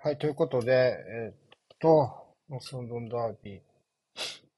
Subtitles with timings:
[0.00, 2.08] はい、ということで、えーっと、
[2.48, 3.60] モスロンドンダービー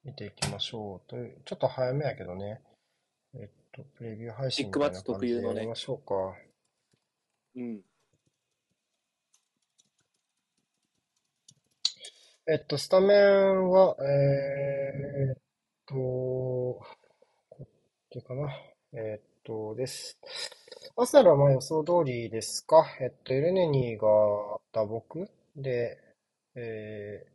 [0.04, 1.08] 見ていきましょう。
[1.08, 2.60] という、ちょっと早めやけどね。
[3.32, 6.14] えっと、プレビュー配信みたいな感じでやりましょうか。
[7.56, 7.80] うん。
[12.46, 15.36] えっと、スタメンは、えーっ
[15.86, 16.84] と、こ
[17.62, 17.66] っ
[18.12, 18.54] ちかな。
[18.92, 20.20] えーっと、です。
[21.02, 22.84] アスナルはまあ予想通りですか？
[23.00, 24.06] えっと、エルネニーが
[24.70, 25.98] 打撲で、
[26.54, 27.26] え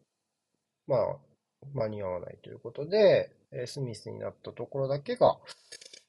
[0.87, 1.17] ー、まあ、
[1.73, 3.31] 間に合わないということで、
[3.65, 5.39] スミスになったところだけが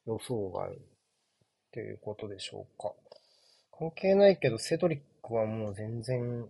[0.06, 0.78] 予想外
[1.72, 2.92] ということでしょうか。
[3.78, 6.46] 関係ないけど、セドリックはもう全然、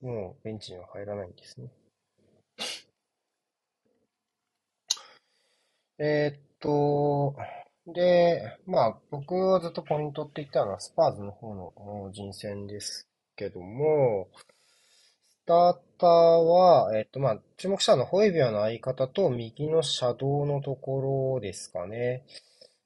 [0.00, 1.68] もうベンチには入らないんですね。
[5.98, 7.36] えー、っと、
[7.92, 14.28] で、まあ、僕はずっとポイントって言ったのはスパーズの方の人選ですけども、
[15.28, 22.24] スターターは、えっと、まあ、注目したのはホイビアの相方と右のシャドウのところですかね。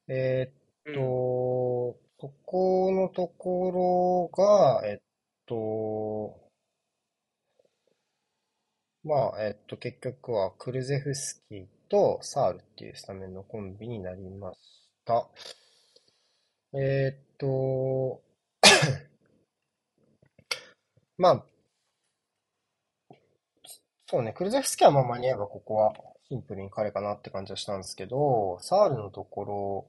[0.08, 0.50] え
[0.88, 4.98] っと、そこのところが、えっ
[5.46, 6.40] と、
[9.02, 15.28] まあ、えっと、結局はクルゼフスキーとサールっていうスタメンのコンビになりました。
[16.72, 18.22] えっと、
[21.18, 21.44] まあ、
[24.06, 25.94] そうね、クルゼフスキーはまあ間に合えばここは
[26.28, 29.86] シンプルに彼かなって感じはしたんですけど、サールのとこ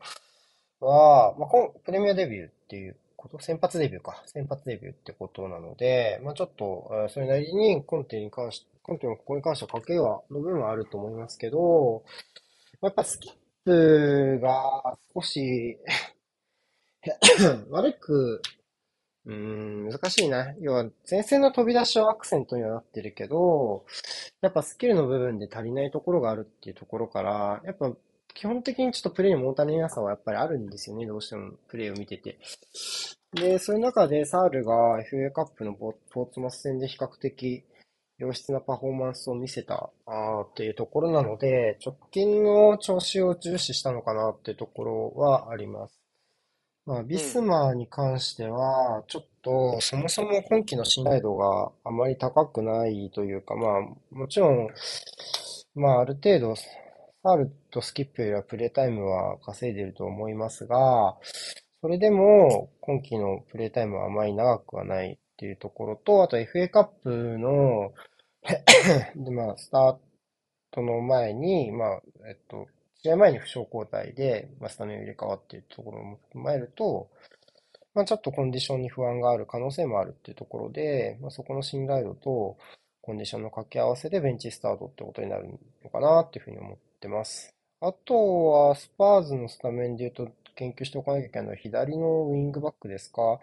[0.81, 1.49] ろは、まあ、
[1.83, 4.23] プレミアデビューっていうこと、先発デビューか。
[4.27, 12.03] 先発デビューってことなので、まあちょっと、それなりにコンテに関して、コンテのここに関しては賭けは、の部分はあると思いますけど、
[12.81, 13.33] やっぱスキッ
[13.65, 15.77] プが少し
[17.69, 18.41] 悪く
[19.25, 20.53] うん、難しいな。
[20.59, 23.85] 要は、前線の飛び出しはアクセントにはなってるけど、
[24.41, 27.91] やっぱスキルの部分で足りないところがあるっていうところから、やっぱ
[28.35, 31.07] 基本的にちょっとプレイに物足りなさはやっぱりあるんですよね。
[31.07, 32.37] どうしてもプレイを見てて。
[33.33, 37.63] で、そういう中でサールが FA カップのポーツマス戦で比較的
[38.17, 45.99] 良質なパフォーマンスを見せたあっていうところなので、直近の調子を重視したのかなっていうところはあります。
[46.85, 54.69] まあ、ビスマーに関しては、ちょっと、そもそも今季の信頼度があまり高くないというか、まあ、もちろん、
[55.73, 61.17] まあ、ある程度、サールとスキップよりはプレータイムは稼いでいると思いますが、
[61.81, 67.93] それでも、今季のプレータイムはあまり長くはないっていうところと、あと FA カップの
[69.15, 69.97] で、まあ、スター
[70.71, 72.67] トの前に、まあ、えっと、
[73.03, 77.09] 試合前に負傷交代で、まあ、スタメン入れ替わっているところも踏まえると、
[77.93, 82.57] まあ、ちょっとコンディションに不安がある可能性もあるっていうところで、まあ、そこの信頼度と
[83.01, 85.49] コンディションの掛け合わせでベンチスタートってことになる
[85.83, 87.53] のかなっていうふうに思ってます。
[87.81, 93.39] あとは、スパーズのスタメンで言うと、研究しておかなきゃいけないのは左のウィングバックですか？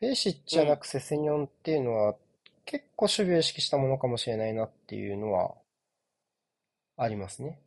[0.00, 2.14] ペーシッチじゃなくセセニョンっていうのは、
[2.64, 5.54] 結構守備を意識したものかもしれないなっていうのは
[6.96, 7.58] ありますね。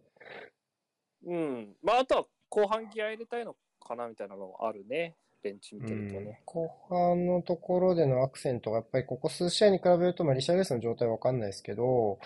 [1.26, 1.76] うん。
[1.84, 5.16] まあ、あとは後半ギア入れたいのかなみたいなのもあるね。
[5.44, 6.42] ベンチ見てるとね。
[6.46, 12.20] 後半のところでのアクセントがやっぱりここ数試合に比べると、まあ、リシャルレスの状態はわかんないですけど、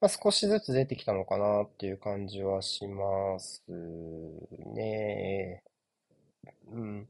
[0.00, 5.62] まあ、少しずつ出てきたのかなっていう感じはしますね。
[6.70, 7.08] うん。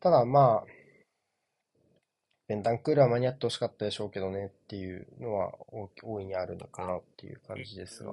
[0.00, 0.79] ただまあ、
[2.50, 5.52] ベンタンクールは間に合ってほしかったでしょうけどねっていうのは
[6.02, 8.12] 大いにあるのかなっていう感じですが。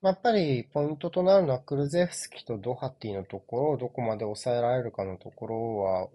[0.00, 6.08] やっぱりポイントとなるのはクルゼフスキとドハティのところをどこまで抑えられるかのところは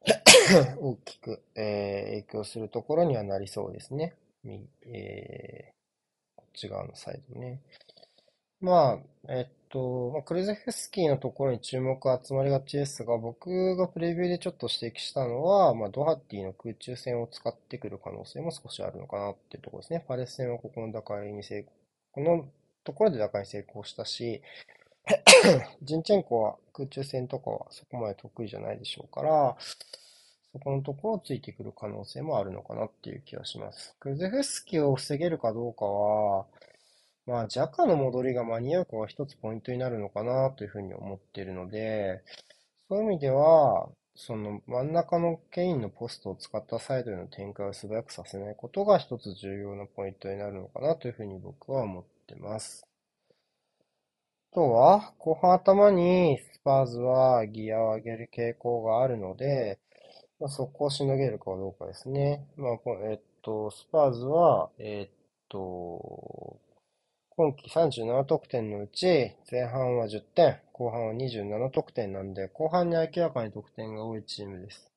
[0.80, 4.14] 大きく、えー、影響するところにはなりそうですね。
[4.86, 7.60] えー、こっち側のサイドね。
[8.60, 8.98] ま
[9.28, 20.04] あ、えっと、まあ、クルゼフスキーのところに注目が集まりがちですが、僕がプレビューでちょっと指摘したのは、まあ、ドハッティの空中戦を使ってくる可能性も少しあるのかなっていうところですね。
[20.06, 21.72] パレス戦はここの打開に成功、
[22.12, 22.46] この
[22.84, 24.42] ところで打開に成功したし、
[25.82, 29.56] ジンチェンコは空中戦とかはそこまで得意じゃないでしょうから、
[30.52, 33.96] そこのところをついてくる可能性もあるのかなっていう気がします。
[33.98, 36.46] クルゼフスキーを防げるかどうかは、
[37.26, 42.22] まあ、ジャカの戻りが間に合うかが一つポイントになるのかなというふうに思っているので、
[42.88, 52.86] そういう意味では、その真ん中のケインのポストを使ったサイドへの展開を素早くさせないことが一つ重要なポイントになるのかなというふうに僕は思ってます。
[54.52, 59.80] あとは、後半頭にスパーズはギアを上げる傾向があるので、
[60.38, 62.46] まあ、そこをしのげるかどうかですね。
[62.56, 62.78] まあ、
[63.10, 65.14] えっと、スパーズは、えっ
[65.48, 66.58] と、
[67.36, 74.88] 今季37得点のうち、前半は10点、後半は27得点なんで、後半に明らかに得点が多いチームです。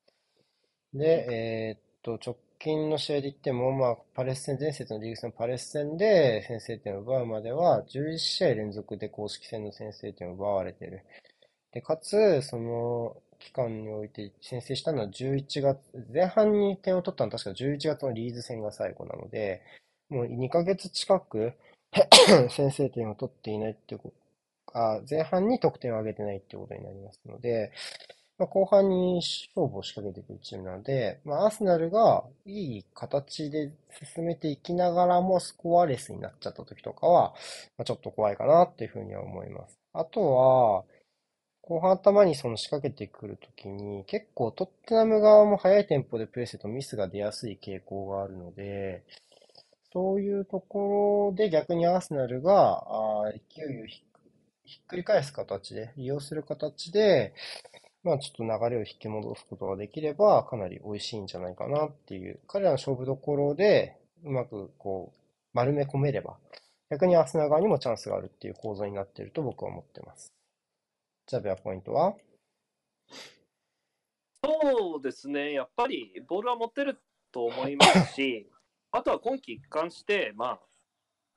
[0.94, 11.02] で、えっと、直近の試合で言っても、まあ、パレス戦、前節のリーグ戦のパレス戦で先制点を奪うまでは、11試合連続で公式戦の先制点を奪われている。
[11.72, 15.80] で、かつ、その期間において先制したのは11月、
[16.14, 19.60] 前半に点を取ったのは確か11月のリーズ戦が最後なので、
[20.08, 21.52] もう2ヶ月近く
[22.50, 24.14] 先制点を取っていないっていうこと
[24.72, 27.72] あ、前半に得点を上げてないっていうことになりますので、
[28.38, 33.72] まあ、後半に勝負を仕掛けていくるチームなので、まあ、アーセナルがいい形で
[34.14, 37.34] 進めていきながらもスコアレスになっちゃった時とかは、
[37.76, 39.78] まあ、ちょっと怖いかなっていうふうには思います。
[39.92, 40.84] あとは、
[41.62, 49.02] 後半頭にその仕掛けてくるときに、結構トッテナム側も速いテンポでプレイするとミスが出やすい傾向があるので、
[49.92, 52.84] そういうところで逆にアーセナルが
[53.26, 54.02] あ勢いをひ
[54.82, 57.32] っくり返す形で、利用する形で、
[58.04, 65.18] まあちょっと流れを引き戻すことができれば、かなり美味しいんじゃないかなっていう、彼らの勝負どころで、うまくこう、
[65.54, 66.36] 丸め込めれば、
[66.90, 70.32] 逆にアーセナル側にもチャンスがあるっていう構造になっていると僕は思ってます。
[71.26, 72.14] ジャビアポイントは？
[74.44, 76.98] そうですね、やっぱりボールは持ってる
[77.32, 78.50] と思いますし、
[78.90, 80.58] あとは今季一貫して、ま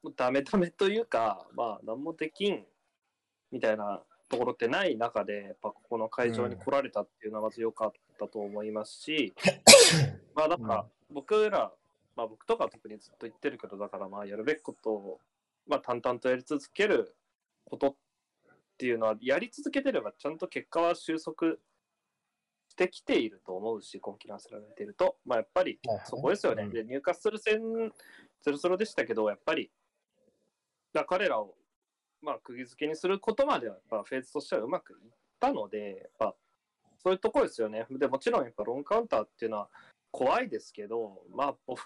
[0.06, 2.64] あ、ダメダメというか、まあ、何もできん
[3.52, 10.64] みたいなところってない中で、やっぱここの会場に来られたっていうのはまず良かったと思いますし、 うん、まあなん。
[10.64, 11.74] か僕ら、
[12.16, 15.20] まあ僕とか特にずっと言ってるけど、だからまあやるべきことを、
[15.68, 17.14] まあ淡々とやり続ける
[17.66, 17.96] ことっ
[18.78, 21.58] ていうのは、やり続けてればちゃんと結果は収束
[22.72, 26.68] してきていると思うし、今季のせられていると、まあやっぱりそこですよね。
[26.70, 27.60] で、入荷する戦
[28.46, 29.70] 0-0でしたけど、やっぱり、
[30.94, 31.56] だ彼らを
[32.22, 35.00] まあ、釘付けにすることまでは、やっぱフェーズとしてはうまくいっ
[35.40, 36.36] たので、やっぱ
[37.00, 37.86] そういうところですよね。
[37.90, 39.70] でもちろん、やっぱロンカウンターっていうのは
[40.12, 41.84] 怖いですけど、まあ、ボール、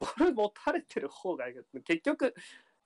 [0.00, 1.44] ボール持たれてる方が、
[1.84, 2.34] 結局、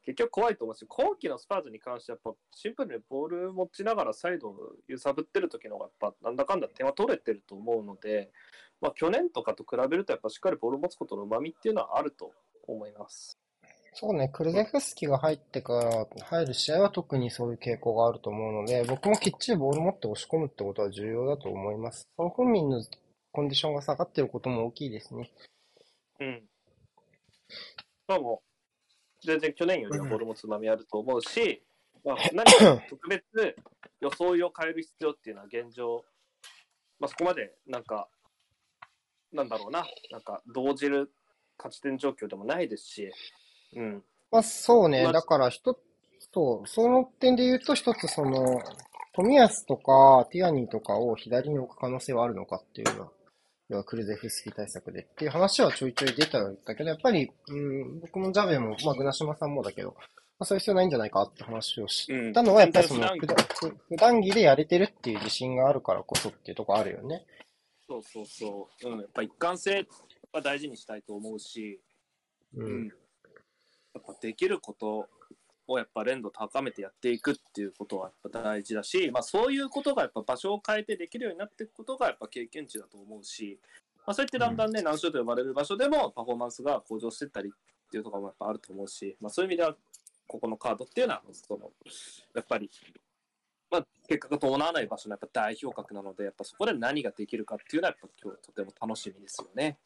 [0.05, 4.57] 結局怖いと思うし、今季のスパーズに関しては、やっぱシンプルにボール持ちながらサイドを
[4.89, 8.31] 揺さぶってる時の方が、やっぱなんだかんだ点は取れてると思うので、
[8.81, 12.33] まあ、去年とかと比べると、やっぱしっかりボール持つことのうまみっていうのはあると
[12.67, 13.39] 思います。
[13.93, 22.09] そうね、クルゼフスキが入ってから入る試合は特にそういう傾向があると思うので、僕もきっちりボール持って押し込むってことは重要だと思います。
[22.17, 22.83] ソン・フンミンの
[23.33, 25.31] コンディションが下がってることも大きいですね。
[26.21, 26.43] うん。
[28.07, 28.50] まあもう、
[29.23, 31.63] 全然去年よりはボールもつまみあると思うし、
[32.05, 33.25] まあ、何か特別
[34.01, 36.05] 装いを変える必要っていうのは現状、
[36.99, 38.09] まあ、そこまでなんか、
[39.33, 41.13] なんだろうな、なんか動じる
[41.59, 43.13] 勝ち点状況でもないですし、
[43.77, 44.05] うん。
[44.31, 45.11] まあ、そうね。
[45.13, 45.79] だから、一つ、
[46.33, 48.61] そう、その点で言うと、一つ、その、
[49.13, 53.13] 富安とか、ティアニーとかを左に置く可能性はあるのかっていうのは、
[53.71, 60.05] 要はクルゼフスキ対策でっていう話はちょいちょい出たんだけど、やっぱり、うん、僕もジャベも、まあ、グナシマさんもだけど、ま
[60.41, 63.37] あ、そういう必要ないんじゃないかって話をしたのは、やっぱりその普段、
[63.89, 67.25] 普段着でやれてるっていう自信があるからこそっていうとこあるよね。
[67.87, 68.89] そうそうそう。
[68.89, 69.87] うん、やっぱ一貫性
[70.33, 71.81] は大事にしたいと思うし、
[72.57, 72.87] うん、うん。
[72.87, 75.09] やっぱできること
[75.71, 83.59] をやっぱ連度高めてやっていくっていうことはやっぱ大事だし、まあ、そういうことがやっぱ場所を変えてできるようになっていくことがやっぱ経験値だと思うし、
[84.07, 89.77] まあ、そうやってだんだんね、難所と呼ばれる場所でもパフォーマンスが向上していったりっていうところもやっぱあると思うし、まあ、そういう意味では
[90.27, 91.71] ここのカードっていうのはその
[92.35, 92.71] やっぱり、
[93.71, 99.79] まあ、結果が伴わない場所のやっぱ代表格なのでやっぱそこで何ができるかっていうのはやっぱ今日とても楽しみですよね。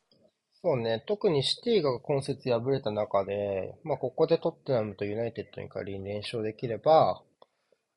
[0.64, 1.04] そうね。
[1.06, 7.20] 特にシティが今節敗れた中で、まあ、ここでトッテナムとユナイテッドに仮に連勝できれば、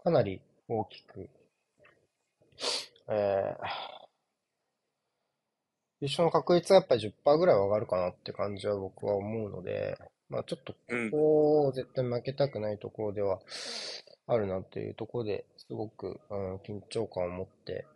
[0.03, 1.29] かなり大きく、
[3.07, 3.67] えー、
[6.01, 9.97] 優勝の確率はやっぱり10%ぐらいは上がるかなって感じは僕は思うので、
[10.27, 13.39] まあちょっとここを絶対負けたくないところでは
[14.27, 17.88] あるなっていうところですごく、うん、緊張感を持って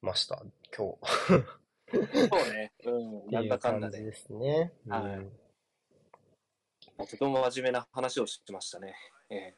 [0.00, 0.40] ました、
[0.78, 0.94] 今
[1.40, 1.60] 日。
[2.30, 2.72] そうね。
[2.84, 3.30] うん。
[3.30, 4.02] なんだかんだで。
[4.02, 4.72] ですね。
[4.88, 7.06] はい。
[7.06, 8.94] とても真面目な話をしましたね。
[9.30, 9.56] ええ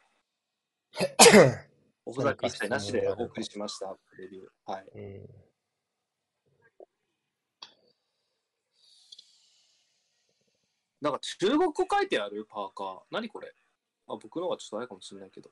[2.04, 4.48] おふざけ一切なしでお送りしました、レビュー。
[4.72, 4.88] はい。
[4.94, 5.28] うん
[11.00, 12.46] なんか中国語書いてある？
[12.48, 13.00] パーカー。
[13.10, 13.52] 何これ？
[14.06, 15.50] あ僕の方がちょっとあれかもしれないけど。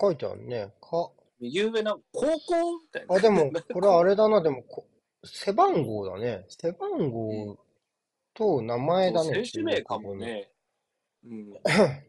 [0.00, 0.72] 書いてあるね。
[0.80, 1.10] か。
[1.40, 3.14] 右上な、高校みたいな。
[3.16, 4.86] あ、でも、これあれだな、でもこ、
[5.32, 6.44] 背番号だね。
[6.48, 7.58] 背番号
[8.34, 9.44] と名前だね。
[9.44, 9.98] 選手名か。
[9.98, 10.50] もね。
[11.24, 11.52] うん。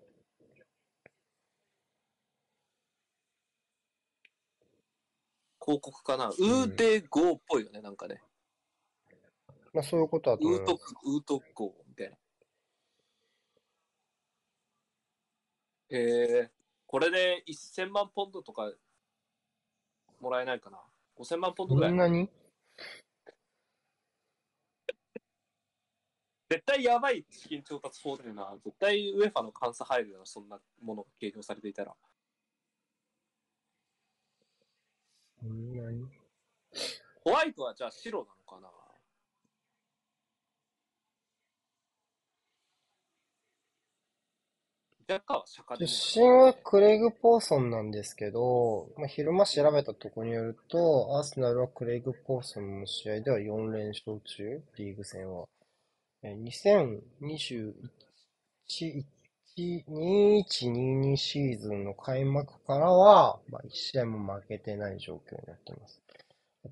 [5.62, 6.30] 広告かな。
[6.30, 8.22] ウーテゴーっぽいよね、なんかね。
[9.74, 10.72] まあそういうことだと思います。
[10.72, 12.18] ウート、ウートゴーみたいな。
[15.92, 16.00] へ
[16.44, 16.52] え、
[16.88, 18.72] これで1000万ポンドとか
[20.20, 20.80] もらえないかな。
[21.18, 21.98] 5000万ポンドぐらいこん。
[22.00, 22.30] なに？
[26.50, 28.58] 絶対やばい資金調達法だよな。
[28.66, 31.96] 絶対ウェファの監査入るよな、そんなものが計上されていたら。
[35.42, 36.06] こんなに？
[37.24, 38.70] ホワイトはじゃあ白なのかな？
[45.08, 55.48] 出身はクレイグ・ポーソンなんですけど、まあ、昼間調べたところによると、アーセナルはクレイグ・ポーソンの試合では4連勝中、リーグ戦は。
[56.24, 57.74] 2021
[59.58, 66.02] 2122シーズンの開幕からは、まあ、1試合も負けてない状況になっています。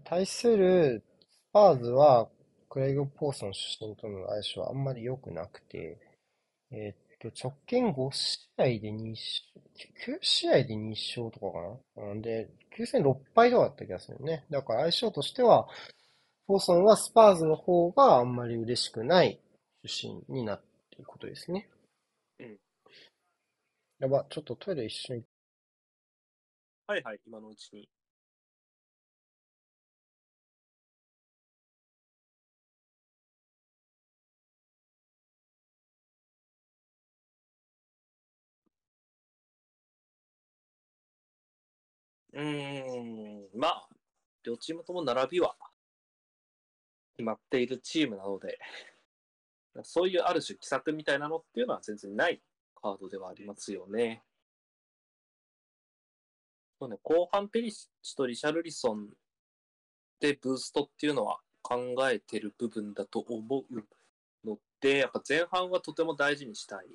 [0.03, 2.29] 対するスパーズは、
[2.69, 5.97] クレイグ・ポーソン出身との相性はあんまり良くなくて、
[6.71, 9.17] えーっと、直近5試合で2勝、
[10.15, 11.61] 9試合で2勝とかか
[11.95, 12.07] な？
[12.07, 14.45] なんで、9戦6敗とかだった気がするね。
[14.49, 15.67] だから相性としては、
[16.47, 19.37] ポーソンはスパーズの方があんまり嬉しくない
[19.83, 21.69] 出身になっていることですね。
[22.39, 22.57] うん。
[23.99, 25.23] やば、ちょっとトイレ一緒に。
[26.87, 27.89] はいはい、今のうちに。
[42.31, 43.89] うーん、まあ、
[44.43, 45.57] 両チームとも並びは
[47.17, 48.59] 決まっているチームなので、
[49.83, 52.41] そういうある種奇策みたいなのっていうのは全然ない
[52.75, 54.21] カードではありますよね。
[56.79, 59.09] そうね、後半ペリシッチとリシャルリソン
[60.19, 66.89] でブーストっていうのは考えてる部分だと思うので、やっぱ前半はとても大事にしたいっ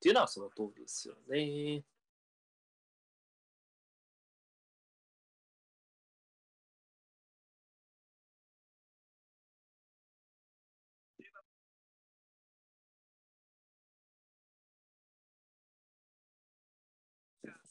[0.00, 1.82] ていうのはその通りですよね。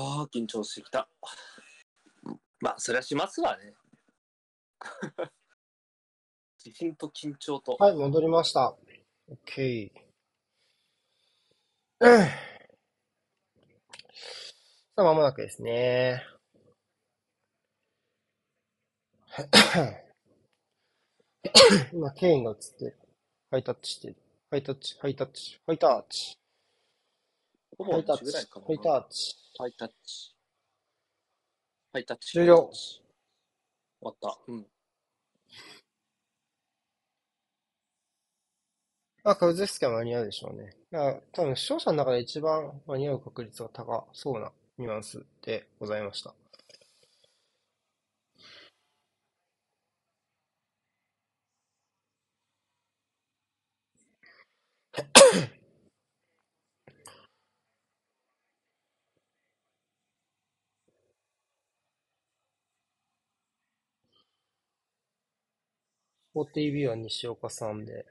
[0.00, 1.08] ああ、緊張してきた。
[2.60, 3.74] まあ、それはしますわね。
[6.64, 7.76] 自信と緊張と。
[7.80, 8.76] はい、戻りました。
[9.28, 9.90] OK。
[12.00, 12.28] う んさ
[14.98, 16.24] あ、まもなくですね。
[21.92, 22.96] 今、ケインが映ってる。
[23.50, 24.16] ハイタッチしてる。
[24.50, 26.38] ハイタッチ、ハイタッチ、ハイタッチ。
[27.76, 28.66] ほぼハイタッチ同じぐらいか、な。
[28.66, 29.47] ハイタッチ。
[29.58, 30.36] ハイタッチ。
[31.92, 32.30] ハイタッチ。
[32.30, 33.02] 終了終
[34.02, 34.38] わった。
[34.46, 34.66] うん。
[39.24, 40.76] まあ、カウズフスキは間に合うでしょうね。
[40.92, 46.32] だから多分、視聴者の中で一番間に合う確率が高そうなニュアンスでございました。
[66.44, 68.06] 4TV は西岡さんで。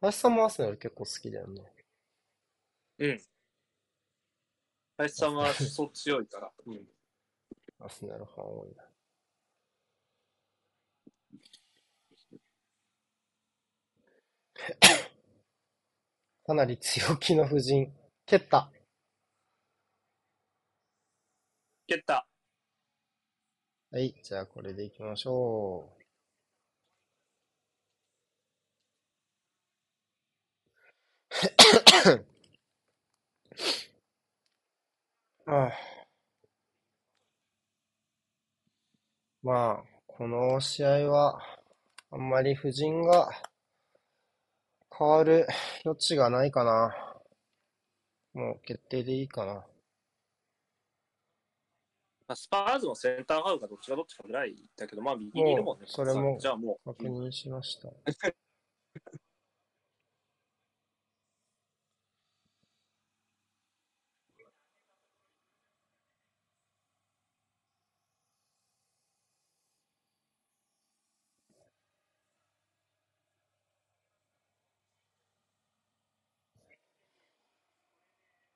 [0.00, 1.62] 林さんもアーセナル結構好きだよね。
[2.98, 3.20] うん。
[4.96, 6.52] 林さんは思想強いから。
[6.66, 6.88] うん。
[7.78, 8.88] アーセナルファン多いな。
[16.44, 17.92] かなり強気の布陣。
[18.26, 18.72] 蹴った。
[21.86, 22.26] 蹴った。
[23.90, 26.01] はい、じゃあこれでいきましょう。
[35.46, 35.72] ああ
[39.42, 41.40] まあ、この試合は、
[42.12, 43.28] あんまり布陣が
[44.96, 45.46] 変わる
[45.84, 46.94] 余地がないかな。
[48.34, 49.54] もう決定でいいかな。
[49.54, 49.64] ま
[52.28, 55.86] あ、スパーズのセンターハウがどっちがどっちかぐらいだけど、まあ右にいるもんね。
[55.88, 57.88] それもじゃあもう確認しました。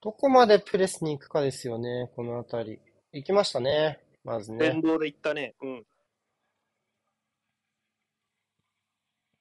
[0.07, 2.79] どこまでプレスに行くかですよね、このあたり。
[3.13, 4.59] 行きましたね、まずね。
[4.59, 5.57] 電動で行ったね。
[5.61, 5.85] うん。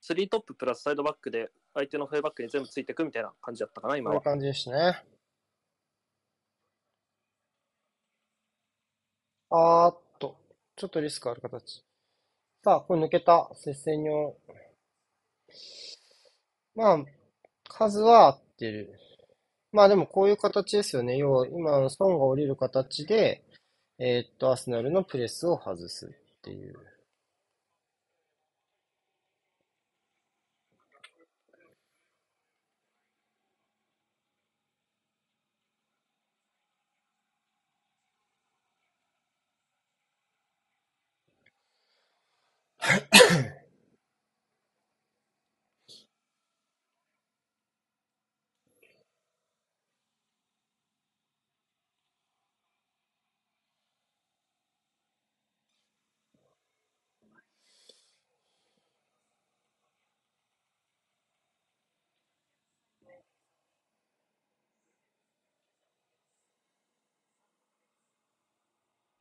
[0.02, 4.20] スリートッププラスサイドバックで相手のフェイバックに全部ついていくみたいな感じだったかな、今は。
[4.20, 5.04] こういう感じでしたね。
[9.52, 10.36] あーっと、
[10.76, 11.84] ちょっとリスクある形。
[12.64, 13.52] さあ、これ抜けた。
[13.54, 14.10] 接戦に
[16.74, 17.06] まあ、
[17.70, 19.00] 数は合ってる。
[19.76, 21.18] まあでもこういう形ですよね。
[21.18, 23.44] 要は今のソンが降りる形で、
[24.00, 26.10] えーっと、アスナルのプレスを外すっ
[26.44, 26.76] ていう。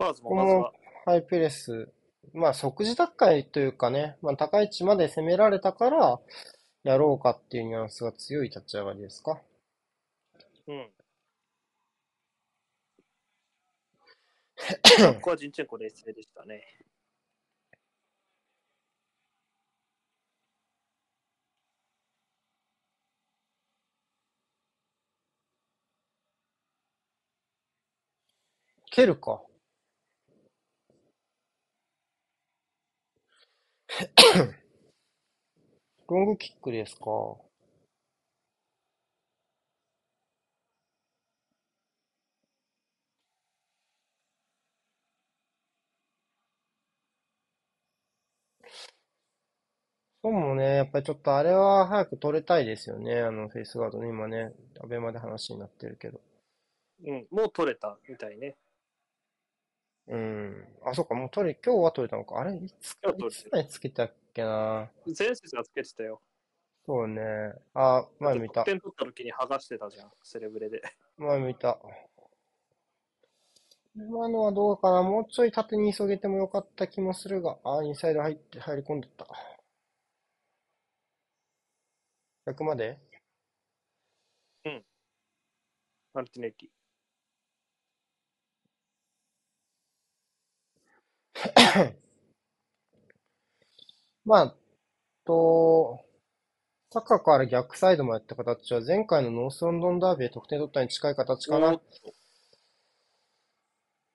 [0.05, 0.73] パーズもまずは。
[1.07, 1.89] ハイプレス。
[2.35, 6.21] まあ即時奪回というかね、まあ高い位置まで攻められたから、
[6.83, 9.41] やろうかっていうニュアンスが強い立ち上がりですか。
[10.67, 10.91] うん。
[15.17, 16.63] ここはジンチェンコ冷静でしたね。
[28.91, 29.43] 蹴るか。
[36.09, 37.03] ロングキックですか？
[50.25, 53.21] そうもね、やっぱりちょっとあれは早く取れたいですよね。
[53.21, 54.53] あのフェイスガードね、今ね、
[54.83, 56.21] アベマで話になってるけど。
[57.07, 58.57] うん、もう取れたみたいね。
[60.07, 60.69] うん。
[60.85, 62.41] あ、そっか、もう取れ、今日は取れたのか。
[62.41, 64.91] あれいつ、今日取れいつまでつけたっけな。
[65.07, 66.21] 前節がつけてたよ。
[66.87, 67.23] そうね。
[67.73, 68.65] あ、前見た。
[68.65, 70.83] 得点取った時に剥がしてたじゃん、セレブレで。
[71.17, 71.79] 前見た。
[73.97, 75.03] 今のはどうかな。
[75.03, 77.59] もうちょい縦に急げてもよかった気もするが。
[77.65, 79.27] あ、インサイド入って、入り込んでった。
[82.47, 82.99] 100まで？
[84.67, 84.85] うん。
[86.13, 86.71] マルティネッリ。
[94.25, 94.55] まあ、
[95.25, 96.01] と、
[96.91, 101.81] サッカーから逆サイドもやった形は前回のノースロンドンダービーで得点取ったに近い形かな。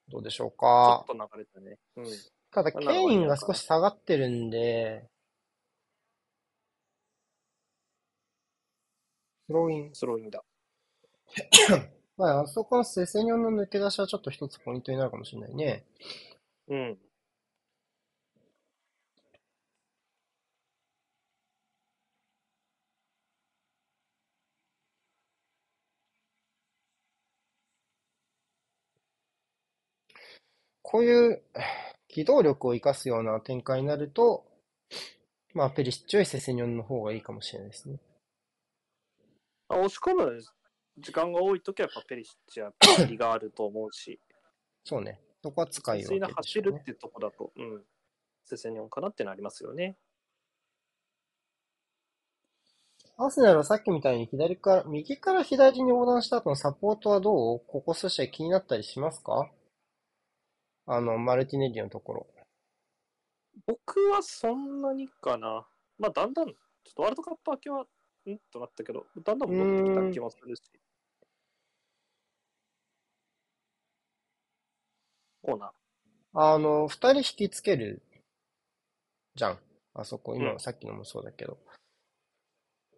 [0.08, 1.06] どうでしょうか。
[1.08, 1.78] ちょっと流れたね。
[1.98, 2.06] うん。
[2.52, 5.08] ただ、ケインが少し下がってるんで、
[9.46, 9.96] スローイン。
[9.96, 10.44] スローインだ。
[12.18, 15.86] まあ、あそこのセセニョンの抜け出しはちょっと一つポイントになるかもしれないね。
[16.68, 17.00] うん。
[30.92, 31.44] こういう
[32.08, 34.44] 機動力を生かすような展開になると、
[35.54, 38.00] まあ、ペリシッチよりセセニョンの方がいいかもしれないですね。
[39.70, 40.42] 押し込む
[40.98, 42.74] 時間が多いときはやっぱペリシッチは
[43.08, 44.20] リがあると思うし。
[44.84, 45.22] そうね。
[45.44, 46.28] そこは使いよう、ね。
[46.36, 47.84] 走るっていうとこだと、うん。
[48.46, 49.96] セセニョンかなってなりますよね。
[53.16, 57.60] アスナルはさっきみたいに左から、右から左に横断した後のサポートはどう？
[57.68, 59.52] ここ少し気になったりしますか？
[60.92, 62.28] あの、マルティネリのところ。
[63.68, 65.68] 僕はそんなにかな。
[66.00, 66.56] まあ、だんだん、ちょっ
[66.96, 67.86] とワールドカップ明けは、ん？
[68.52, 70.64] となったけど、だんだん戻ってきた気もするし。
[75.44, 75.72] コーナー。
[76.34, 78.02] あの、二人引きつける
[79.36, 79.60] じゃん。
[79.94, 81.60] あそこ、今、うんさっきのもそうだけど。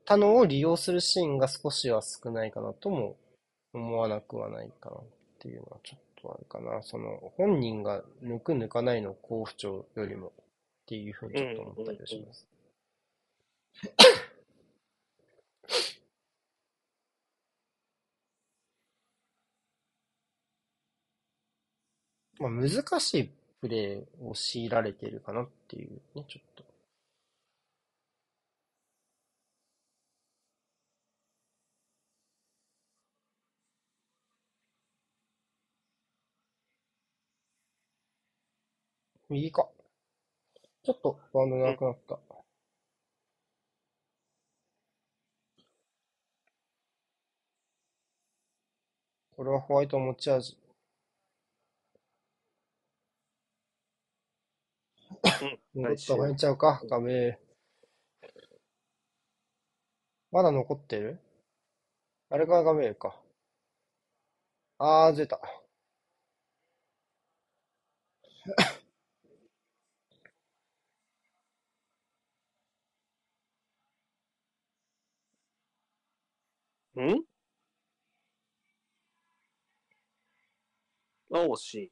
[0.06, 3.18] 他のを利用するシーンが少しは少ないかなとも
[3.74, 5.04] 思わなくはないかなっ
[5.40, 6.82] ていうのはちょっとあるかな。
[6.84, 10.32] その、本人が抜く抜かないの好不調よりもっ
[10.86, 12.48] ていうふうにちょっと思ったりはします。
[22.40, 23.30] まあ、難しい
[23.62, 26.71] プレーを強いられてるかなっていうね、ちょっと。
[39.32, 39.70] 右か。
[40.84, 42.20] ちょっとバウンドなくなった。
[49.36, 50.58] これはホワイト持ち味。
[55.74, 55.82] うん。
[55.82, 57.38] 戻った方がいいんちゃうか、画面。
[60.32, 61.20] まだ残ってる？
[62.30, 63.16] あれが画面か。
[64.78, 65.40] あー、出た。
[77.00, 77.24] ん？
[81.34, 81.92] あ、惜しい。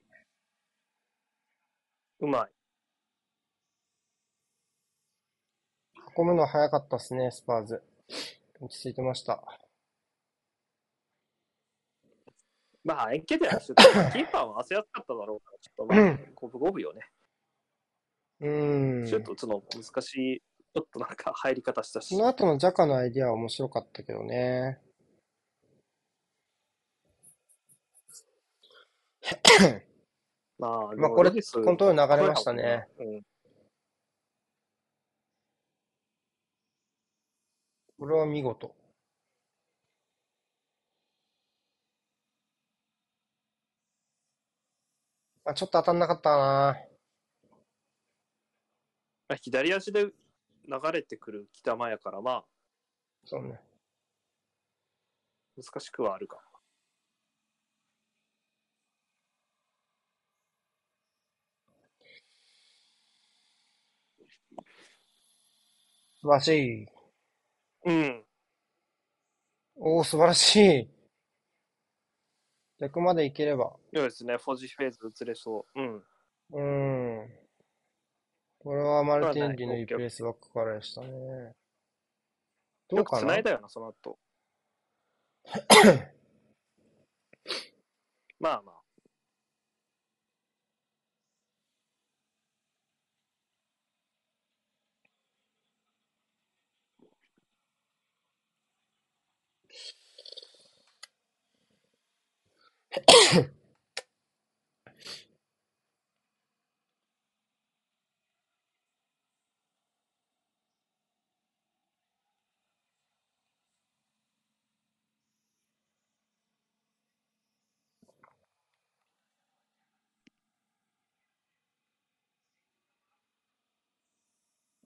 [2.19, 2.51] うまい。
[6.17, 7.81] 運ぶの早かったっすね、スパーズ。
[8.59, 9.41] 落ち着いてました。
[12.83, 17.01] まあ、円形ではちょっとキーパーは汗やすかっただろうから、ちょっとまあ、五分五分よね。
[18.41, 19.07] うーん。
[19.07, 22.21] シュート打つの難しい、ちょっとなんか入り方したしそ。
[22.21, 24.79] の後のジャカのアイディアは面白かったけどね。
[30.57, 32.87] まあ、まあこれコントロール流れましたね。
[32.99, 33.21] うん。
[37.99, 38.75] これは見事。
[45.45, 46.77] あ、ちょっと当たんなかったな。
[49.27, 50.11] まあ左足で流
[50.91, 52.45] れてくる北間やから、まあ、
[53.25, 53.59] そうね。
[55.57, 56.48] 難しくはあるか。
[66.21, 66.85] 素晴らしい。
[67.85, 68.25] うん。
[69.77, 70.89] おー、素晴らしい。
[72.77, 73.73] 逆までいければ。
[73.93, 75.81] そうですね、フォジフェーズ移れそう。
[75.81, 75.95] うん。
[75.97, 77.29] うーん。
[78.59, 81.07] これはマルティンリのいプレースバックからでしたね。
[82.89, 83.37] どよくうかな？
[83.37, 84.19] い繋だよな、その後。
[88.41, 88.78] まあまあ。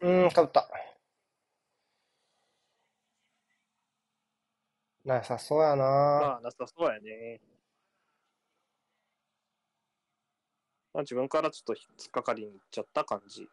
[0.01, 0.69] うーん、かぶった。
[5.05, 5.83] なさそうやな。
[5.85, 7.41] まあ、なさそうやね。
[10.93, 13.47] まあ、自分からちょっと引っかかりに行っちゃった感じ。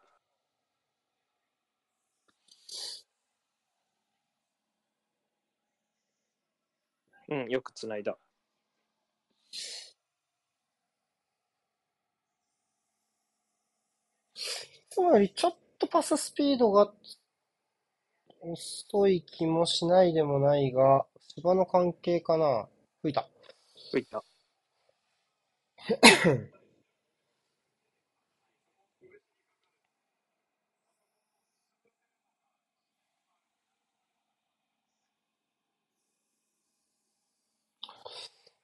[7.31, 8.19] うん、よく繋いだ。
[14.91, 16.93] つまりちょっとパススピードが
[18.43, 22.69] 遅い気もしないでもないが、芝の関係かな。
[23.01, 23.27] 吹いた。
[23.93, 24.23] 吹いた。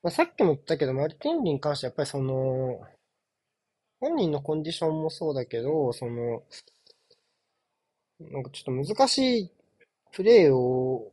[0.06, 2.80] まあ、さっきも言ったけど、マルティンリに関してはやっぱりその、
[3.98, 6.44] 本人のコンディションもそうだけど、その、
[8.20, 9.50] なんかちょっと難しい
[10.12, 11.12] プレーを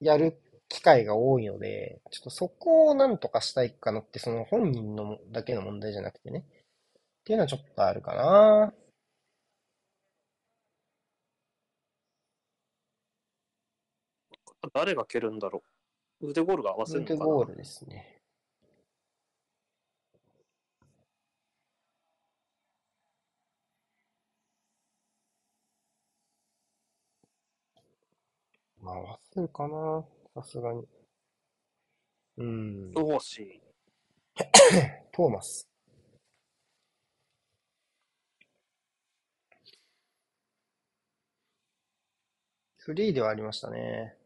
[0.00, 6.40] やる機会が多いので、ちょっとそこをなんとかしたいかなって、その本人のだけの問題じゃなくてね。
[6.40, 6.42] っ
[7.24, 8.74] ていうのはちょっとあるかな。
[14.74, 15.75] 誰が蹴るんだろう
[16.20, 17.32] 腕ゴールが合わせる腕のかな？
[17.34, 18.20] ゴールですね。
[28.80, 30.04] まあ、合わせるかな。
[30.34, 30.86] さすがに。
[32.38, 32.92] うん。
[32.94, 33.60] おし。
[35.12, 35.68] トーマス。
[42.78, 44.16] フリーではありましたね。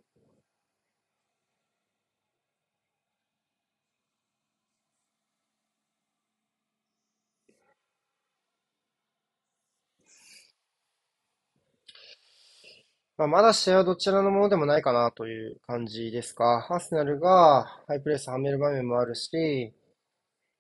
[13.21, 16.67] まあ、まだ試合はどちらのものでもないかなという感じですか。
[16.71, 19.75] アーセナルがハイプレスはめる場面もあるし、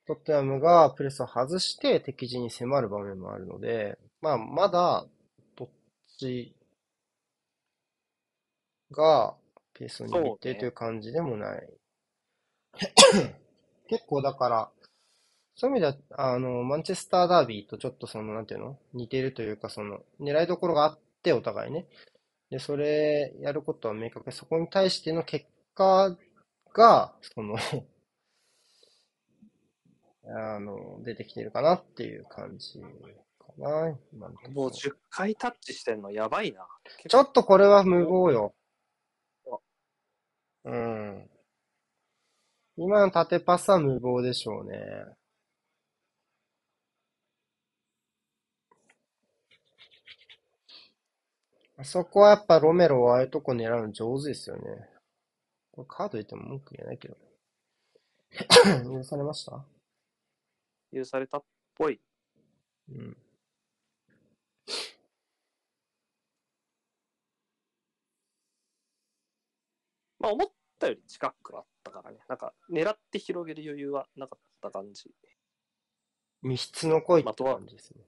[0.06, 5.06] トッテナムがプレスを外して敵陣に迫る場面もあるので、まあ、まだ
[5.56, 5.68] どっ
[6.18, 6.54] ち
[8.92, 9.34] が
[9.72, 11.66] ペースを握ってという感じでもない。
[13.88, 14.70] 結構だから、
[15.56, 18.78] そういう意味では、あの、マンチェスターダービーとちょっとその、なんていうの？
[18.92, 21.86] 似ているというか、その、狙いどころがあって、お互いね。
[22.50, 26.16] で、それ、やることは明確で、そこに対しての結果
[26.74, 27.56] が、その、
[30.24, 32.86] あの、出てきてるかなっていう感じか
[33.58, 33.98] な、
[34.52, 36.66] もう10回タッチしてんのやばいな。
[37.08, 38.54] ちょっとこれは無謀よ。
[40.64, 41.30] うん。
[42.76, 44.76] 今の縦パスは無謀でしょうね。
[51.80, 54.62] あそこはやっぱロメロはああいうとこ狙うの上手ですよね。
[55.72, 57.16] これカード入れても文句言えないけど。
[58.84, 59.64] 許されました？
[60.92, 61.98] 許されたっぽい。
[62.90, 63.16] うん。
[70.18, 72.18] まあ思ったより近くあったからね。
[72.28, 75.14] なんか狙って広げる余裕はなかった感じ。
[76.42, 78.04] 密室の恋って感じですね。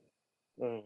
[0.59, 0.85] うん。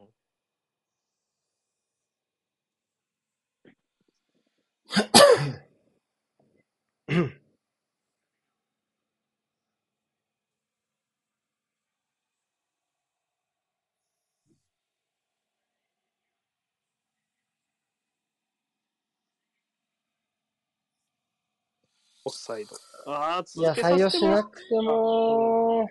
[22.25, 22.77] オフサイド。
[23.13, 25.89] ああ、いや、採用しなくても、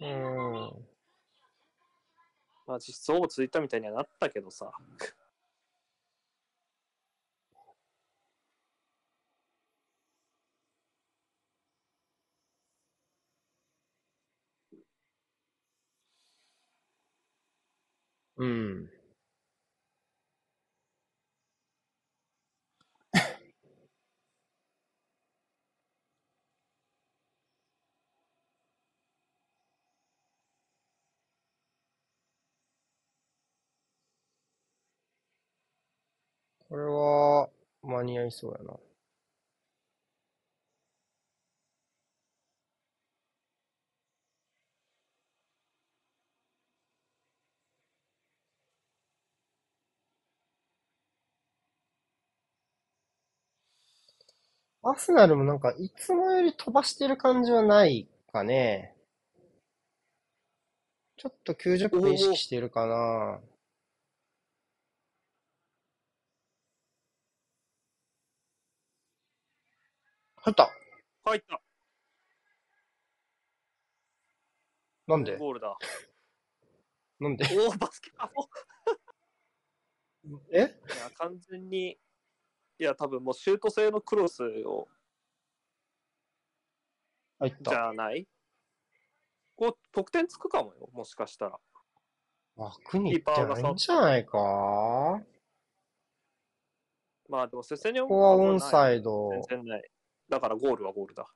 [0.00, 0.86] うん。
[2.66, 4.70] まあ実質ほぼ続いたみたいにはなったけどさ。
[18.36, 18.90] うん。
[36.68, 37.50] これは
[37.82, 38.78] 間に合いそうやな。
[54.88, 58.94] アスナルもなんかいつもより飛ばしてる感じはないかね。
[61.16, 63.40] ちょっと90分意識してるかな。
[70.36, 70.70] 入った
[71.24, 71.60] 入った
[75.08, 75.36] なんで？
[75.36, 75.76] ゴールだ。
[77.20, 77.46] なんで？
[77.58, 78.48] おお、バスケあも
[80.52, 80.62] え？
[80.62, 81.98] ういや、完全に、
[82.78, 84.88] いや、多分もうシュート性のクロスを、
[87.40, 87.88] じ入った。
[87.88, 88.26] ゃない？
[89.56, 91.58] こう、得点つくかもよ、もしかしたら。
[92.56, 94.32] 枠に行ってないんじゃないか？
[94.32, 95.20] こ
[97.28, 99.30] まあでも、セセニョンこはオンサイド。
[99.48, 99.90] 全然ない。
[100.28, 101.26] だからゴールはゴールだ。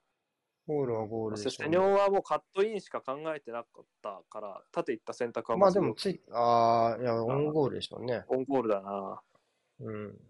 [0.66, 1.64] ゴールはゴールでセしね。
[1.64, 8.24] セニョンはもうカットインしか考えてなかったから、縦行った選択はずまあでもつい、ああ、いや、オンゴールでしょうね。
[8.28, 9.22] オンゴールだな。
[9.80, 10.20] うん。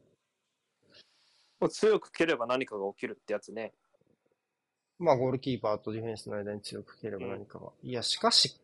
[1.60, 3.72] もう強く蹴れば何かが起きるってやつね。
[4.98, 7.70] まあゴールキーパーとディフェンスの間に強く蹴れば何かが。
[7.82, 8.58] いや、しかし、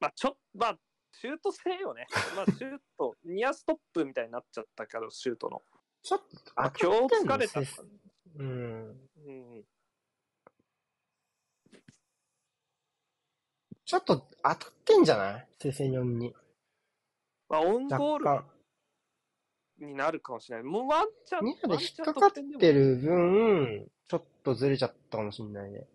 [0.00, 0.78] まあちょ、まあ、
[1.12, 2.06] シュート性よね。
[2.34, 5.62] まあシュート、ニアストップみたいになっちゃったけど、シュートの。
[6.02, 7.64] ちょっとまあ、今日疲れた。
[7.64, 7.82] せ
[8.38, 9.00] うん。
[9.26, 9.64] うん。
[13.84, 15.48] ちょっと当たってんじゃない？
[15.60, 16.34] セセニョンに。
[17.48, 18.44] まあ、オンゴール。
[19.78, 20.64] になるかもしれない。
[20.64, 22.40] もうワンチャン、ニアで引っかかって
[22.72, 25.86] る分、ちょっとずれちゃったかもしんないね。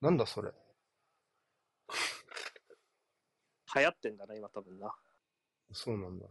[0.00, 0.52] なんだそれ。
[3.74, 4.94] 流行ってんだな、今多分な。
[5.72, 6.26] そうなんだ。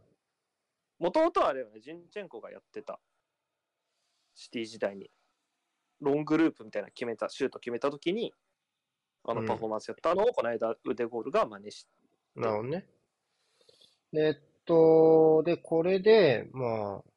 [1.00, 3.00] もともとはあれよね、ジンチェンコがやってた。
[4.34, 5.12] シティ時代に。
[6.00, 8.34] ロングループみたいな決めた、シュート決めたときに、
[9.24, 11.88] あのうんパフォーマンスやったのを、この間、腕ゴールが真似し
[12.36, 12.88] なるほどね。
[14.13, 17.10] えっと、で、これで、まあ、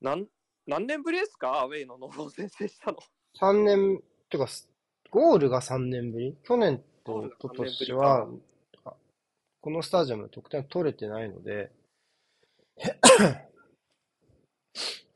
[0.00, 0.26] なん
[0.66, 1.60] 何年ぶりですか？
[1.60, 2.98] アウェイのノーロー先制したの。
[3.40, 4.68] 3年、てか、す
[5.10, 6.36] ゴールが3年ぶり？
[6.44, 8.28] 去年とゴールが一昨3年ぶり年は、
[8.84, 8.94] あ
[9.60, 11.70] このスタジアムで得点取れてないので、
[12.82, 12.82] っ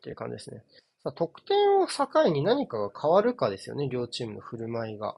[0.02, 0.64] ていう感じですね。
[1.02, 5.16] さあ、得点を境に何かが変わるかですよね、両チームの振る舞いが。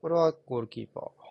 [0.00, 1.21] これはゴールキーパー。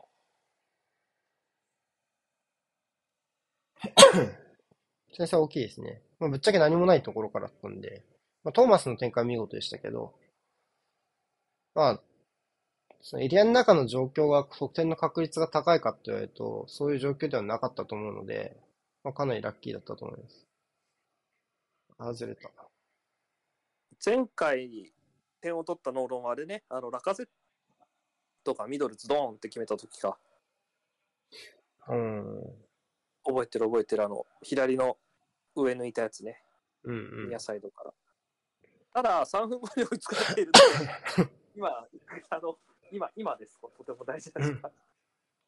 [5.14, 6.02] 先生は大きいですね。
[6.20, 8.04] まあ、ぶっちゃけ何もないところからだったんで、
[8.44, 10.14] まあ、トーマスの展開は見事でしたけど、
[11.74, 12.02] まあ、
[13.02, 18.58] そのエリアの中の状況が得点の確率が高いかって言われると、そういう状況ではなかったと思うので、
[19.04, 20.46] まあ、かなりラッキーだったと思います。
[21.98, 22.50] あ、ずれた。
[24.04, 24.92] 前回、
[25.42, 27.28] 点を取ったノーロンはあれね、あの、ラカゼッ
[28.44, 30.18] トがミドルズドーンって決めた時か。
[31.88, 32.71] うん。
[33.24, 34.98] 覚えてる覚えてる、あの、左の
[35.56, 36.42] 上抜いたやつね。
[36.84, 37.40] うんうんニア。
[37.40, 37.94] サイドから。
[38.94, 40.52] ただ、3分後に追いつかれている
[41.18, 41.88] ので、 今、
[42.30, 42.58] あの、
[42.92, 43.60] 今、今です。
[43.60, 44.72] とても大事な時間。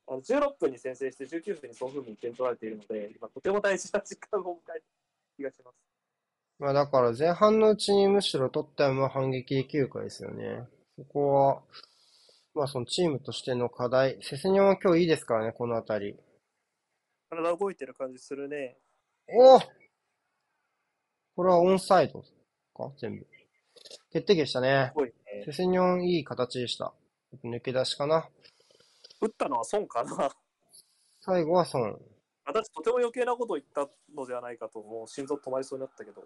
[0.05, 4.83] あの16分に先制して、19分にソン・フンミンに点取られているので、今、とても大事な時間を迎える
[5.37, 5.77] 気がします。
[6.59, 10.67] まあだから前半のうちにむしろ取ったまま反撃できるかですよね。
[10.97, 11.61] そこは、
[12.53, 14.17] まあそのチームとしての課題。
[14.21, 16.15] セセニョンは今日いいですからね、このあたり。
[17.35, 18.77] 体動いてる感じするね。
[19.27, 19.59] おお
[21.35, 22.21] これはオンサイド
[22.75, 22.91] か？
[22.99, 23.27] 全部。
[24.11, 24.95] 決定機でしたねす。
[24.95, 25.43] ごいね。
[25.45, 26.93] セセニョンいい形でした。
[27.43, 28.29] 抜け出しかな。
[29.19, 30.29] 打ったのはソンかな。
[31.19, 31.99] 最後はソン。
[32.45, 36.21] 私、とても余計なことを言ったのではないかと、もう心臓止まりそうになったけど。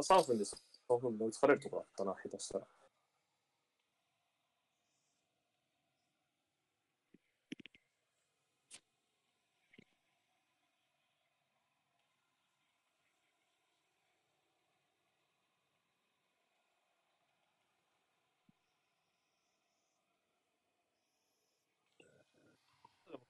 [0.00, 0.54] 3分です。
[0.88, 2.66] 3分で追いつかれるとこだったな、下手したら。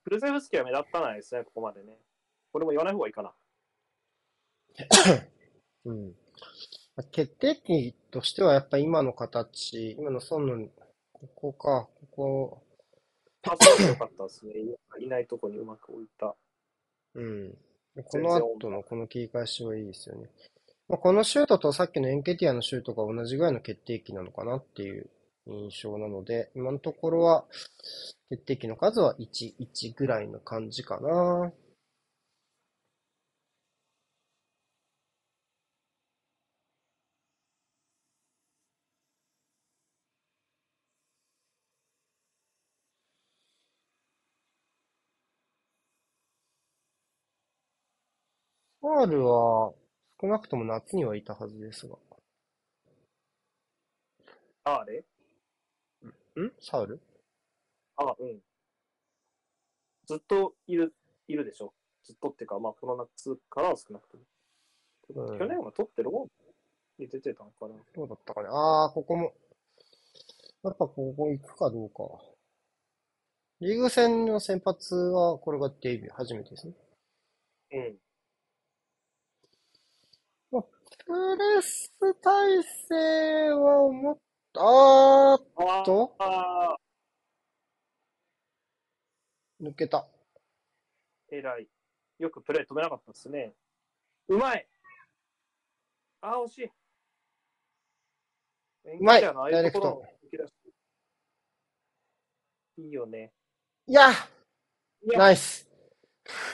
[0.09, 1.99] クルゼフスキーは目立たないですね、ここまでね。
[2.51, 3.35] これも言わない方がいいかな。
[5.85, 6.07] うん。
[6.97, 10.68] まあ決定機としてはやっぱ今の形、今のソンの、
[11.12, 12.62] ここか、ここ、
[13.42, 14.55] パスが良かったですね。
[14.99, 16.35] いないとこにうまく置いた。
[17.12, 17.59] うん。
[18.05, 20.31] この後のこの切り返しはいいですよね。
[20.88, 25.11] まあ、このシュートとさっきのエンケティアのシュートが同じぐらいの決定機なのかなっていう
[25.48, 27.46] 印象なので、今のところは
[28.30, 31.52] 決定機の数は1、1ぐらいの感じかな。
[48.80, 49.72] ファールは
[50.20, 51.96] 少なくとも夏にはいたはずですが。
[54.64, 55.04] ああれ
[56.44, 56.53] ん？
[56.61, 57.01] サウル？
[57.96, 58.40] あうん。
[60.07, 60.94] ずっといる、
[61.27, 61.72] いるでしょ？
[62.05, 64.22] ずっとっていうか、まあ、この夏からは少なくとも。
[64.22, 64.24] う
[65.35, 66.27] ん去年は取ってる方
[66.98, 67.74] に出てたのかな。
[67.94, 68.48] どうだったかね。
[68.51, 69.33] ああ、ここも。
[70.62, 72.03] やっぱここ行くかどうか。
[73.61, 76.74] リーグ戦の先発は、これがデビュー初めてですね。
[77.73, 77.98] うん。
[80.50, 81.90] プレス
[82.21, 84.21] 体制は思った、
[84.57, 86.77] あーっあと、あ
[89.61, 90.07] 抜けた。
[91.33, 91.69] ー、偉い。
[92.19, 93.55] よくプレー止めなかったですね。
[94.29, 94.67] うまい
[96.21, 96.65] ああ、惜しい。
[99.01, 100.53] うまいああいうところの抜け出し
[102.79, 103.33] いいよね。
[103.87, 104.13] いや、い
[105.13, 105.69] やナイス。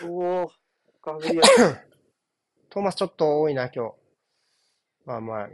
[0.05, 0.53] おお、
[1.03, 1.41] ガブリアル。
[2.71, 3.95] トーマスちょっと多いな、今日。
[5.05, 5.49] まあまあ、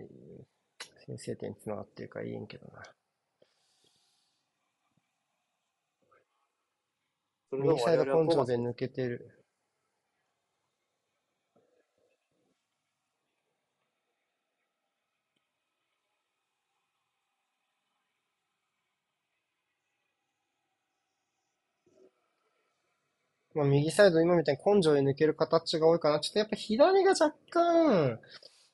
[1.11, 2.83] 先制点につながってるからいいんけどな。
[7.53, 9.41] 右サイド根性で抜けてる。
[23.55, 26.21] まあ、右サイド今みたいに根性で抜ける形が多いかな。
[26.21, 28.21] ちょっとやっぱ左が若干、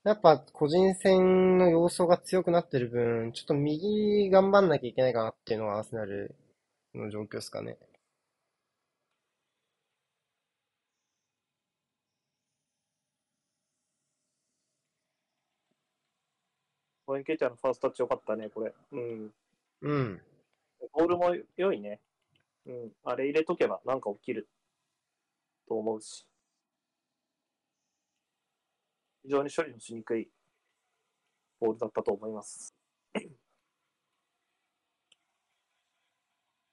[0.06, 6.36] やっぱ個人戦の要素が強くなってる分、ちょっと右頑張んなきゃいけないかなっていうのがアーセナル
[6.94, 7.76] の状況ですかね。
[17.04, 18.72] コエンケイチャーのファーストタッチよかったね、これ。
[18.92, 19.32] うん。
[19.82, 20.22] うん。
[20.92, 22.00] ボールも良いね。
[22.66, 22.92] うん。
[23.04, 24.48] あれ入れとけばなんか起きる
[25.68, 26.26] と思うし。
[29.26, 30.28] 非常に処理のしにくい
[31.58, 32.72] ボールだったと思います。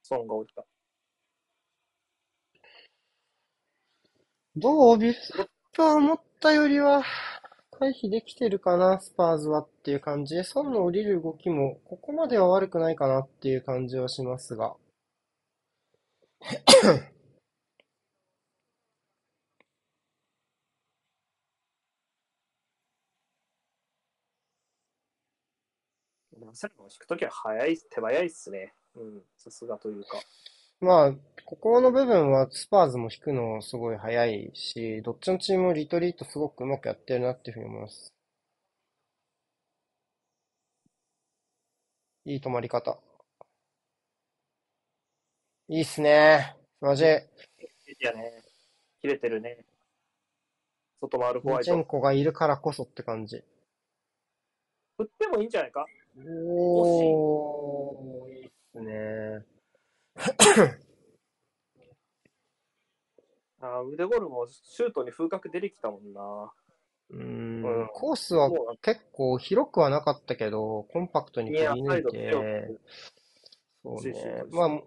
[0.04, 0.64] ソンが降りた。
[4.56, 7.04] どうビルドアップは思ったよりは
[7.72, 14.76] 回避できてるかな、スパーズはっていう感じで、ソンの降りる動きもここまでは悪くないかなっていう感じはしますが。
[26.56, 28.74] セルの引くときは早い、手早いっすね。
[28.96, 29.22] うん。
[29.38, 30.20] さすがというか。
[30.80, 31.14] まあ、
[31.46, 38.14] ここの部分はスパーズも引くのすごい早いし、どっちのチームもリトリートすごくうまくやってるなっていうふうに思います。
[42.26, 43.00] いい止まり方。
[45.70, 46.56] いいっすね。
[46.82, 47.04] マジ。
[47.06, 47.08] い
[48.00, 48.44] やね。
[49.02, 49.66] 切れてるね。
[51.02, 51.84] 外回るホワイトジェン。
[51.86, 53.44] コがいるからこそって感じ。
[54.98, 55.86] 振ってもいいんじゃないか？
[56.16, 59.46] おー、いいっすね。
[63.60, 66.54] あー腕ゴールもシュートに風格出てきたもんな。
[67.10, 72.82] うーうんん、コースはも結構広くはなかったけど、コンパクトにう、切り抜いて、く。
[73.84, 74.50] そうシュートねで。
[74.50, 74.84] すまあ、も、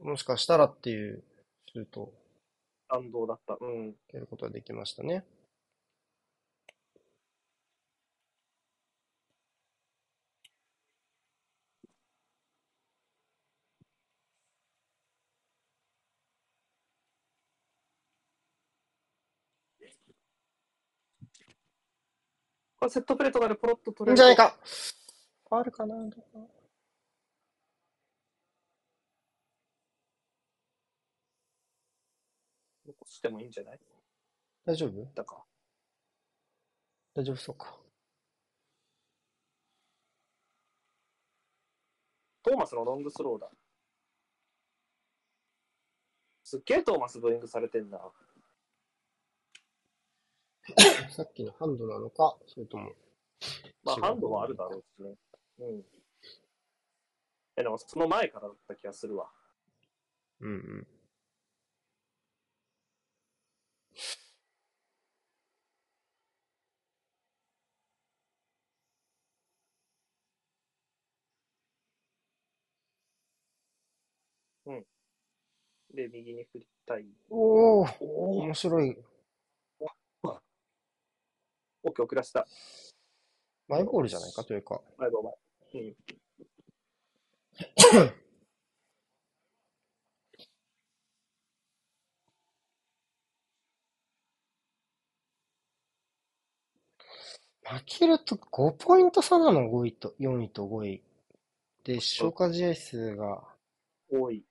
[0.00, 1.22] もしかしたらっていう
[1.72, 2.14] シュートを
[2.88, 3.58] 感動だった。
[3.60, 3.94] うん。
[4.10, 5.24] 蹴ることができましたね。
[22.78, 24.56] これセットプレーとかでポロッと取れるんじゃないか
[25.48, 26.44] ファールかなどうかな
[32.86, 33.78] 残してもいいんじゃない？
[34.64, 35.10] 大丈夫？
[35.14, 35.42] だか。
[37.14, 37.76] 大丈夫そうか。
[42.42, 43.50] トーマスのロングスローだ。
[46.44, 47.98] すっげえトーマスブーイングされてんな。
[51.10, 52.92] さっきのハンドなのか、それとも。
[53.84, 55.14] まあ、ハンドもあるだろうしね。
[55.58, 55.84] うん。
[57.56, 59.30] え、でも、その前からだった気がするわ。
[60.40, 60.86] うんうん。
[75.94, 77.06] で、右に振りたい。
[77.30, 78.96] おお面白い。
[81.84, 82.46] オッケー、遅らした。
[83.68, 84.44] マイボールじゃないか？
[84.44, 84.80] というか。
[84.98, 85.38] 前どうも。
[85.74, 85.94] うん。
[97.62, 101.02] 負けると5ポイント差なの ?5 位と、4位と5位。
[101.84, 103.44] で、消化試合数が、
[104.10, 104.42] 多い。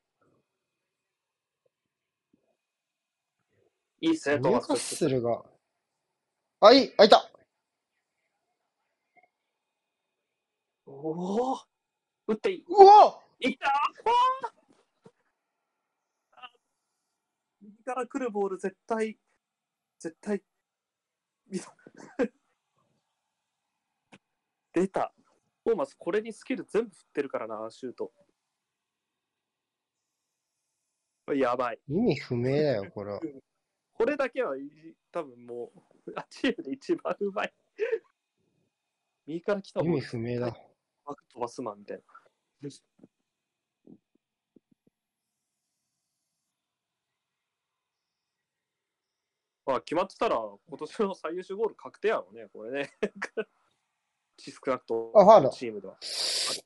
[4.01, 5.43] いいっすね、ニューカッスルが、
[6.59, 7.29] あ、いい、あ、いた
[10.87, 10.91] お
[11.51, 11.59] お
[12.27, 12.65] 打っていい。
[12.67, 13.71] うわいった
[17.61, 19.19] 右から来るボール絶対、
[19.99, 20.41] 絶対、
[24.73, 25.13] 出た。
[25.63, 28.11] トーマス、これにスキル全部振ってるからな、シュート。
[31.35, 31.79] やばい。
[31.87, 33.19] 意味不明だよ、これは。
[33.93, 34.61] これだけはい
[35.11, 35.79] 多分もう、
[36.15, 37.53] あチームで一番うまい。
[39.25, 40.47] 右から来た意ボール味不明だ。
[40.47, 40.53] う
[41.05, 42.03] まく飛ばすマンみたいな。
[49.67, 50.37] まあ、決まってたら、
[50.69, 52.91] 今年の最優秀ゴール確定やろうね、これね。
[54.39, 55.49] 少なくとあ、ファールだ。
[55.51, 55.97] チームでは。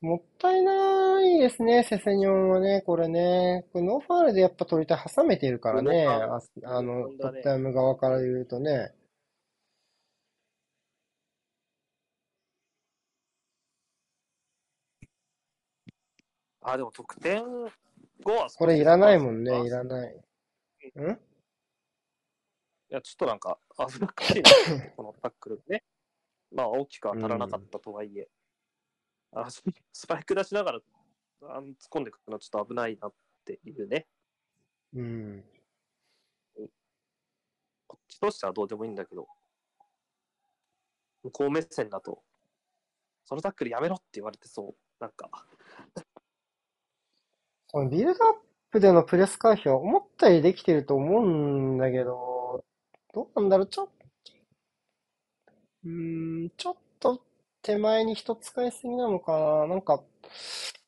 [0.01, 3.65] もったいないですね、セセニョンはね、これね。
[3.73, 6.05] これノーファールでやっぱ取りたい、挟めてるからね。
[6.05, 8.93] ああの、トッテナム側から言うとね。
[16.61, 17.43] あ、でも得点
[18.23, 20.15] 後はこれいらないもんね、いらない。
[20.15, 21.17] んい
[22.89, 24.41] や、ちょっとなんか、危なっかしい？
[24.41, 24.49] な
[24.97, 25.83] このタックルね。
[26.51, 28.29] まあ、大きくは足らなかったとはいえ、
[29.31, 30.81] あススパイク出しながら
[31.43, 33.13] あの突っ込んでくるのはちょっと危ないなっ
[33.45, 34.07] ていうね。
[34.93, 35.45] うん。
[37.87, 39.27] こっちとしてはどうでもいいんだけど、
[41.23, 42.21] 向こう目線だと、
[43.23, 44.75] そのタックルやめろって言われてそう。
[44.99, 45.29] なんか、
[47.71, 48.33] そのビルドアッ
[48.69, 52.65] プでのプレス回避は思ったよりできてると思うんだけど、
[53.13, 53.93] どうなんだろう、ちょっと、
[55.85, 57.21] うーん、ちょっと
[57.61, 59.67] 手前に人使いすぎなのかな？
[59.67, 60.03] なんか、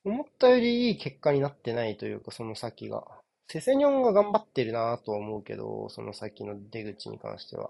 [0.04, 3.06] 思ったよりいい結果になってないというか、その先が。
[3.48, 7.70] セセニョンが頑張ってるなとは思うけど、その先の出口に関しては。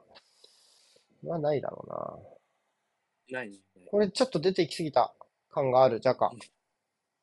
[1.23, 1.85] はないだろ
[3.29, 3.39] うな。
[3.41, 3.57] ないね。
[3.91, 5.13] これちょっと出てきすぎた
[5.51, 6.31] 感がある、ジャカ。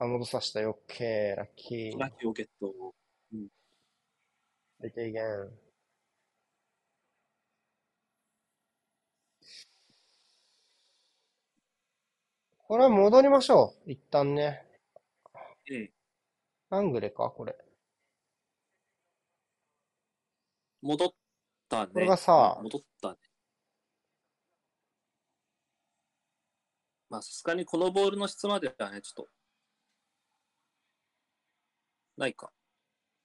[0.03, 0.71] あ、戻さしたよ。
[0.71, 1.99] オッケー、ラッキー。
[1.99, 2.95] ラッキーをゲット。
[4.81, 5.23] 最低限。
[12.67, 13.91] これは戻りましょう。
[13.91, 14.65] 一旦ね。
[15.69, 15.91] うん。
[16.71, 17.55] アングレか、これ。
[20.81, 21.11] 戻っ
[21.69, 21.93] たね。
[21.93, 23.17] これがさうん戻ったね。
[27.11, 29.40] まあ、さすがにこのボールの質まではね、ちょっと、
[32.21, 32.53] ないか。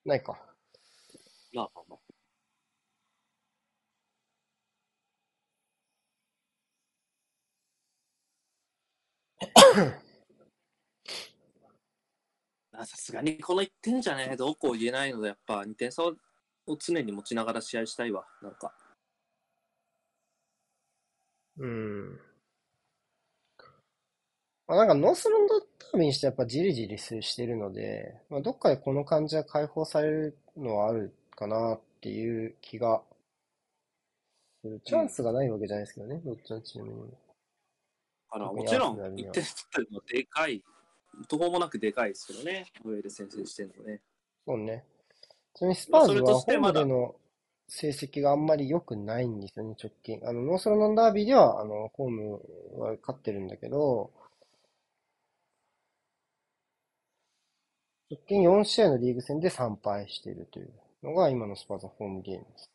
[0.06, 0.40] ないか。
[1.52, 2.00] まあまあまあ。
[12.78, 16.16] あさすがにこの1点じゃね、どうこう言えないので、やっぱ2点差を
[16.78, 18.26] 常に持ちながら試合したいわ。
[18.42, 18.74] なんか。
[21.58, 22.25] うん。
[24.68, 33.02] まあ、なんかノースロンドダービーにしてやっぱじりじりしてるので、まあ、どっかでこの感じは解放されるのはあるかなっていう気が
[34.62, 34.82] する。
[34.84, 37.06] チャンスがないわけじゃないですけどね、どっちのチームにも。
[38.32, 40.64] あのもちろん1アーセナルには点取ってるのでかい、
[41.30, 44.02] 途方もなくでかいですけどね、上で先制してるのね。
[44.48, 44.84] そうね。
[45.54, 47.16] ちなみにスパーズはホームでの
[47.68, 50.20] 成績があんまり良くないんですよね、直近。
[50.28, 52.34] あの、ノースロンドンダービーでは、あの、ホーム
[52.78, 54.12] は勝ってるんだけど、
[58.08, 60.70] 直近4試合のリーグ戦で3敗しているという
[61.02, 62.70] のが今のスパーズのホームゲームです。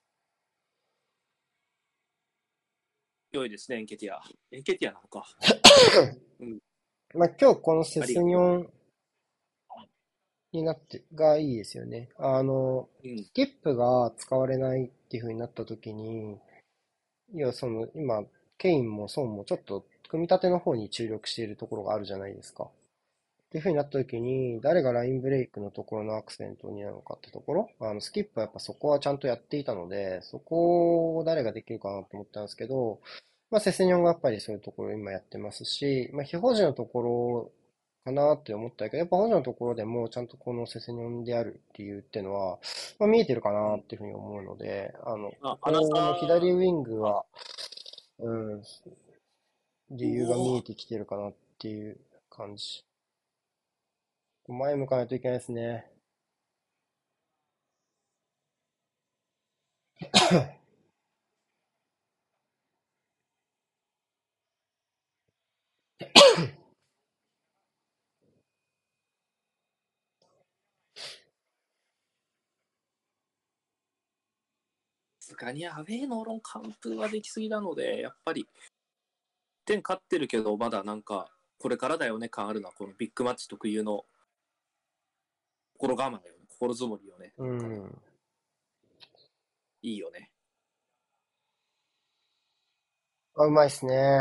[3.30, 4.20] 良いですね、エンケティア。
[4.50, 5.24] エンケティアなのか。
[7.14, 8.72] まあ、今日このセスニョン
[10.50, 12.08] になって、がいいですよね。
[12.16, 13.22] あの、うん。
[13.22, 16.40] スキップが使われないっていう風になった時に、
[17.34, 18.24] いや、その、今、
[18.58, 22.68] ケインもソンもちょっと組み立ての方に注力しているところがあるじゃないですか。
[23.50, 33.00] っていう風になった時に、誰がラインブレイクのところのアクセントになるのかってところ、あの、スキップはやっぱそこはちゃんとやっていたので、そこを誰ができるかなと思ったんですけど、
[33.50, 37.52] まあ、セセニョンがやっぱりそういうところを今やってますし、まあ、非保持のところ
[38.04, 42.60] かなって思ったけど、やっぱ保持のところでもちゃんとこのセセニョンであるっていうっていうのは、
[43.00, 47.24] まあ、見えてるかなっていうふうに思うので、あの、あここの左ウィングは、
[48.20, 48.62] うん、
[49.90, 51.98] 理由が見えてきてるかなっていう
[52.30, 52.84] 感じ。
[54.48, 55.86] 前向かないといけないですね。
[75.20, 78.46] さすがにアウェーの論完封はできすぎなので、やっぱり、
[79.64, 84.04] 点勝ってるけど、まだなんか、これからだよね感あるな、このビッグマッチ特有の
[85.80, 87.32] 心構えよね、心づもりよね。
[87.38, 88.02] うん。
[89.80, 90.30] いいよね。
[93.34, 94.20] あ、うまいっすね。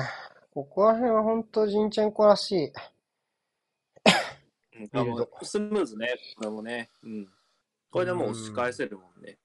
[0.53, 2.71] ここら辺は本当ジンチェンコらしい。
[5.43, 6.91] スムーズね、これもね。
[7.03, 7.27] うん。
[7.91, 9.37] これでもう押し返せるもんね。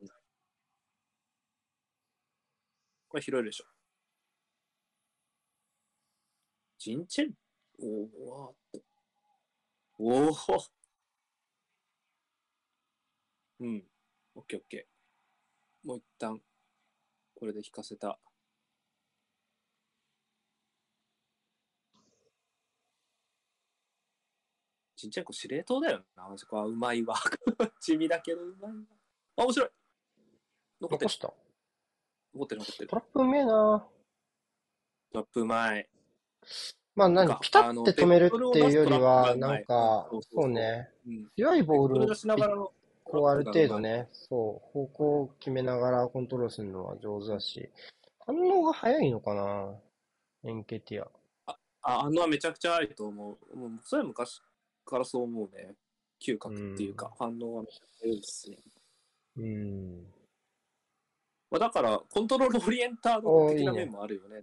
[0.00, 0.08] うん
[3.08, 3.64] これ拾えるでしょ。
[6.78, 7.32] ジンチェン？
[7.80, 8.54] おお
[9.98, 10.32] おお
[13.60, 13.84] うん。
[14.36, 15.88] オッケーオッケー。
[15.88, 16.40] もう一旦、
[17.34, 18.18] これで引かせた。
[24.96, 26.24] ちんちゃい子司令塔だよな。
[26.24, 27.14] あそこはうまいわ。
[27.80, 28.78] 地味だけどうまいわ。
[29.36, 29.70] あ、面白い。
[30.80, 31.34] 残ってる残し、た？
[32.34, 32.96] 残ってる、残ってるト。
[32.96, 33.88] ラップうめえな。
[35.12, 35.88] トラップうまい。
[36.96, 40.90] まあ何なんかピタッて止めるっていうよりは、なんかそうね。
[41.06, 41.30] うん。
[41.36, 42.72] 強いボールをこれ出しながらの、
[43.10, 47.70] こうある程度ね、そう、方向を決めながらコントロールするのは上手だし、
[48.26, 49.74] 反応が早いのかな、
[50.44, 51.08] エンケティア。
[51.82, 53.56] あ、あのはめちゃくちゃあると思う。
[53.56, 54.42] もうそれは昔
[54.84, 55.74] からそう思うね。
[56.20, 58.58] 嗅覚っていうか、反応がめちゃくちゃ良いですね。
[59.36, 60.06] うん。
[61.50, 64.42] まあ、だから、コントロールオリエンタード的な面もあるよね。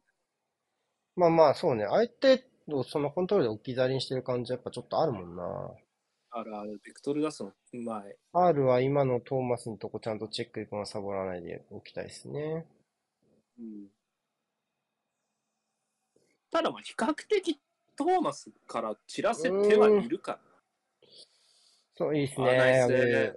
[1.16, 1.86] まあまあ、そうね。
[1.88, 5.72] 相手をそのコントロールで置き去りにしてる感じやっぱちょっとあるもんな。
[6.38, 8.16] あるある、ベクトル出すのうまい。
[8.34, 12.66] R は今のトーマスのとこちゃんとチェックいくのサボらないでおきたいですね。
[13.58, 13.88] うん、
[16.52, 17.58] ただまあ比較的
[17.96, 20.40] トーマスから散らせてはいるから。
[21.96, 23.34] そう、いいですね。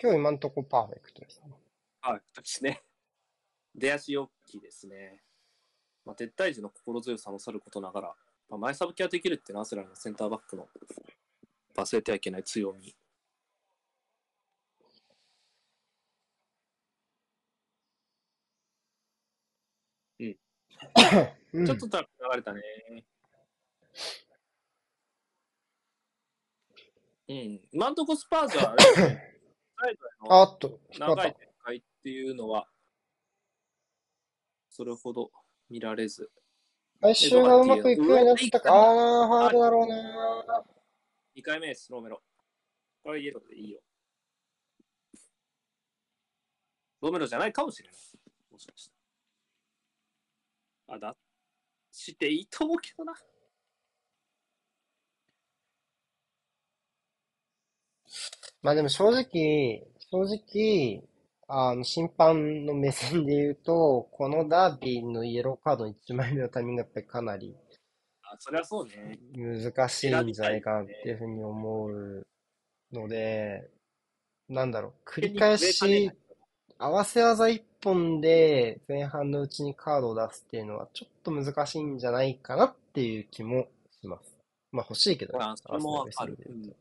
[0.00, 1.52] 今日今んとこパーフェクトですね。
[2.00, 2.82] はい、ですね。
[3.76, 5.22] 出足大きいですね。
[6.04, 8.16] まあ、撤退時の心強さもさることながら、
[8.48, 10.68] まあ、前サブキャできるっていうのはアスラルのセンターバックの
[11.76, 12.94] 忘れてはいけない強み。
[20.20, 20.36] うん
[21.66, 22.62] ちょっと高く流れたね。
[27.28, 27.60] うん。
[27.72, 28.72] 今んとこスパーズは
[29.76, 30.00] あれね、
[30.98, 32.68] 長い展開っていうのは、
[34.70, 35.30] それほど
[35.68, 36.30] 見られず。
[37.00, 37.06] た。
[37.06, 38.72] 回収がうまくいくようになったか。
[38.72, 40.64] ああー、ファールだろうな。
[41.36, 42.20] 2回目です、ロメロ。
[43.02, 43.80] これイエローでいいよ。
[47.00, 47.96] ロメロじゃないかもしれない。
[48.50, 48.90] もしかし
[50.86, 50.96] たら。
[50.96, 51.16] あ、だ、
[51.92, 53.14] していいと思うけどな。
[58.62, 61.08] まあでも正直、正直、
[61.48, 67.56] あの、審判の目線で言うと、このダービーのイエローカードの1枚目のタイミングがやっぱりかなり
[68.22, 69.18] あ、それはそうね。
[69.34, 72.26] 難しいんじゃないかなっていうふうに思う
[72.92, 73.70] ので、
[74.48, 76.12] なんだろう、繰り返し、
[76.78, 83.68] 合わせ技一本で前半のうちにカードを出すっていうのはちょっと難しいんじゃないかなっていう気も
[84.00, 84.36] します。
[84.70, 86.38] まあ欲しいけどね、あ、それもある。
[86.46, 86.72] うん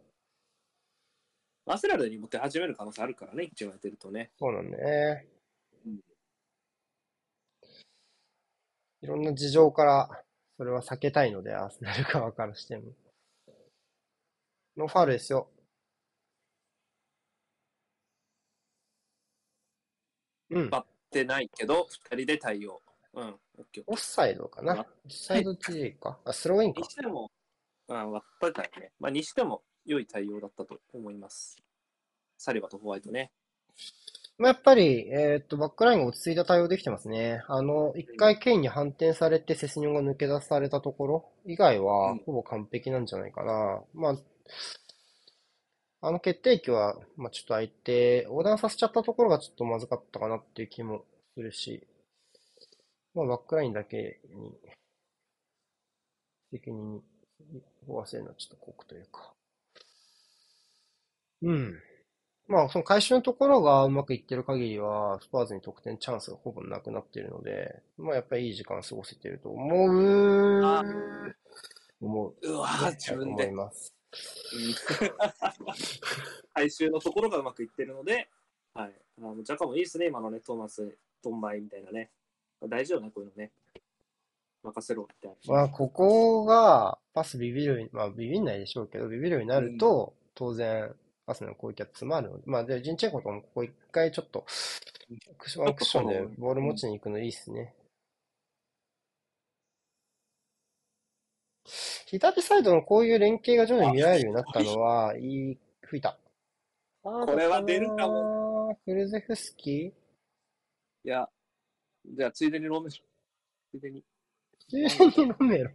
[1.68, 4.32] アスラルに持って始める可能性あるからね、一応やってるとね。
[4.40, 5.28] そうなんだね
[5.86, 6.00] うん。
[9.02, 10.24] いろんな事情から
[10.58, 12.84] それは避けたいので、アーセナル側からしても。
[14.76, 15.50] ノーファールですよ。
[20.50, 20.70] うん。
[20.70, 22.82] バってないけど、二人で対応。
[23.14, 23.40] うん、
[23.88, 24.82] オフサイドかな？
[24.82, 26.20] オフサイド G か。
[26.24, 26.86] あ、スローインかに。
[26.86, 27.32] しても、
[27.88, 28.92] うん、割ったね。
[29.00, 31.58] まあ、にしても良い対応だったと思います。
[32.38, 33.32] サリバとホワイトね。
[34.38, 37.44] まあ、やっぱり、えーっと、バックラインが落ち着いた対応できてますね。
[37.48, 43.82] あの、一回ケインに反転されてセセニョンが抜け出されたところ以外はうん、ほぼ完璧なんじゃないかな。
[43.96, 44.18] まあ、
[46.02, 51.88] あの決定機は、まあ、ちょっと相手、横断させちゃったところがちょっとまずかったかなっていう気もするし、
[53.16, 54.56] まあ、バックラインだけに、
[56.52, 57.02] 責任
[57.52, 59.34] に負わせるのはちょっと酷というか。
[61.42, 61.80] うん。
[62.48, 70.64] まあ、その回収のところがうまくいってる限りは、スパーズに得点チャンスがほぼなくなっているので、まあ、やっぱりいい時間過ごせてると思う。
[70.64, 70.84] あ
[72.00, 72.36] 思う。
[72.42, 73.56] うわねぁ、自分で思い。
[73.56, 73.94] ます。
[73.94, 73.98] うん
[76.54, 78.30] 回収のところがうまくいってるので、
[78.74, 78.94] はい。
[79.20, 82.10] あのジャカもいいですね、今のね、トーマス、ドンバイみたいなね。
[82.68, 83.52] 大事よね、こういうのね。
[84.64, 85.54] 任せろみたいな。
[85.54, 90.96] まあ、ここが、パスビビるまあ、ビビんないでしょうけど、ビビるようになると、当然、
[91.28, 94.46] パスの攻撃は詰まるので、まあ、で、ジンチェンコともここ一回ちょっと、
[95.30, 97.76] アクション、アクションでボール持ちに行くのいいっすね。
[102.06, 106.18] 左サイドのこういう連携が徐々に見られるようになったのは、いい、吹いた。
[107.04, 108.80] ここれは出るかも。
[108.86, 111.08] クルゼフスキー？
[111.08, 111.30] いや、
[112.06, 112.92] じゃあ、ついでにロメロ。
[112.92, 114.02] ついでに。
[114.72, 115.72] 普通にロメロ。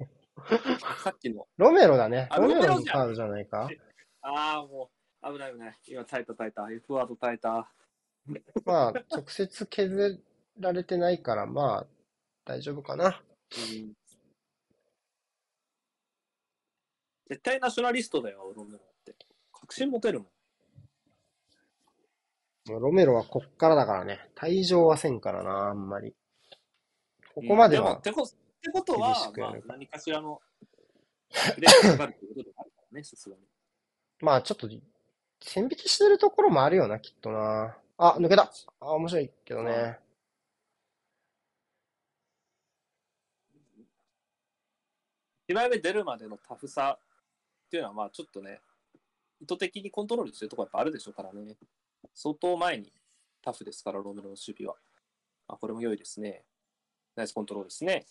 [1.04, 1.46] さっきの。
[1.58, 2.28] ロメロだね。
[2.30, 3.68] あロメロのカードじゃないか。
[4.22, 5.78] ああ、もう、危ない危ない。
[5.86, 6.70] 今、耐えた耐えた。
[6.70, 7.70] F ワード耐えた。
[8.64, 10.22] まあ、直接削
[10.58, 11.86] られてないから、まあ、
[12.44, 13.22] 大丈夫かな。
[13.72, 13.92] うん
[17.28, 19.14] 絶対ナショナリストだよ、ロメロって。
[19.52, 20.26] 確信持てるも
[22.76, 22.80] ん。
[22.80, 24.28] ロメロはこっからだからね。
[24.36, 26.14] 退場はせんからな、あんまり。
[27.34, 28.26] ここまではってこっ
[28.60, 30.42] てことはまあ何かしらの
[31.54, 33.42] プレーがかかるということであるからね、さすがに。
[34.20, 34.68] まあちょっと、
[35.44, 37.76] 線引きしてるところもあるよな、きっとな。
[37.98, 38.50] あ、抜けた。
[38.80, 39.98] あ、面白いけどね。
[45.48, 46.98] 1枚目出るまでのタフさ
[47.66, 48.60] っていうのは、まあちょっとね、
[49.40, 51.56] 意図的にコントロールしてるところやっぱあるでしょうからね。
[52.14, 52.92] 相当前に
[53.42, 54.76] タフですから、ロメロの守備は。
[55.48, 56.44] あ、これも良いですね。
[57.16, 58.06] ナイスコントロールですね。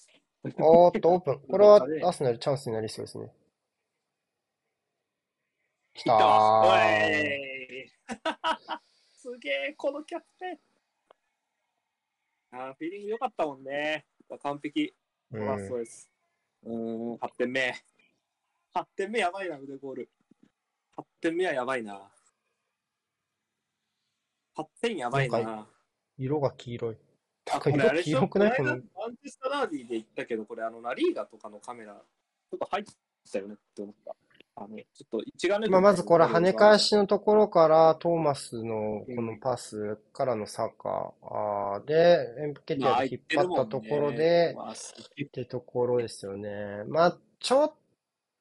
[0.60, 1.40] おーっと、オープン。
[1.40, 3.32] これは アスナルチャンスになりそうですね。
[5.94, 6.14] 来た
[9.14, 10.60] すげえ、このキャプテン。
[12.54, 14.06] あーフィーリング良かったもんね。
[14.42, 14.94] 完璧。
[15.32, 15.66] うん。
[15.76, 16.10] うです。
[16.64, 17.76] うーん、8点目。
[18.74, 20.10] 8点目やばいな、腕ゴール。
[20.98, 22.12] 8点目はやばいな。
[24.58, 25.68] 8点やばいな。
[26.18, 26.98] 色が黄色い。
[27.46, 28.58] なあ、これあれ黄色くない？
[28.58, 28.82] このマン
[29.18, 32.92] チェスターダービーで言ったけど、これ、あの、ラリーガとかのカメラ、ちょっと入って
[33.32, 34.16] たよねって思った。
[34.64, 37.02] あの、ちょっと一眼レフまあ、まずこれ跳ね返しの。
[37.02, 46.84] のところからトーマスのこのパスからのサッカーで、エンケティアで引っ張ったところで、まあ、すげえってところですよね。
[46.88, 47.74] まあ、ちょっ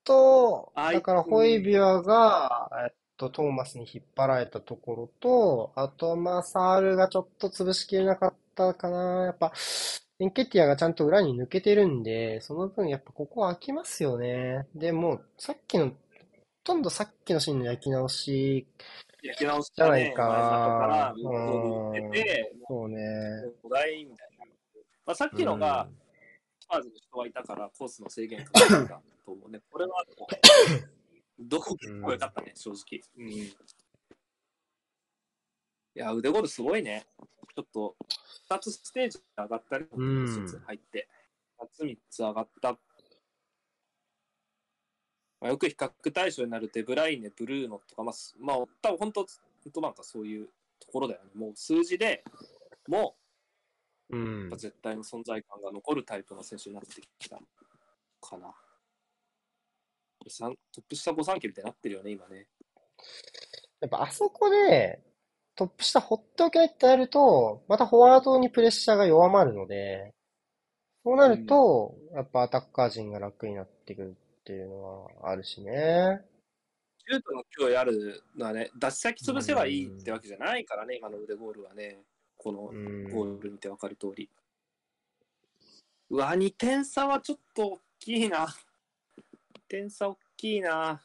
[0.05, 9.25] と、だからホイビュアが、えっと、トーマスに引っ張られたところと、あとはまあ、サールがちょっと潰しきれなかったかな。
[9.27, 9.53] やっぱ、
[10.21, 14.67] エンケティアがちゃんと裏に抜けてるんで、その分やっぱここは空きますよね。
[14.75, 15.95] でもう、さっきの、ほ
[16.63, 18.67] とんどさっきのシーンの焼き直し、
[19.23, 20.49] 焼き直しじゃないか前里
[20.79, 22.99] から、うん向こうに行ってて、そうね。
[23.63, 24.47] お題みたいな。
[25.07, 26.01] まあ、さっきのが、うん
[26.61, 29.61] スパーズの人がいたから、コースの制限かかったと思うね。
[29.69, 30.05] これは、
[31.41, 33.03] どこも良かったね、正直。
[33.17, 33.33] うん。
[33.33, 33.53] い
[35.95, 37.07] や、腕ゴールすごいね。
[37.57, 37.97] ちょっと、
[38.49, 41.09] 2つステージ上がったり、うん1つ入って、
[41.59, 42.79] 2つ3つ上がった。
[45.41, 51.31] まあ、よく比較対象になるデブライネ、ブルーノとか、まあ、すまあ、多分本当、本当なんかそういうところだよね。
[51.35, 52.25] もう数字で
[52.89, 53.17] も
[54.11, 54.51] う、うん。
[54.51, 57.39] 絶対の存在感が残るタイプの選手になってきた
[58.21, 58.53] かな。
[60.73, 62.47] トップ下5三級みたいになってるよね、今ね。
[63.81, 65.01] やっぱあそこで
[65.55, 70.13] トップ下放っておけないってなると、またフォワードにプレッシャーが弱まるので、
[71.05, 76.21] そうなると、やっぱアタッカー陣が楽になってくるっていうのはあるしね。
[77.07, 81.99] シュートの勢いあるのはね、出し先潰せばいいってわけじゃないからね、今の腕ゴールはね。
[82.37, 83.11] このうん。
[83.11, 84.31] ゴール見てわかる通り。
[86.09, 88.47] うわ、2点差はちょっと大きいな。
[88.47, 88.53] 2
[89.69, 91.03] 点差大きいな。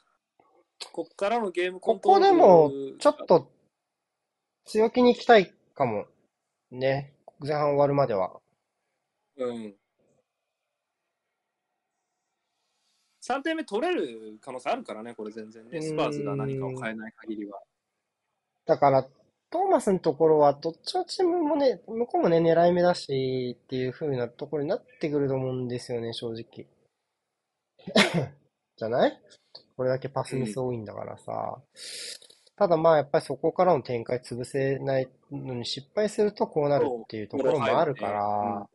[0.92, 3.52] こっからのゲームコここントロールでも、ちょっと
[4.66, 6.08] 強気に行きたいかも。
[6.72, 7.14] ね。
[7.40, 8.40] 前半終わるまでは。
[9.38, 9.76] うん。
[13.28, 15.82] 3点目取れる可能性あるからね、これ全然ね。
[15.82, 17.60] スパーズが何かを変えない限りは。
[18.66, 19.04] だから、
[19.50, 26.68] トーマスのところは、どっちのチームもね、向こうもね、狙い目だし、っていう風なところになってくると思うんですよね、正直。
[28.78, 29.22] じゃない？
[29.78, 31.62] これだけパスミス多いんだからさ。
[32.58, 38.70] ただまあ、やっぱりそこからの展開潰せないのに失敗するとこうなるっていうところもあるから、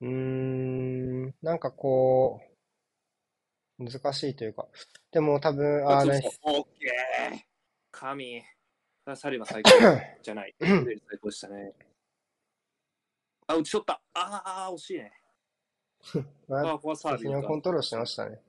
[0.00, 2.55] うーん、なんかこう、
[3.78, 4.66] 難しいというか。
[5.10, 6.40] でも多分、あー、ナイス。
[6.42, 7.40] オッケー。
[7.90, 8.42] 神。
[9.14, 9.70] サリバ最高
[10.22, 10.54] じゃない。
[10.58, 11.74] 最高でしたね。
[13.46, 14.02] あ、打ち取った。
[14.14, 15.12] ああ、惜しいね。
[16.48, 18.42] まああ、ここはサービ責任をコントロールしてましたね。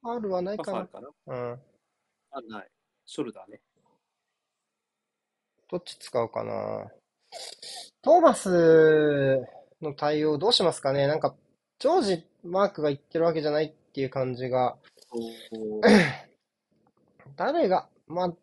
[0.00, 1.08] ファウルはないかなまあファウル。
[1.08, 1.50] かな。
[1.50, 1.60] うん。
[2.30, 2.70] あ、ない。
[3.04, 3.60] ショルダーね。
[5.68, 6.92] どっち使うかな。
[8.06, 9.44] トーマス
[9.82, 11.08] の対応どうしますかね？
[11.08, 11.34] なんか、
[11.80, 14.76] ジョージ・マークが言ってるわけじゃないっていう感じが。
[15.10, 15.80] お
[17.34, 18.34] 誰が、まあ、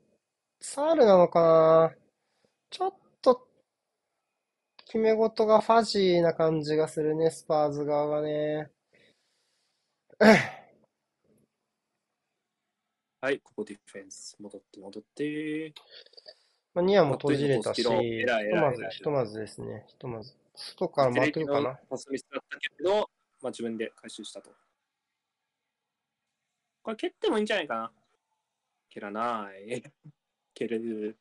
[0.60, 1.96] サールなのかな？
[2.72, 3.48] ちょっと、
[4.84, 8.70] 決め事がファジーな感じがするね、スパーズ側がね。
[13.22, 14.36] はい、ここディフェンス。
[14.42, 15.74] 戻って戻って。
[16.74, 20.36] まあ、ニアも閉じれたし、ひとまず、ひとまずですね、ひとまず。
[20.56, 23.10] 外から回ってるかなパスミスだったけど、
[23.42, 24.50] まあ、自分で回収したと。
[26.82, 27.92] これ蹴ってもいいんじゃないかな。
[28.90, 29.84] 蹴らない。
[30.54, 31.18] 蹴れる。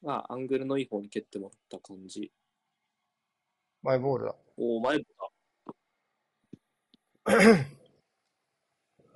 [0.00, 2.32] まあ、アングルのいい方に蹴ってもらった感じ。
[3.82, 4.36] マイボールだ。
[4.56, 5.04] おお、前だ。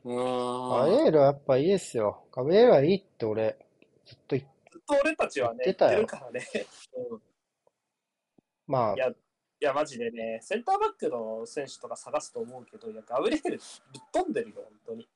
[0.04, 0.70] うーん。
[0.70, 2.26] ガブリエールはやっぱいいですよ。
[2.32, 3.58] ガブリエールはいいって俺、
[4.04, 4.57] ずっと言っずっ
[4.88, 6.46] と俺たちはね、言ってるからね。
[7.10, 7.20] うん
[8.66, 9.14] まあい、や、い
[9.60, 13.62] や、マジでね、センターバックの選手とか探すと思うけど、いや、ガブリエルぶっ
[14.12, 15.08] 飛んでるよ、本当に。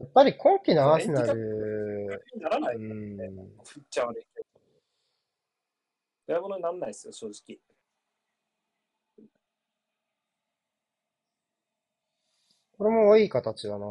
[0.00, 3.16] やっぱり今季のアーセナル、ならない、うん、
[3.64, 4.26] 振っちゃ悪い
[6.56, 7.58] になんないですよ、正直。
[12.78, 13.86] これもいい形だな。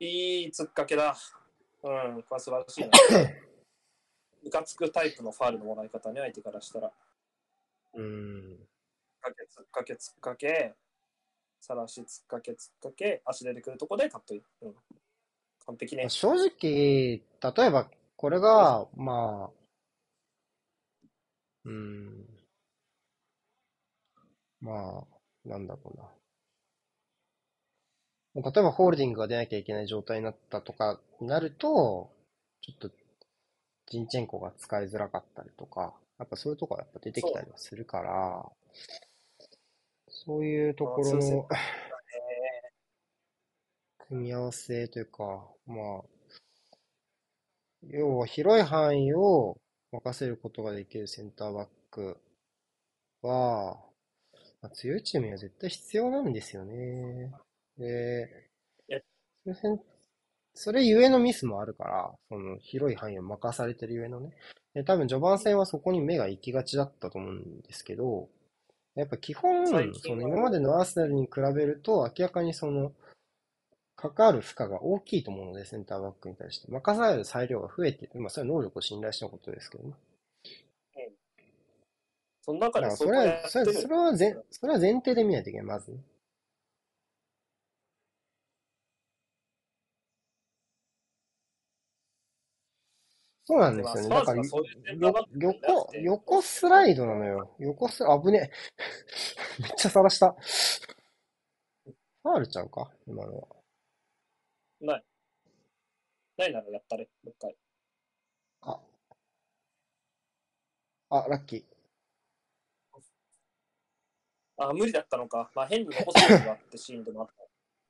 [0.00, 1.16] いい突っかけだ。
[1.82, 2.90] うん、これは素晴らしいな。
[4.42, 6.92] ムカつくタイプのファールのもらい方ね、相手からしたら。
[7.94, 8.68] うん。
[9.20, 10.74] かけ、突っかけ、突っかけ、
[11.60, 14.42] さらし、突っかけ、突っかけ、足出てくるとこでカットイン。
[14.62, 14.74] うん、
[15.66, 16.08] 完璧ね。
[16.08, 17.22] 正直、例
[17.66, 19.60] えば、これが、まあ、
[21.64, 22.26] うん。
[24.60, 25.06] ま
[25.44, 26.19] あ、なんだろうな。
[28.34, 32.10] 例えば、ホールディングが出なきゃいけない状態になったとか、なると、
[32.60, 32.90] ちょっと、
[33.86, 38.52] ジンチェンコが使いづらかったりとか、やっぱそういうとこはやっぱ出てきたりはするから、
[40.08, 41.48] そういうところの
[44.06, 46.04] 組み合わせというか、まあ、
[47.82, 49.56] 要は広い範囲を
[49.92, 52.18] 任せることができるセンターバック
[53.22, 53.80] は、
[54.60, 57.32] まあ、強いチームには絶対必要なんですよね。
[57.80, 58.28] で
[58.88, 59.02] え、
[59.42, 59.80] それせん
[60.54, 64.32] それゆえのミスもあるから、その広い範囲を任されてるゆえのね。
[64.74, 68.28] で、多分序盤戦はそこに目が行きがちだったと思うんですけど、
[68.94, 69.74] やっぱ基本、そ
[70.14, 72.92] の今までのアーセナルに比べると明らかにその、
[73.96, 76.70] 関わる負荷が大きいと思うので、センターバックに対して。
[76.70, 78.10] 任される裁量が増えて。
[78.14, 79.94] まあ、それは能力を信頼したことですけどね。
[82.42, 83.64] その中でそれは、それ
[83.96, 85.98] は前、それは前提で見ないといけない、まずね。
[93.50, 94.08] そうなんですよね。
[94.10, 94.42] だから、
[95.40, 97.52] 横、横スライドなのよ。
[97.58, 98.50] 横スラ、危ねえ。
[99.62, 100.30] めっちゃさらした。
[100.32, 102.92] ファールちゃうか？
[103.08, 103.48] 今のは。
[104.80, 105.04] ない。
[106.36, 107.56] ないならやったれ、もう一回。
[108.60, 108.80] あ。
[111.08, 111.64] あ、ラッキー。
[114.58, 115.50] あ、無理だったのか。
[115.56, 117.34] まあ、変に残すことがあってシーンでもあった。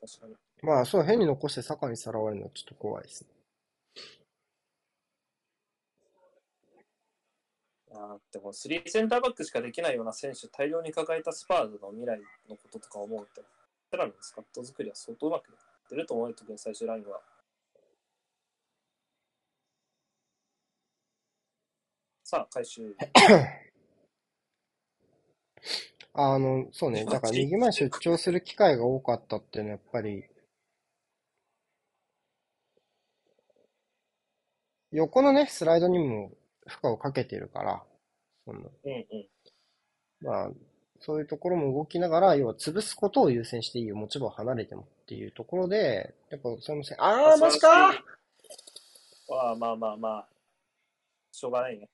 [0.06, 0.36] 確かに。
[0.62, 3.39] まあ、そう、変に残して坂にさらわれるのはちょっと怖いですね。
[8.02, 13.42] あーでも、スリーセンターバックしかできないような選手、大量に抱えたスパーズの未来のこととか思うと、
[13.90, 17.20] テラのスカット作りは相当うまくやってると思うよ、特に最終ラインは。
[22.24, 22.96] さあ、回収。
[26.14, 27.04] あの、そうね。
[27.04, 30.24] だから右前出張する機会が多かったっていうのはやっぱり、
[34.92, 36.32] 横のね、スライドにも
[36.66, 37.84] 負荷をかけてるから、
[38.44, 39.28] その、うんうん。
[40.20, 40.50] まあ、
[41.00, 43.96] そういうところも動きながら、要は潰すことを優先していいよ。
[43.96, 47.92] 持ち場を離れてもっていうところで、やっぱそのせ、あー、マジか
[49.28, 50.28] まあまあまあまあ、
[51.32, 51.88] しょうがないね。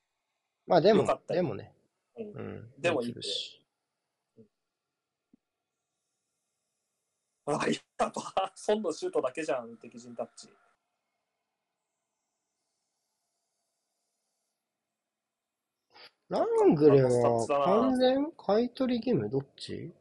[0.65, 1.71] まあでもでもね、
[2.17, 2.71] うんうん。
[2.77, 3.61] でもいい潰し。
[7.45, 7.65] あ、
[7.99, 8.11] やば。
[8.67, 10.49] 孫のシュートだけじゃん、敵陣タッチ。
[16.29, 19.29] ラングレは完全買い取り義務？
[19.29, 19.93] どっち？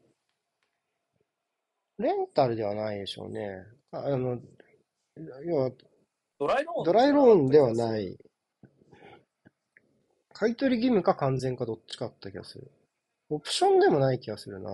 [1.98, 3.64] レンタルではないでしょうね。
[3.92, 4.38] ああの、
[5.44, 5.70] 要は、
[6.38, 6.84] ドライローン？
[6.84, 7.74] ドライローンではい。
[7.74, 8.18] ない。
[10.32, 12.70] 買い取り義務か完全かどっちかだった気がする。
[13.30, 14.70] オプションでもない気がするな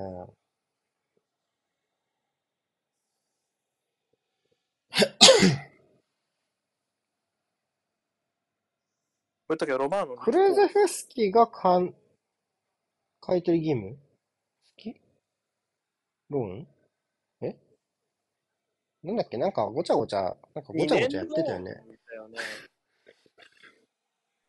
[9.52, 11.94] こういう時はロマーノにクルーゼフスキがかん、
[13.20, 13.96] 買い取り義務？
[13.96, 14.00] 好
[14.78, 14.96] き？
[16.30, 16.66] ローン？
[17.42, 17.56] え？
[19.02, 19.36] なんだっけ？
[19.36, 21.82] なんかごちゃごちゃ、なんかごちゃごちゃやってたよね。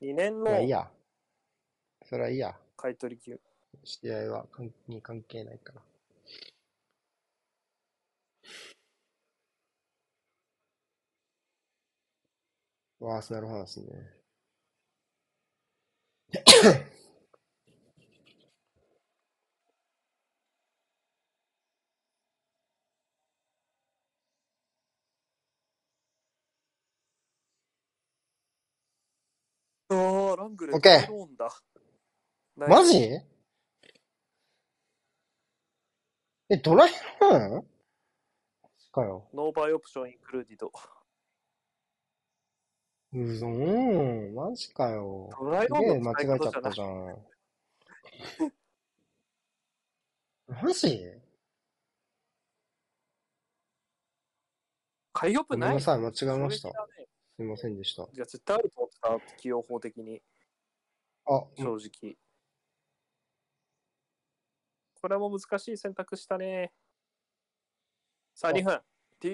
[0.01, 0.89] 2年まあいいのや。
[2.05, 2.55] それはいいや。
[2.77, 3.37] 買い取り金。
[3.83, 5.81] 知り合いは関に関係ないから。
[13.05, 14.22] わあ、アーセナルファンですね。
[29.89, 31.49] ああ、ラングレオッケーンだ。
[32.55, 33.19] マジ？
[36.49, 37.73] え、ドライローン
[38.93, 39.27] かよ。
[39.33, 40.71] No buy option included。
[43.15, 45.29] うそーん、マジかよ。
[45.39, 47.17] ドライロすげえーンの間違えちゃったじゃん。
[50.61, 51.11] マジ？
[55.13, 55.69] 買いオプない？
[55.69, 56.69] ごめんなさい、間違えました。
[56.69, 58.03] すいませんでした。
[58.03, 60.21] いや、絶対あると思ってた、起用法的に、
[61.27, 62.17] あ、正直。
[65.01, 66.71] これも難しい選択したね。
[68.33, 68.81] さあ、2分。
[69.19, 69.29] デ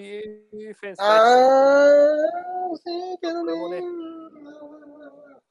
[0.53, 0.99] ィフェンス。
[0.99, 2.81] あー、惜し
[3.15, 3.53] いけどね。
[3.53, 3.81] これもね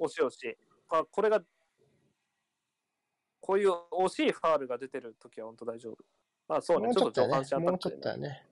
[0.00, 0.56] 惜しい惜しい。
[0.90, 1.42] あこれが、
[3.40, 5.96] こういう惜しいファールが出てるときは本当大丈夫。
[6.54, 8.46] あ、そうね、ちょっと上半身アタックでっとやね。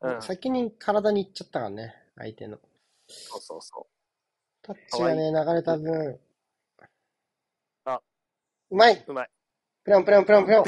[0.00, 2.58] うん、先に体に行っちゃったからね、相手の。
[3.06, 3.86] そうそうそ
[4.62, 6.18] タッチがね、流れた分。
[7.84, 8.00] あ、
[8.70, 8.94] うまい。
[8.94, 9.04] う。
[9.06, 9.30] うまい。
[9.84, 10.64] プランプランプランプラン。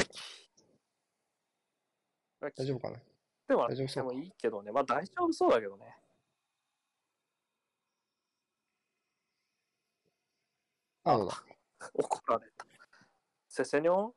[2.39, 2.99] 大大丈夫かな？
[3.47, 4.71] でも、でもいいけどね。
[4.71, 5.95] まあ大丈夫そうだけどね。
[11.05, 11.43] あ、どうだ。
[11.93, 12.65] 怒られた。
[13.47, 14.13] セセニョン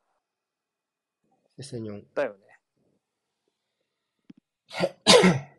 [1.58, 2.06] セセニョン。
[2.14, 2.60] だよね。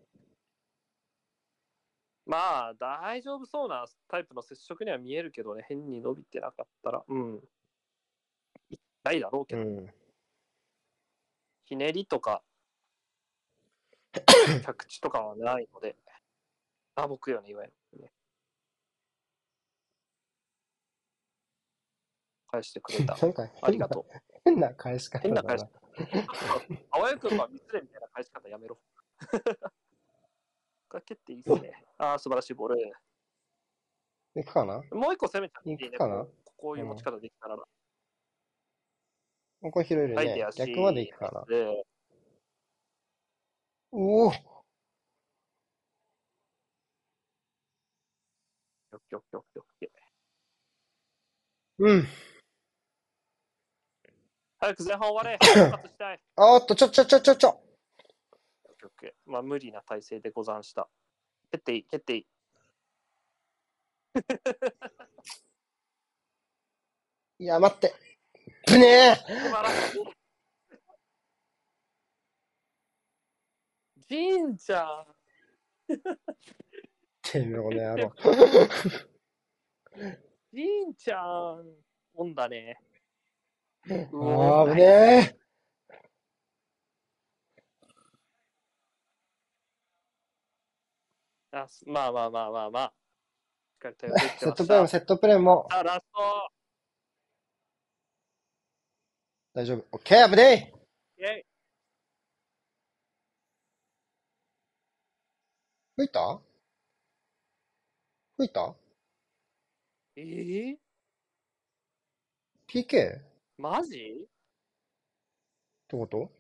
[2.25, 7.43] まあ、大丈夫そうなタイプの接触には見えるけどね、変に伸びてなかったら、うん。
[8.69, 9.93] 痛いだろうけど、うん。
[11.65, 12.43] ひねりとか、
[14.65, 15.95] 着地とかはないので、
[16.95, 18.11] あ、僕よね、いわゆる、ね。
[22.51, 23.15] 返してくれた。
[23.61, 24.05] ありがとう。
[24.43, 25.19] 変な返し方。
[25.19, 25.65] 変な返し
[26.91, 28.79] あわよくば三つでみたいな返し方やめろ。
[30.89, 31.85] かけっていいですね。
[31.97, 32.91] ああ、素晴らしいボール。
[34.35, 34.81] 行くかな？
[34.91, 35.89] もう一個攻めちゃっていいね。
[35.89, 36.27] 行くかな？
[36.57, 37.57] こういう持ち方できたら。
[39.61, 41.43] ここ拾えるはい、ね逆まで行くかな。
[41.45, 41.85] で、
[43.91, 44.39] おおよ
[48.97, 49.89] っよっよっよっよ
[51.79, 52.07] うん。
[54.59, 55.39] 早く前半終われ。
[55.41, 56.21] 復活したい。
[56.35, 57.63] あーっと、ちょちょちょちょちょ。
[59.25, 60.89] まあ、無理な体勢でござんした。
[61.51, 62.27] 蹴っていい、蹴っていい。
[67.39, 67.93] いや、待って。
[68.67, 70.03] ぶね素晴らしい。
[74.09, 75.15] ジンちゃん。
[75.87, 75.95] え
[77.21, 78.13] てめえ、この野郎。
[80.51, 81.77] ジンちゃん。
[82.15, 82.81] オンだね。
[83.87, 85.35] うあぶねえ。
[91.87, 92.93] まあまあまあまあまあ。
[93.71, 94.63] しっかり対応できてセッました。
[94.63, 96.51] トプレーもセットプレーもさあ、ラスト。
[99.53, 99.85] 大丈夫。
[99.93, 100.73] オッケー、危ね
[101.17, 101.45] イェイえ。
[105.95, 106.39] 吹いた？
[108.37, 108.75] 吹いた？
[110.15, 110.77] えー、
[112.67, 113.28] ?PK?
[113.59, 114.27] ってマジ
[115.91, 116.31] こと？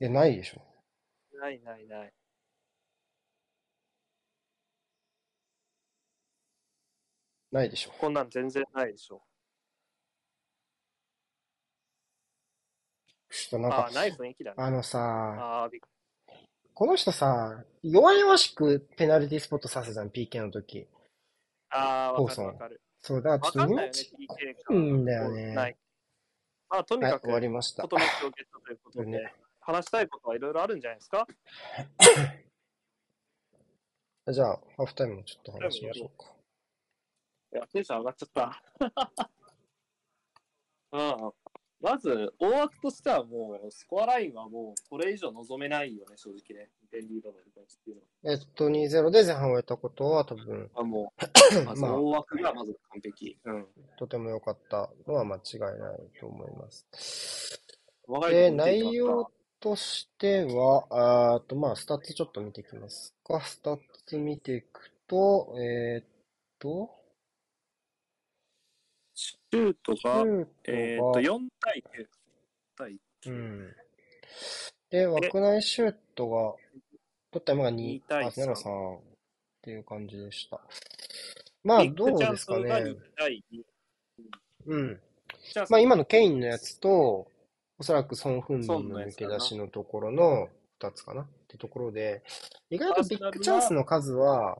[0.00, 0.60] いや、ないでしょ。
[1.38, 2.12] ないないない。
[7.52, 7.92] ないでしょ。
[7.98, 9.22] こんなん全然ないでしょ。
[13.30, 14.56] ちょっとなんかああ、、ない雰囲気だね。
[14.58, 15.80] あのさ、ああ、びっ
[16.82, 20.88] この人さ、弱々しくペナルティスポット刺すじゃん、PK の時。
[21.70, 22.80] ああ、わかるわかる。
[23.00, 24.10] そう、だからわちょっ
[24.66, 24.74] と。
[24.74, 25.76] うんだよねない。
[26.68, 27.90] まあ、とにはい、かく、終わりましたフォ。
[27.90, 31.24] トマッチをゲットということで、ね話したいことはいろいろあるんじゃないですか？
[34.32, 36.32] じゃあ、ハーフタイムもちょっと話しましょうか。
[37.52, 38.60] いや、テンション上がっちゃった。
[40.90, 41.32] うん。
[41.82, 46.70] まず、大枠としてはもう、スコアラインはもう、これ以上望めないよね、正直ね。
[46.86, 48.32] 2点リードのディフェンスっていうのは。
[48.32, 53.36] えっと、2-0で前半終えたことは多分、あもう、 まずまあ大枠がまず完璧。
[53.44, 53.66] うん。
[53.98, 55.66] とても良かったのは間違いな
[55.96, 57.60] いと思います。
[58.30, 59.28] で、内容
[59.58, 60.86] としては、
[61.34, 63.40] あーと、まあ、スタッツちょっと見ていきますか。
[63.40, 66.06] スタッツ見ていくと、えーっ
[66.60, 67.01] と、
[69.52, 70.24] シュートシが、
[70.64, 72.06] えーっと、トが、4対9。
[72.78, 73.32] 対う9。
[73.32, 73.74] ん。
[74.88, 76.54] で、枠内シュートが、
[77.30, 79.00] 取った山が2 2、対あ、3 0-3っ
[79.60, 80.58] ていう感じでした。
[81.62, 82.96] まあ、どうですかがね2。
[83.18, 83.62] 対2。
[84.68, 85.00] うん。
[85.68, 87.28] まあ、今のケインのやつと、
[87.78, 90.48] おそらくソン・フンミソンの抜け出しのところの
[90.80, 92.22] 2つかなってところで、
[92.70, 94.56] 意外とビッグチャンスの数は、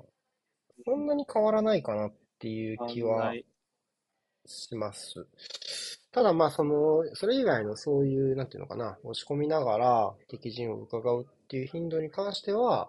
[0.84, 3.32] そんなに変わらないかなっていう気は
[4.46, 5.26] します。
[6.12, 12.88] ただまあ、その、それ以外のそういう、なんていうのかな、押し込みながら敵陣を伺うっていう頻度に関しては、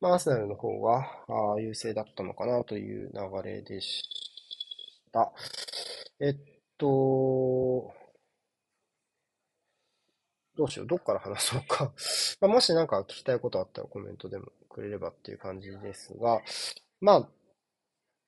[0.00, 4.02] まあ、アーセナルの方が、あー優勢だったのかなという流れでし
[5.12, 5.32] た。
[6.20, 6.36] えっ
[6.78, 7.92] と、
[10.56, 11.92] どうしよう、どっから話そうか。
[12.40, 16.42] まあ、もしなんか聞きたいことあったらコメントでもくれればっていう感じですが、
[17.00, 17.28] まあ、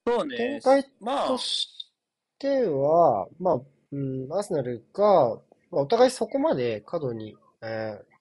[0.06, 0.90] そうね展開。
[1.00, 1.81] まあと、し
[2.42, 3.60] しては、まあ、
[3.92, 5.36] うん、アーセナルが、
[5.70, 8.12] まあ、お互いそこまで過度に、えー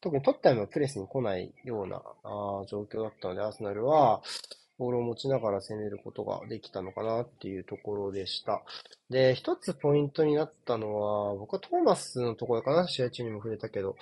[0.00, 4.20] 特にトッタイムはプレスに来ないようなあ状況だったので、アーセナルは、
[4.78, 8.62] ボールを持ちながら攻めることができたのかなっていうところでした。
[9.10, 13.96] で、一つポイントになったのは、僕はトーマスのところかな、試合中にも触れたけど、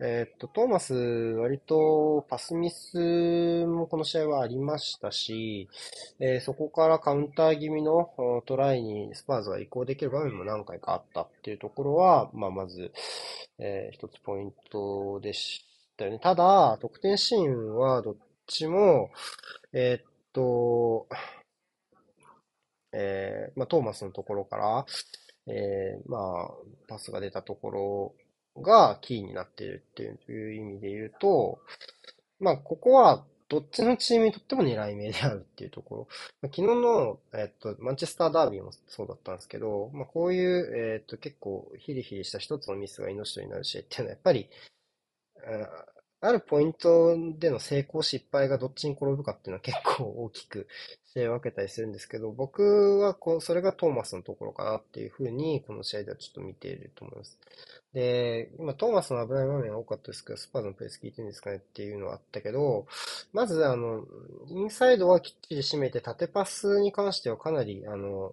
[0.00, 5.68] えーっと、トーマス、割とパスミスもこの試合はありましたし、
[6.20, 8.10] えーそこからカウンター気味の
[8.46, 12.92] トライにスパーズが移行できる場面も何回かあったっていうところは、まあ、まず、
[13.58, 15.64] えー一つポイントでし
[15.96, 16.18] たよね。
[16.18, 18.16] ただ、得点シーンはどっ
[18.46, 19.10] ちも、
[19.72, 21.08] えーっと、
[22.92, 24.86] えーまあ、トーマスのところから、
[25.46, 26.50] えー、まあ、
[26.88, 28.14] パスが出たとこ
[28.56, 31.58] ろがキーになっているっていう意味で言うと、
[32.40, 36.08] まあ、ここはどっちのチームにとっても狙い目であるっていうところ。
[36.40, 44.48] まあ、昨日の、えっと、マンチェスターダービーもそうだったんですけど、まあ、こういう、えっと、結構ヒリヒリした一つのミスが命取りになる試合っていうのは、やっぱり、
[46.26, 50.66] あるポイントでの成功失敗がどっちに転ぶかっていうのは結構大きく
[51.04, 57.38] 試合分けたりするんですけど、僕はこう、それがトーマスのところかなっていうふうに、この試合ではちょっと見ていると思います。
[57.92, 62.86] で、今トーマスの危ない場面が多かったですけど、スパーズのプレス聞いてるんですかねっていうのはあったけど、
[63.32, 64.04] まずあの、
[64.48, 68.32] インサイドはきっちり締めて、縦パスに関してはかなり、あの、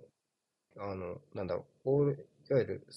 [0.78, 2.88] あの、なんだろう、ボール、いわゆる、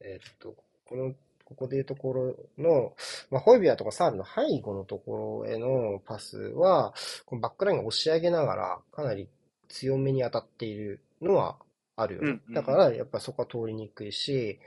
[0.00, 0.54] えっと、
[0.84, 1.14] この
[1.46, 2.92] ここでいうところの、
[3.30, 6.92] まあ、ホイビアとかサールの背後のところへのパスは、
[7.24, 9.28] このバックラインが押し上げながら、かなり
[9.68, 11.56] 強めに当たっているのは
[11.94, 12.40] あるよね。
[12.50, 14.58] だから、やっぱそこは通りにくいし、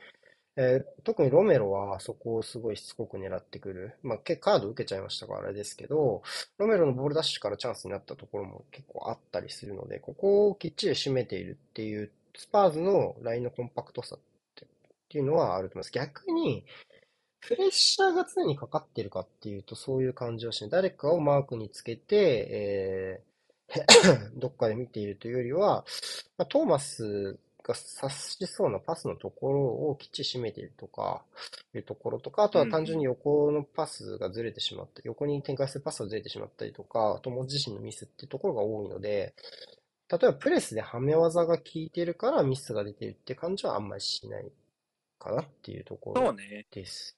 [0.56, 3.96] えー、特にロメロはそこをすごいしつこく狙ってくる。
[4.02, 6.22] まあ、カード受けちゃいましたからあれですけど、
[6.58, 14.20] ロメロのボールダッシュからチャンスになったところも結構あったりするので、ここをきっちり締めているっていう、スパーズのラインのコンパクトさっ
[15.10, 15.92] ていうのはあると思います。
[15.92, 16.66] 逆に、
[17.42, 20.70] プレッシャーが常にかかってるかっていうと、そういう感じはしない。
[20.70, 25.86] 誰かをマークにつけて、えー、 どっかで見ているというよりは、
[26.38, 31.24] まあ、トーマスが察しそうなパスのところをきっちり締めているとか、
[31.74, 39.34] いうところとか、あとは単純に横のパスがずれてしまった、横に展開するパスがずれてしまったりとか、友自身のミスっていうところが多いので、
[40.10, 44.52] 例えばプレスではめ技が効いてるからミスが出てるって感じはあんまりしない
[45.20, 46.34] かなっていうところ
[46.72, 47.18] です。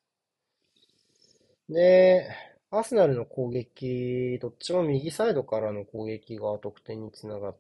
[1.70, 2.30] で、
[2.72, 7.56] アーセナルの攻撃、どっちも右サイドからの攻撃が得点につながっ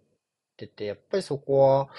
[0.58, 1.90] てて、やっぱりそこは、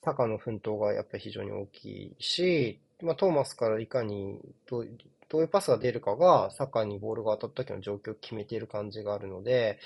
[0.00, 4.88] タカの奮闘がやっぱり非常に大きいし、まあ、トーマスからいかにどう
[5.28, 9.78] どういうパスが出るかが、サッカーにボールが当たった時の状況を決めている感じがあるので、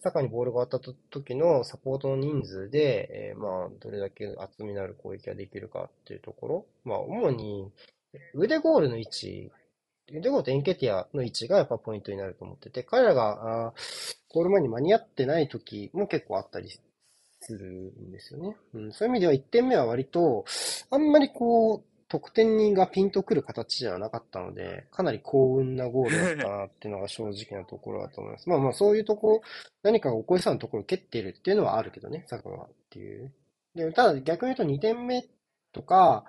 [0.00, 6.66] サッカーにボールが当たった時のサポートの人数で、えー、まあ、どれだけ厚みのある攻撃ができるかっていうところ。
[6.84, 7.70] まあ、主に、
[8.34, 9.50] 腕ゴールの位置、
[10.10, 13.74] 腕ゴールとエンケティアの位置がやっぱポイントになると思ってて、彼らが、あ
[14.32, 16.70] ゴール前に間に合ってない時も結構あったり
[17.40, 18.56] するんですよね。
[18.74, 20.44] うん、そういう意味では1点目は割と、
[20.90, 28.48] あんまりこう、得点にがピンとくる形ではなかったので、かなり幸運なゴールだったなっていうのが正直なところだと思います。
[28.48, 29.42] まあまあそういうとこ、
[29.82, 33.32] 何かがおこいさんのところを蹴っているっていうのはあるけどね、サカがっていう。
[33.74, 35.24] で、ただ逆に言うと2点目
[35.72, 36.24] とか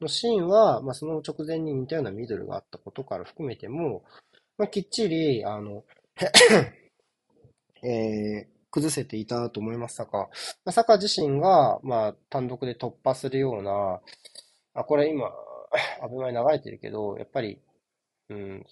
[0.00, 4.04] のシーンは、まあその直前に似たようなミドルがあったことから含めても、
[4.56, 5.84] まあきっちり、あの
[7.84, 10.18] えー、崩せていたと思います、サカ。
[10.18, 10.28] ま
[10.66, 14.00] あ、サカ自身が、まあ単独で突破するような、
[14.80, 15.32] あ、これ今、
[16.00, 17.60] アベマに流れてるけど、やっぱり、
[18.30, 18.66] うん、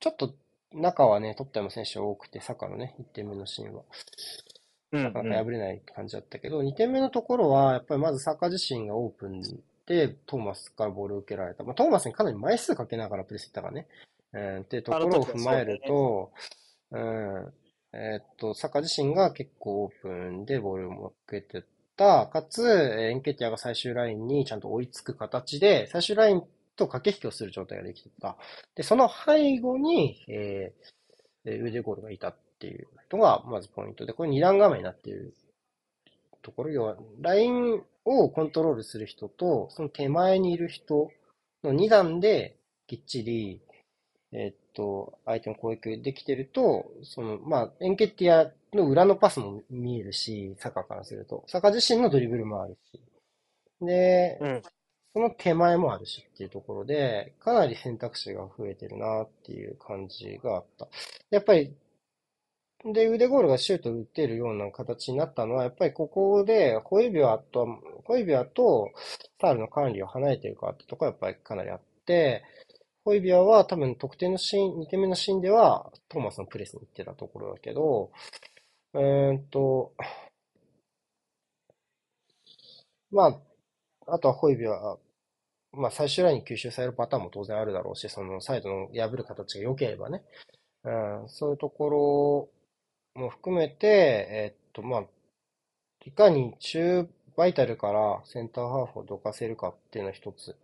[0.00, 0.34] ちょっと
[0.72, 3.82] 中はね、トッテナム選手多くて、サッカーのね、1点目のシーンは。
[4.92, 9.42] なかなか破れない感じだったけど、2点目のところは、やっぱりまずサッカー自身がオープン
[9.86, 11.64] で、トーマスからボールを受けられた。
[11.64, 13.88] まあ、トーマスにかなり枚数かけながらプレスしたからね。
[14.32, 16.32] うん、っていうところを踏まえると、
[16.90, 17.52] うね、うん、
[17.92, 21.66] えー、っと、サッカー自身が結構オープンでボールを持っててた、
[21.96, 26.42] かつ、エンケティアが最終ラインにちゃんと追いつく形で、最終ライン
[26.76, 28.36] と駆け引きをする状態ができてた。
[28.74, 35.34] で、その背後に、えー、ウデゴールがいたっていうのが、まずポイントで、これ二段構えになっている
[36.42, 41.10] ところ、要は、ラインをコントロールする人と、その手前にいる人
[41.62, 42.56] の二段で、
[42.86, 43.60] きっちり、
[44.34, 51.44] えー、っと、相手の攻撃できてると、その、まあ、エンケティアの裏のパスも見えるし、サカからすると。
[51.46, 53.00] サカ自身のドリブルもあるし。
[53.80, 54.62] で、うん、
[55.12, 60.88] その手前もあるしっていうところで、かなり選択肢が増えてるなっていう感じがあった。
[61.30, 61.72] やっぱり、
[62.92, 67.66] で、腕ゴールがシュート打てるような形になったのは、やっぱりここで、ホイビアと、
[68.04, 68.90] ホイビアと
[69.40, 72.42] サールの管理を離れてるかってところはやっぱりかなりあって、
[73.04, 78.10] ホイビアは多分得点のシーン、2点目のシーンではトーマスのプレスに行ってたところだけど、
[78.94, 79.94] えーっと、
[83.10, 83.40] ま
[84.06, 84.98] あ、あとはホイビアは、
[85.72, 90.22] まあ最終ラインに吸収されるパターンも当然あるだろうし、そのサイドの破る形が良ければね、
[90.84, 90.90] う
[91.26, 92.50] ん、そういうとこ
[93.16, 93.86] ろも含めて、
[94.30, 95.04] えっと、まあ、
[96.06, 100.56] いかに中バイタルからセンターハーフをどかせるかっていうのは一つ。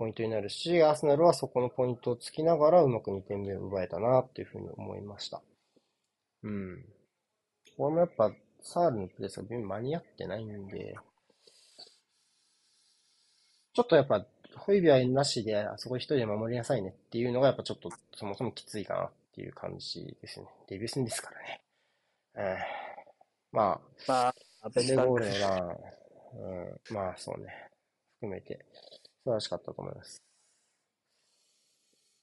[0.00, 5.42] ポイントになるし、アーセナルはそこのポイントをつきながらうまく2点目を奪えたなっていうふうに思いました。
[6.42, 6.86] うん。
[7.76, 8.32] これもやっぱ
[8.62, 10.96] サールのプレスが微妙に間に合ってないんで、
[13.74, 14.24] ちょっとやっぱ、
[14.56, 20.46] ホイビアなしで、あそこ一人で守りなさいねっていうのが、やっぱちょっと、そもそもきついかなっていう感じですね。
[20.70, 21.60] デビュー戦ですからね。
[22.36, 27.68] えー、ままあ、あ、ベルゴールのラン、うん、まあそうね。
[28.14, 28.64] 含めて、
[29.30, 30.22] 素晴らしかったと思います。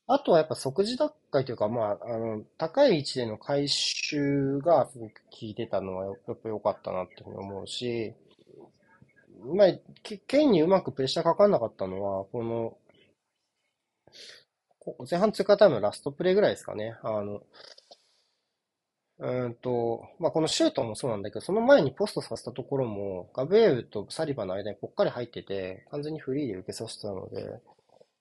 [0.07, 8.13] あとはやっぱ即時奪回というか、まあ、あの、高い位置での回収がすごく効いてたのはやっぱ良かったなっていうふうに思うし、
[9.53, 9.67] まあ、
[10.03, 12.77] ケケインにうまくプレッシャーかかんなかったのは、この、
[15.09, 16.95] 前半追加タイムのラストプレーぐらいですかね。
[17.03, 17.41] あの、
[19.19, 27.59] うんと、まあ、このシュートもそうなんだけど、その前にポストさせたところも、ガブエルとサリバの間にぽっかり入ってて、完全にフリーで受けさせたので、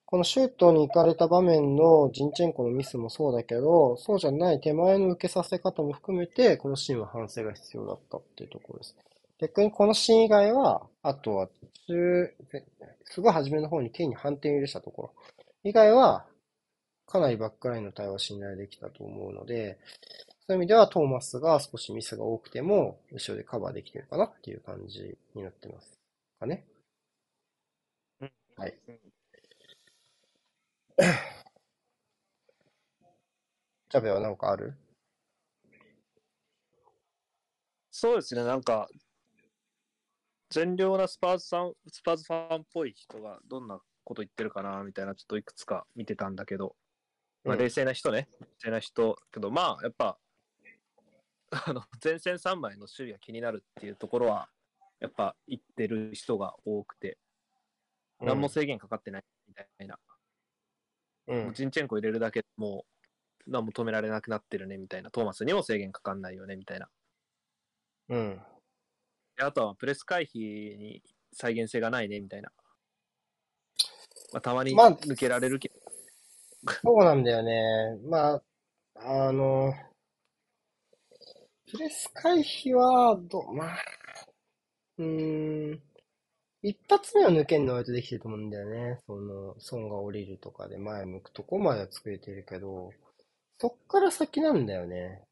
[0.07, 8.97] このシュートに行かれた場面のジンチェンコのミスもそうだけど、そうじゃない手前の受けさせ方も含めて、このシーンは反省が必要だったっていうところです。
[9.39, 11.49] 逆にこのシーン以外は、あとは
[11.89, 12.35] 中、
[13.05, 15.13] すごい初めの方にケインに反転を許したところ
[15.65, 16.25] 以外は、
[17.07, 19.79] かなりバックラインの対応は信頼できたと思うので、
[20.49, 25.99] そういう意味ではトーマスが少しミスが多くても、後ろでカバーできてるかなっていう感じになってます
[26.39, 26.65] かね。
[28.21, 28.79] うんはい。
[33.89, 34.75] ジャベは何かある？
[37.91, 38.89] そうですね、なんか、
[40.51, 46.77] 善良なスパーズさん、スパーズファンっぽい人がどんなこと言ってるかなみたいな、ちょっといくつか見てたんだけど、
[47.43, 50.19] まあ、うん冷静な人ね、冷静な人、けど、まあ、やっぱ、
[51.69, 54.49] あの前線3枚の守備が気になるっていうところは、
[55.01, 57.19] やっぱ言ってる人が多くて、
[58.21, 59.99] 何も制限かかってないみたいな、
[61.27, 62.87] うんジンチェンコ入れるだけでも
[63.47, 66.89] う何も止められなくなってるねみたいな、トーマスにも制限かかんないよねみたいな。
[68.09, 68.43] うん。
[69.37, 71.03] であとはプレス回避に
[71.33, 72.51] 再現性がないねみたいな。
[74.33, 75.75] まあ、たまにまあ抜けられるけど、
[76.83, 77.99] そうなんだよね。
[78.05, 78.43] まあ、
[78.97, 79.73] あの、
[81.71, 83.77] プレス回避は、ど、まあ、
[84.99, 85.83] うーん、
[86.63, 89.01] 一発目を抜けるのは割とできてると思うんだよね。
[89.07, 92.91] その、損が降りるとかで前向くとこまでは作れてるけど、
[93.59, 95.23] そっから先なんだよね。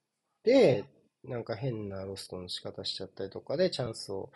[0.44, 0.84] で、
[1.24, 4.30] なんか変なロストの仕方しちゃったりとかで、チャンスを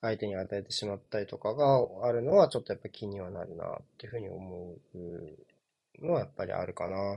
[0.00, 7.16] 相手に与えてしまったりとかがあるのは、ちょっとやっぱ気にはなるなっていうふうに思うのはやっぱりあるかな。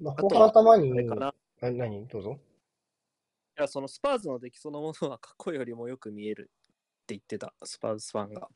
[0.00, 1.33] まあ、後半頭にあれ、かな。
[1.64, 2.06] あ何？
[2.08, 2.38] どうぞ。
[3.58, 8.48] いや、そのスパーズの出来そのものは過去よりもよく見えるって言ってた、スパーズファンが。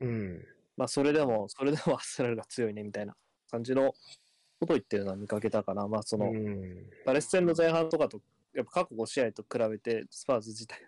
[0.00, 0.44] うん。
[0.76, 3.16] まあ、それでも、それでもアーセナルが強いねみたいな
[3.50, 3.92] 感じの
[4.60, 5.88] ことを言ってるのは見かけたかな。
[5.88, 6.90] まあ、その、うん。
[7.06, 8.20] パレス戦の前半とかと、
[8.54, 10.86] やっぱ過去5試合と比べて、スパーズ自体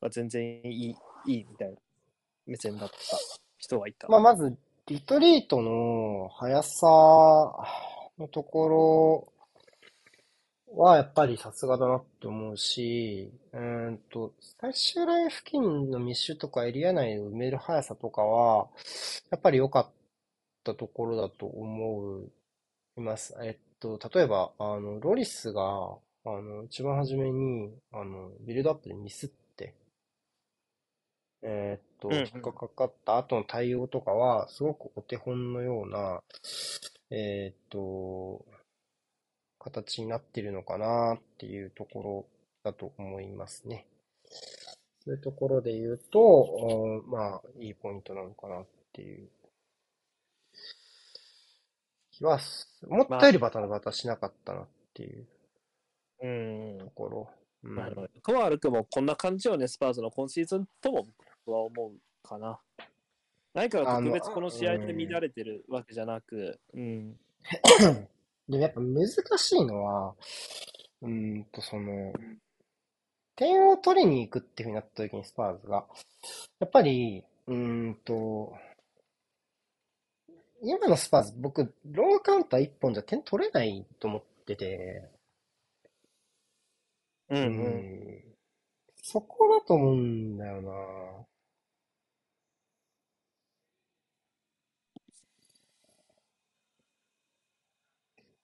[0.00, 1.76] は全然いい、いいみたいな
[2.46, 2.96] 目線だった
[3.56, 4.08] 人がいた。
[4.08, 4.54] まあ、まず、
[4.86, 6.86] リトリートの速さ
[8.18, 9.33] のところ
[10.76, 18.68] は、やっぱりさすがだなって思うし、うーんと、最終ライン付近の密集とかエリア内を埋める速さとかは、
[19.30, 19.90] やっぱり良かっ
[20.64, 22.20] たところだと思
[22.98, 23.34] います。
[23.42, 25.62] えっと、例えば、あの、ロリスが、
[26.26, 29.74] あの、一番初めに、あの、ビルドアップでミスって、
[31.42, 36.20] えーっと、うんうん引っかかった後の対応とかは、すごくお手本のような、
[37.10, 38.44] えーっと、
[39.64, 42.26] 形になってるのかなっていうところ
[42.62, 43.86] だと思いますね。
[45.04, 49.28] そういうところで言うと、うんまあ、いいポイントなのかなっていう
[52.12, 55.26] 気はす、思ったよりバタバタしなかったなっていう
[56.22, 56.90] うんと。
[56.94, 57.30] ころ。
[57.64, 57.90] うんまあ、
[58.22, 61.06] とも悪くもこんな感じよね、スパーズの今シーズンとも
[61.46, 61.92] 僕は思う
[62.22, 62.60] かな。
[63.54, 67.16] 何かが特別この試合で乱れてるわけじゃなく、うん。
[68.48, 70.14] でもやっぱ難しいのは、
[71.02, 72.12] うーんと、その、
[73.36, 75.86] 点を取りに行くっていう風になった時にスパーズが、
[76.60, 78.54] やっぱり、うーんと、
[80.62, 85.08] 今のスパーズ、僕、ロングカウンター1本じゃ点取れないと思ってて、
[87.28, 87.68] うんう。
[87.68, 88.24] ん、
[89.02, 90.72] そこだと思うんだよな。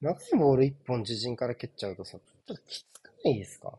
[0.01, 3.79] 長いボール1本自陣から蹴っちゃうとさ、ちょっときつくないですか？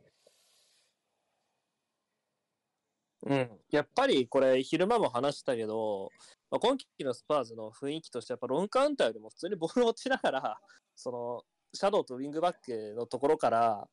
[3.24, 6.10] うん、やっぱりこれ、昼間も話したけど、
[6.50, 10.60] まあ、今季のスパーズの雰囲気として、やっぱロングカウンターよりも普通にボールを落ちながら、
[10.96, 11.44] その
[11.74, 13.88] シャドウとウィングバックのところから、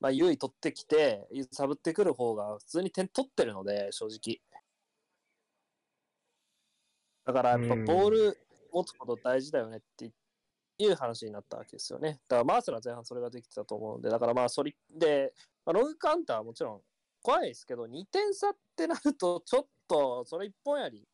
[0.00, 4.40] まあ、優位取ってきて、揺さぶってくる方が普通に点取ってるので、正直。
[7.24, 7.84] だからやっぱうん。
[7.86, 8.38] ボール
[8.70, 10.10] 持つこと大事だよねって
[10.78, 12.20] いう話になったわけですよね。
[12.28, 15.32] だからマースラ前半それができてたと思うんで、だからまあそれで、
[15.64, 16.80] まあ、ロングカウンターはもちろん
[17.22, 21.06] 怖いですけど、2点差ってなると、ちょっとそれ一本やり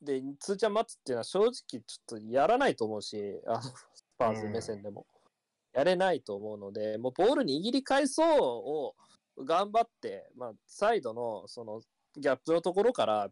[0.00, 3.74] で、通ちゃん待つっていうのは正直ちょっとやらないと思うし、あのス
[4.16, 5.06] パーズ目線でも。
[5.74, 11.82] やれないと思うので、もうボール握り返そうを頑張って、まあ、サイドのその
[12.16, 13.30] ギャップのところから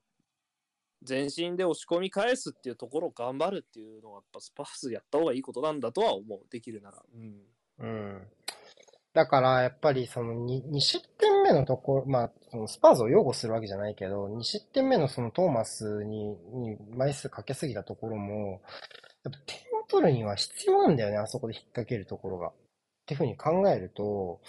[1.07, 7.03] 全身で押し込み返すっていうところを頑張るっていうのは、やっぱスパーズやった方がいいことなんだとは思う、できるなら。
[7.15, 7.43] うん。
[7.79, 8.27] うん。
[9.15, 18.61] だから、やっぱりその 2, 2失点目のところ、まあ、そのスパーズを擁護するわけじゃないけど、2失点目のそのトーマスに、に枚数かけすぎたところも、
[19.25, 22.49] やっぱ点を取るには必要なんだよね、あそこで引っ掛けるところが。
[22.49, 22.53] っ
[23.07, 24.41] ていうふうに考えると、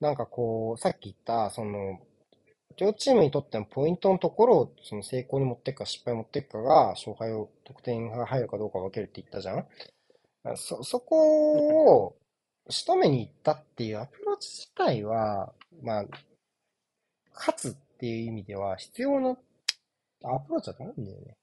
[0.00, 1.98] なんかこう、さっき言った、その、
[2.76, 9.66] 両チームにとってのポイントのところをその成功に持っていくか失敗に持っていくかが、勝敗を、得点が入るかどうか分けるって言ったじゃん
[10.56, 12.16] そ、そこを
[12.68, 15.52] 仕留めに行ったっていうアプローチ自体は、
[15.82, 16.04] まあ、
[17.34, 19.36] 勝つっていう意味では必要な
[20.24, 21.36] アプローチだと思うんだよね。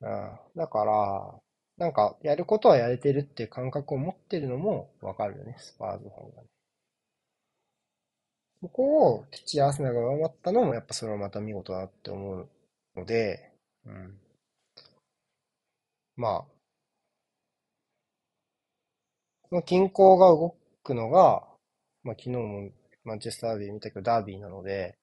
[0.00, 0.38] うん。
[0.56, 1.34] だから、
[1.78, 6.48] なんか、やることはやれてるっていう感覚を持ってるのもわかるよね、スパーズファンがね。
[8.60, 12.48] そこをきっちりアーセナが上回ったのも、やっぱそれはまた見事だって思う
[12.96, 13.52] ので、
[13.84, 14.18] うん。
[16.16, 16.44] まあ、
[19.48, 21.44] この均衡が動くのが、
[22.02, 22.70] まあ昨日も
[23.04, 24.96] マンチェスタービー見たけどダービーなので、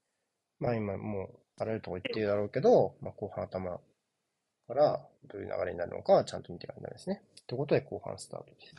[0.60, 3.80] まあ今もうあらゆるとこ行ってるだろうけど、まあ後半頭
[4.68, 7.22] からどういう流れになるのかはちゃんと見てからなんですね。
[7.48, 8.76] ということで後半スタートです。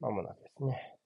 [0.00, 0.97] まもなくですね。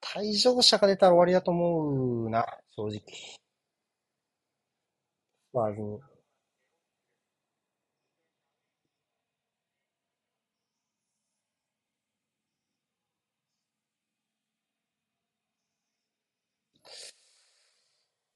[0.00, 2.46] 退場者が出たら終わりだと思うな、
[2.76, 3.00] 正直。
[3.00, 3.38] ス
[5.52, 6.00] パーズに。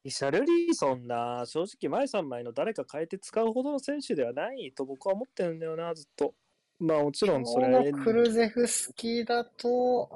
[0.03, 6.35] リシャルリーソンな、正直前3枚の誰か変えて使うほどの選手ではないと僕は思ってるんだよな、ずっと。
[6.81, 10.11] まあもちろんそれ今日のクルゼフスキーだと、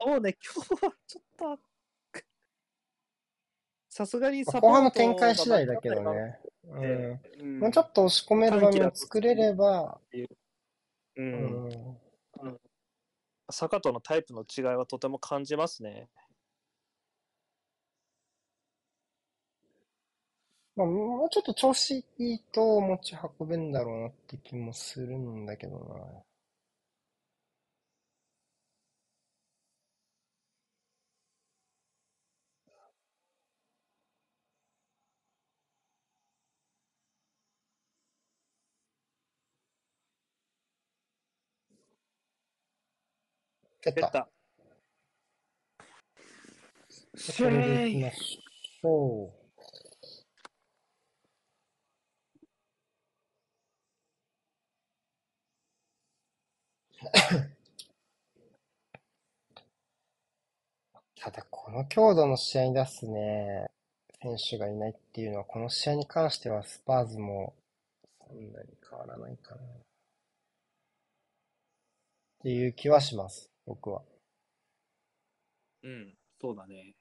[0.00, 1.58] そうね、 今日はちょっと、
[3.88, 6.40] さすがにまあサポート後半の展開次第だけどがね。
[6.64, 7.20] うん。
[7.38, 11.22] うんもうちょっと押し込める場面を作れれば、う。
[11.22, 11.98] うんん。
[13.50, 16.08] 坂とのタイプの違いはとても感じますね。
[20.76, 26.24] まあ、もうちょっと調子いいと持ち運べんだろうなって気もするんだけどな。
[43.82, 44.08] 蹴った。
[44.10, 44.28] た。
[47.38, 49.43] これでいきましょう。
[61.16, 63.70] ただ、この強度の試合に出すね、
[64.22, 67.54] 選手がいないっていうのは、この試合に関してはスパーズも
[68.28, 69.62] そんなに変わらないかな。
[69.62, 69.66] っ
[72.42, 74.02] ていう気はします、僕は。
[75.82, 76.94] うん、そうだね。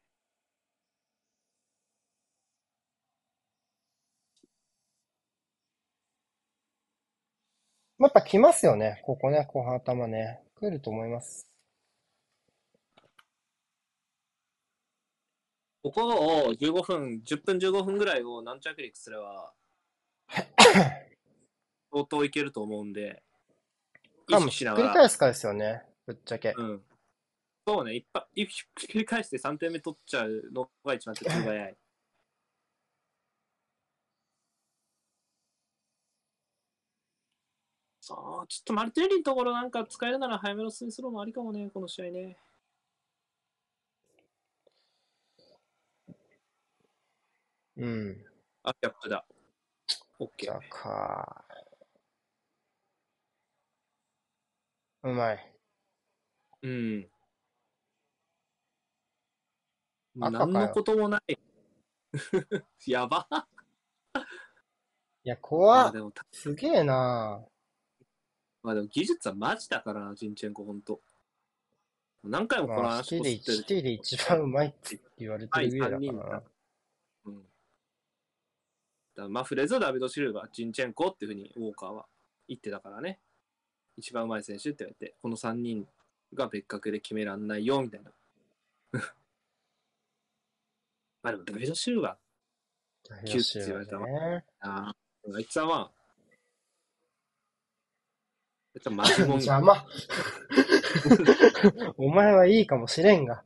[8.04, 10.42] やっぱ来ますよね、ここね、後半頭ね。
[10.56, 11.50] 来ると思います。
[15.84, 19.54] ここを15分、10分15分ぐらいを何着陸すれば、
[21.92, 23.22] 相当いけると思うんで、
[24.30, 24.88] 意識しながら。
[24.88, 25.84] くり返すかですよね。
[26.06, 26.54] ぶっちゃけ。
[26.58, 26.84] うん。
[27.68, 28.48] そうね、一発、ひっ
[28.88, 31.78] くり返して3点目取っちゃうのが一番手っ取り早い。
[38.06, 42.38] そう、ちょっとマルティネリのところなんか使えるなら早めのスイスローもありかもね、この試合ね。
[47.78, 48.26] うん。
[48.64, 49.26] あ、ギャップだ。
[50.20, 51.46] オッケーか。
[55.04, 55.56] うまい。
[56.64, 57.08] うん。
[60.16, 61.38] 何のこともない。
[62.86, 63.26] やば。
[65.24, 65.94] いや、怖
[66.34, 67.48] すげえな
[68.64, 71.02] まあでも技術はマジだからな、ジンチェンコ、ほんと。
[72.24, 76.44] 何回もこのまあ、話こすってティで一番うまいって言われてるぐらいだからな。
[77.26, 77.44] うん。
[79.16, 82.06] だマフレーズ、ダビド・シルバー、ジンチェンコっていうふうにウォーカーは
[82.48, 83.20] 言ってたからね。
[83.98, 85.86] 一番うまい選手って言われて、この3人
[86.34, 88.12] が別格で決めらんないよ、みたいな。
[91.22, 92.18] まあでもダビド・シルバ
[93.26, 94.06] キュッて言われたね。
[94.06, 94.96] ー、あ
[95.36, 96.03] あいつはまあ、
[98.76, 99.86] あいつはマジモン邪魔。
[101.98, 103.44] お前はいいかもしれんが。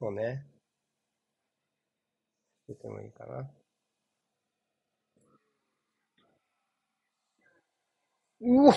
[0.00, 0.46] そうね。
[2.68, 3.48] 出てもいいかな。
[8.40, 8.72] うお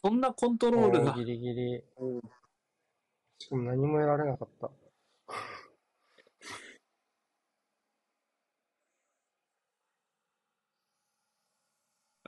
[0.00, 1.12] そんなコントロールが。
[1.14, 1.84] ギリギリ。
[1.98, 2.20] うん
[3.40, 4.70] しかも何も得られなかった。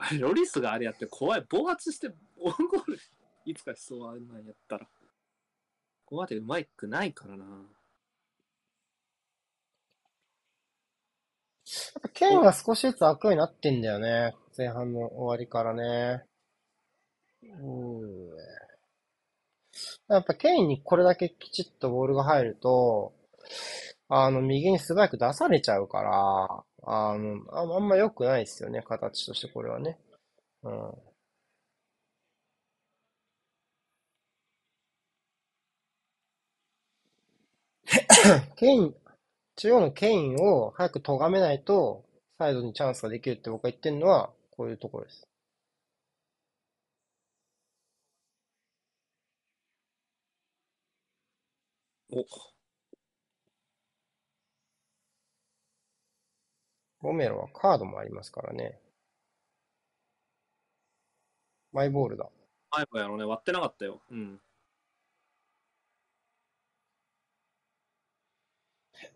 [0.19, 1.45] ロリスがあれやって怖い。
[1.49, 2.07] 暴発して
[2.39, 2.99] オンゴール
[3.45, 4.85] いつかしそうあんなんやったら。
[4.85, 4.91] こ
[6.05, 7.45] こまでうまいくないからな。
[7.45, 7.51] や
[11.99, 14.35] っぱケインが少しずつ開くようになってんだよね。
[14.57, 16.25] 前半の終わりからね。
[17.43, 18.11] うん。
[20.09, 23.13] やっぱケインにこれだけきちっとボールが入ると、
[24.11, 26.11] あの、右に素早く出されちゃうから、
[26.83, 29.97] あの、ああんま良くないですよね、形としてこれはね。
[30.63, 30.93] うん。
[38.55, 38.95] ケイン、
[39.57, 42.05] 中央のケインを早く咎めないと、
[42.37, 45.27] サイドにチャンスができるって僕が言ってるのは、こういうところです。
[52.11, 52.50] お
[57.01, 58.79] ロメロはカードもありますからね。
[61.73, 62.29] マイボールだ。
[62.71, 63.25] 前もやろうね。
[63.25, 64.01] 割ってなかったよ。
[64.11, 64.39] うん。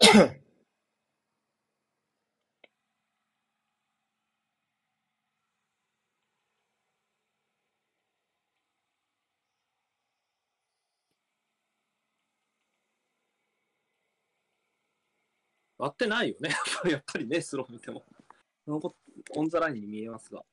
[15.77, 16.49] 割ってないよね。
[16.89, 18.03] やっぱりね、スロー見ても。
[19.35, 20.43] オンザラインに見えますが。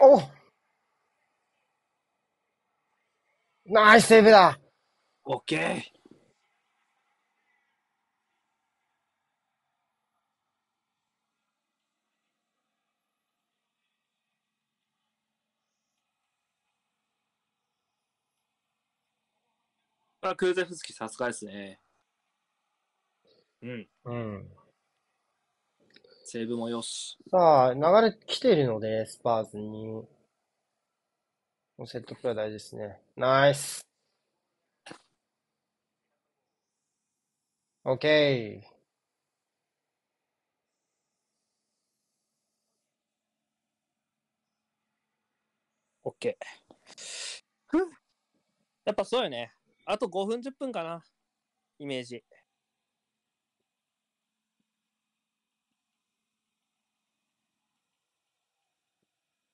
[0.00, 0.22] お
[3.66, 4.58] ナイスセーブだ
[5.24, 5.82] オッケー
[20.20, 21.80] あクーゼフスキさすがですね。
[23.62, 23.88] うん。
[24.04, 24.57] うん。
[26.30, 27.16] セーブもよし。
[27.30, 30.06] さあ、流れ来ているので、スパーズに。
[31.86, 33.00] セットプレー大事ですね。
[33.16, 33.80] ナイス。
[37.84, 38.68] オッケー。
[46.04, 47.78] オッケー。
[48.84, 49.52] やっぱそうよね。
[49.86, 51.02] あと5分10分かな。
[51.78, 52.22] イメージ。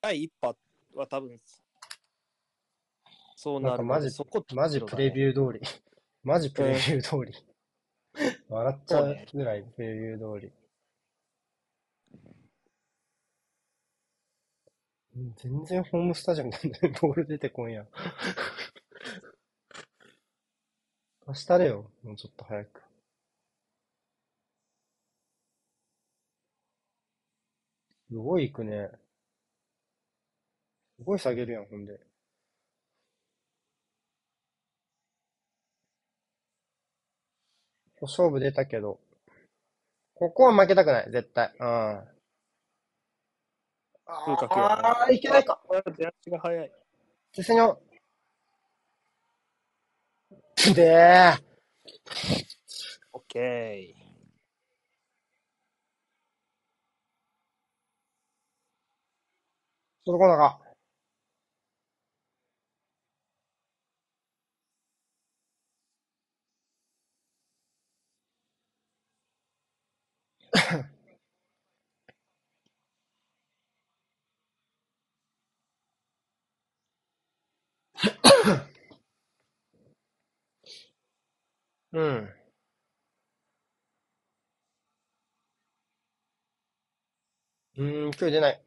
[0.04, 0.54] 第一波
[0.94, 1.40] は多分、
[3.36, 5.66] そうなるなんかマジそこマジプレビュー通り。
[6.22, 7.32] マジプレビュー通り。
[8.50, 10.52] 笑っちゃうぐらいプレビュー通り。
[15.16, 16.90] うん全然ホームスタジアムなんだよ。
[17.00, 17.88] ボール出てこんやん。
[21.26, 21.90] 明日れよ。
[22.02, 22.82] もうちょっと早く。
[28.10, 28.90] すごい行くね。
[31.04, 32.00] すごい下げるやん、ほんで。
[38.00, 38.98] 勝負出たけど。
[40.14, 41.52] ここは負けたくない、絶対。
[41.60, 41.66] うん。
[41.66, 42.08] あ
[45.06, 45.60] あ、いけないか。
[45.68, 46.72] あ出足が早い。
[47.34, 47.76] セセニョ。
[50.74, 51.42] でー。
[53.12, 54.04] オッケー。
[60.06, 60.63] 届かなか。
[81.92, 82.28] うん。
[87.76, 88.60] うーん、今日出ない。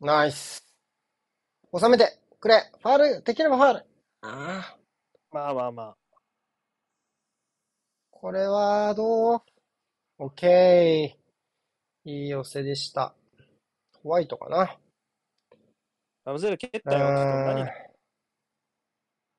[0.00, 0.64] ナイス。
[1.78, 2.70] 収めてくれ。
[2.82, 3.91] ファール、できればファール。
[4.24, 4.78] ああ、
[5.32, 5.96] まあまあまあ。
[8.10, 9.42] これはどう？
[10.18, 12.10] オッケー。
[12.10, 13.14] いい寄せでした。
[14.02, 14.78] ホワイトかな。
[16.24, 16.98] ラムゼル蹴っうたよ。
[16.98, 17.64] ちょっとーん何？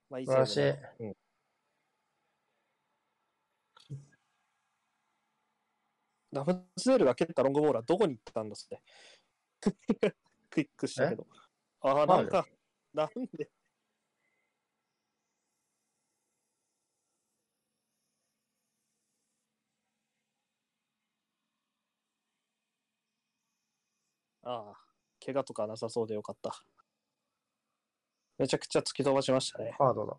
[0.09, 1.15] まあいい素晴らしいセーブ
[6.33, 8.81] だラムゼルが蹴ったロングボールはどこに行ったんだっすね。
[10.49, 11.25] クイックしたけど。
[11.81, 12.45] ああ、なんか、
[12.93, 13.49] なんで？
[24.43, 24.77] ああ、
[25.25, 26.63] 怪我とかなさそうでよかった。
[28.37, 29.75] めちゃくちゃ突き飛ばしましたね。
[29.77, 30.17] ハードだ。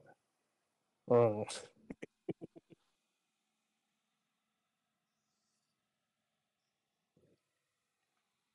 [1.08, 1.44] うん。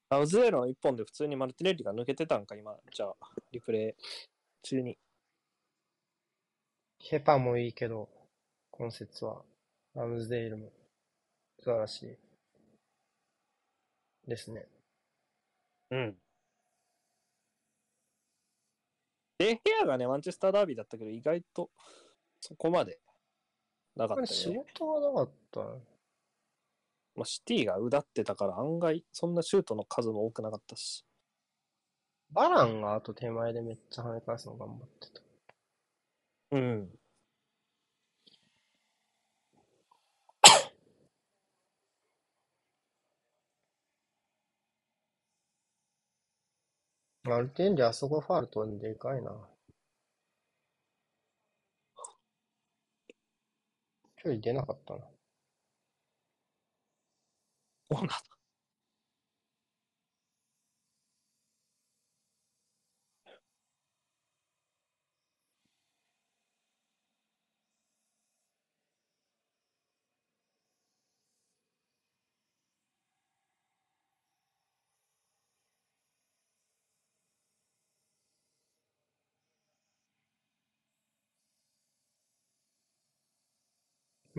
[0.10, 2.76] ラウズエロの一本で普通にマルティネッリが抜けてたんか、今。
[2.92, 3.16] じゃあ、
[3.52, 4.04] リプレイ
[4.64, 4.98] 中に。
[6.98, 8.10] ヘパもいいけど、
[8.72, 9.44] 今節は、
[9.94, 10.72] ラムズデイルも
[11.60, 12.18] 素晴らしい
[14.28, 14.68] ですね。
[15.92, 16.16] うん。
[19.40, 21.72] デヘアがね、マンチェスターダービーだったけど、意外と
[22.42, 23.00] そこまで
[23.96, 24.28] なかったよね。
[24.28, 25.60] 仕事はなかった？
[25.62, 25.66] な
[27.16, 31.06] まあ、シティがうだってたから、案外、そんなシュートの数も多くなかったし。
[32.32, 35.22] バランがあと手前でめっちゃ跳ね返すの頑張ってた。
[36.52, 36.90] うん。
[47.30, 49.32] マルティンリあそこファール取るんでかいな。
[54.18, 55.02] 距離出なかったな。
[57.92, 58.39] そうなんだ。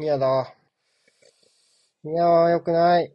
[0.01, 0.55] 嫌だ。
[2.05, 3.13] いやー、よくない。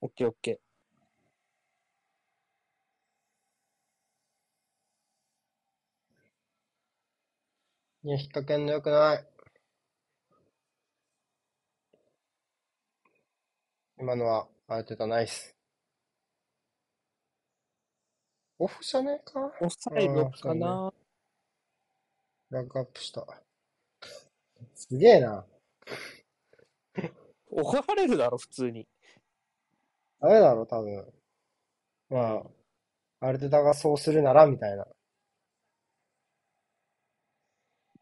[0.00, 0.60] オッケーオッケ
[8.04, 9.26] いや、引っ掛けんのよくない。
[13.98, 15.54] 今のは、ある程度ナイス。
[18.58, 19.40] オフじゃねえか？
[19.60, 19.64] ー。
[19.66, 20.92] オフサイドかな。
[22.54, 23.26] ラッグアップした。
[24.74, 25.44] すげえな。
[27.50, 28.86] 怒られるだろ、普通に。
[30.20, 31.12] ダメだろ、多分。
[32.08, 32.44] ま
[33.20, 34.86] あ、アルテタがそうするなら、みたいな。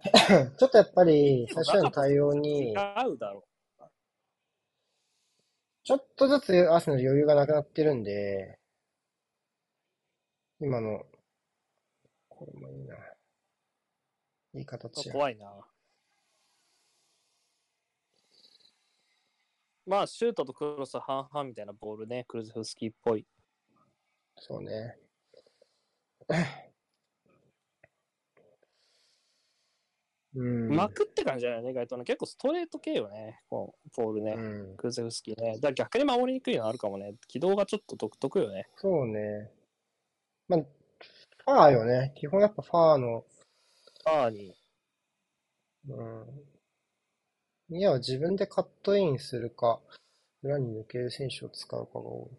[0.58, 3.44] ちょっとやっぱり、最初への対応に違、うだろ。
[5.84, 8.58] ちょっとずつアーセナル余裕がなくなってるんで、
[10.60, 11.04] 今の、
[12.28, 13.11] これもいいな。
[14.54, 15.12] いい形や。
[15.12, 15.66] 怖いな。
[19.86, 23.26] まあ、シュートとクロス半々みたいなボールね、クルゼフスキーっぽい。
[24.36, 24.96] そうね。
[30.34, 30.74] うん。
[30.74, 32.04] 巻くって感じじゃないね、意外とね。
[32.04, 34.32] 結構ストレート系よね、こうボールね。
[34.32, 34.76] うん。
[34.76, 35.54] クルゼフスキーね。
[35.56, 37.14] だから逆に守りにくいのあるかもね。
[37.26, 38.68] 軌道がちょっと独特よね。
[38.76, 39.50] そうね。
[40.48, 42.12] まあ、ファーよね。
[42.16, 43.24] 基本やっぱファーの、
[44.04, 44.54] バーに。
[45.88, 46.42] うん。
[47.70, 49.80] いや、自分でカットインするか、
[50.42, 52.30] 裏に抜ける選手を使うかが多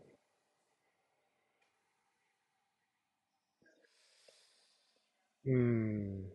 [5.46, 5.50] い。
[5.52, 6.34] うん。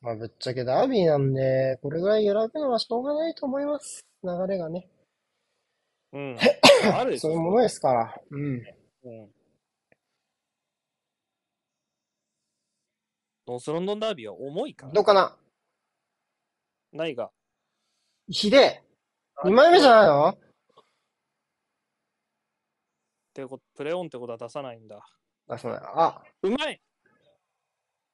[0.00, 4.06] まあ、ぶっちゃけダービーなんで、これぐらい揺らぐのはしょうがないと思います。
[4.24, 4.88] 流れがね。
[6.12, 6.38] うん。
[6.94, 7.28] あるでしょ。
[7.28, 8.22] そういうものですから。
[8.30, 8.62] うん。
[9.04, 9.34] うん。
[13.48, 14.86] ノースロンドンダービーは重いか？
[14.86, 14.92] ら。
[14.92, 15.36] どうかな？
[16.92, 17.30] ないが。
[18.28, 18.82] ひでえ
[19.44, 20.28] !2 枚目じゃないの？
[20.28, 20.38] っ
[23.34, 25.04] てこと、プレオンってことは出さないんだ。
[25.48, 25.92] あ、そうだ。
[25.96, 26.80] あ、うまい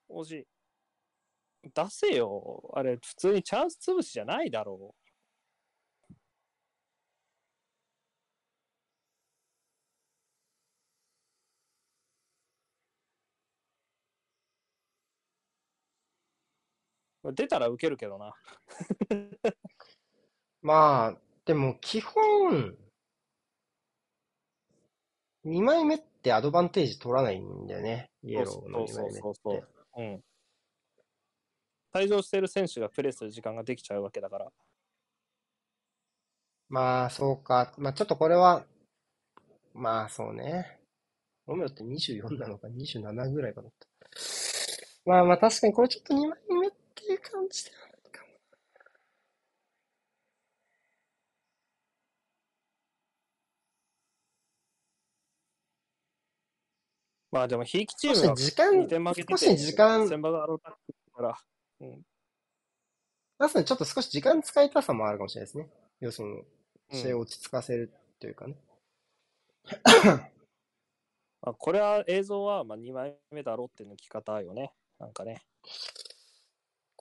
[0.08, 0.46] 惜しい。
[1.74, 2.70] 出せよ。
[2.74, 4.94] あれ、普通にチャンス潰しじゃないだろ
[17.32, 18.34] 出たら受けるけどな。
[20.62, 22.76] まあ、でも基本、
[25.44, 28.10] 2枚目ってアドバンテージ取らないんだよね。
[28.22, 29.20] イエローの2枚目って。
[29.20, 30.22] そうそうそううん。
[31.94, 34.52] 退場してる選手がプレーする時間ができちゃうわけだから。
[36.68, 37.72] まあ、そうか。
[37.78, 38.66] まあ、ちょっとこれは、
[39.72, 40.78] まあ、そうね。
[41.46, 43.88] ロメロって24なのか27ぐらいかだった。
[45.06, 46.70] まあまあ、確かにこれちょっと2枚目
[47.12, 48.28] いう感じではないかも。
[57.30, 60.72] まあでも、ひいきチー少ムがし時間、2点負けてて、少し時間、先場があのか
[61.20, 61.38] ら、
[61.80, 62.02] うん。
[63.38, 65.70] まさにちょっと少し時間使いたさもあるかもしれないですね。
[66.00, 66.44] 要するに、
[66.98, 68.56] 試合うんを落ち着かせるというかね。
[71.40, 74.72] まあ、これは映像はまあ2枚目だろうっていう抜き方よね。
[74.98, 75.42] なんかね。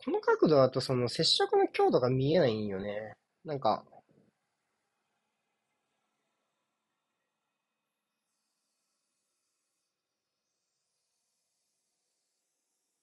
[0.07, 3.11] この角度だとその接触の強度が見えないんよね。
[3.43, 3.83] なんか、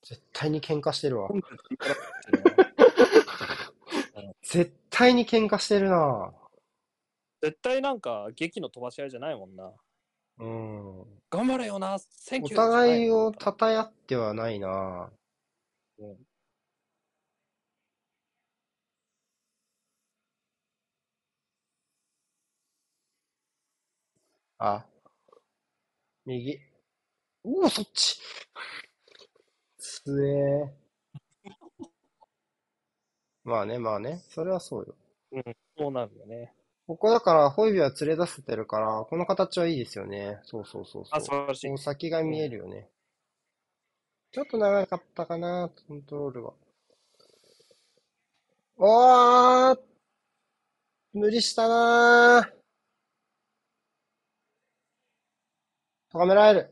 [0.03, 1.29] 絶対に喧嘩してるわ。
[4.41, 6.33] 絶対に喧嘩してるな
[7.43, 9.71] 絶対なんか劇の飛ばし合いじゃないもんな。
[10.39, 11.01] うん。
[11.01, 15.13] お頑張れよな、センキュー互いをた称え合ってはないな
[15.99, 16.17] うん
[24.59, 24.87] あ。
[26.27, 26.61] 右。
[27.45, 28.21] うお、そっち。
[29.79, 30.85] つえー。
[33.45, 34.23] まあね、まあね。
[34.31, 34.95] それはそうよ。
[35.77, 36.55] そうなるよね。
[36.87, 40.41] ここだから、ホイビは連れ出せてるから、この形はいいですよね。
[40.45, 41.35] そうそうそうあ、素そう。
[41.35, 41.79] 晴らしい。
[41.79, 42.91] 先が見えるよね。
[44.33, 46.53] ちょっと長かったかな、コントロールが。
[48.77, 49.79] おー
[51.15, 52.64] 無理したなー
[56.15, 56.71] 高められる。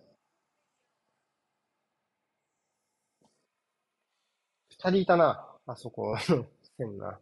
[4.70, 5.44] 二人いたな。
[5.66, 6.16] あそこ、
[6.78, 7.18] 変な。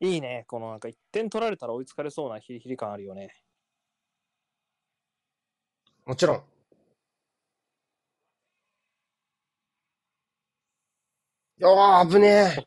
[0.00, 0.44] いいね。
[0.46, 3.34] このなんか1点取られたら追いつかれそうなヒリヒリ感あるよね。
[6.04, 6.44] もちろん。
[11.62, 12.66] ああ、危ねえ。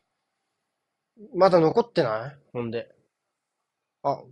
[1.34, 2.36] まだ残ってない？
[2.52, 2.94] ほんで。
[4.02, 4.22] あ。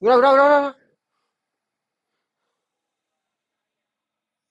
[0.00, 0.76] 裏裏裏裏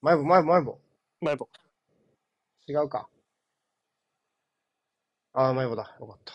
[0.01, 0.79] 前棒前棒前棒。
[1.21, 1.49] 前棒。
[2.67, 3.09] 違うか。
[5.33, 5.95] ああ、前棒だ。
[5.99, 6.33] よかった。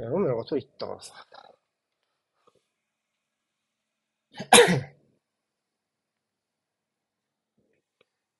[0.00, 1.26] いや、ロメロが取り行ったからさ。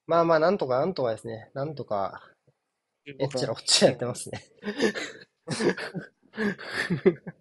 [0.07, 1.49] まあまあ、なんとかなんとかですね。
[1.53, 2.21] なんとか、
[3.19, 4.43] えっちらおっちらやってますね。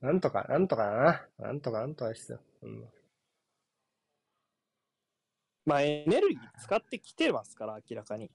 [0.00, 1.46] なんとか、なんとかだな。
[1.46, 2.40] なんとか、なんとかですよ。
[2.62, 2.88] うん、
[5.66, 8.30] まあ、エネルギー使ってきてますから、明らかに。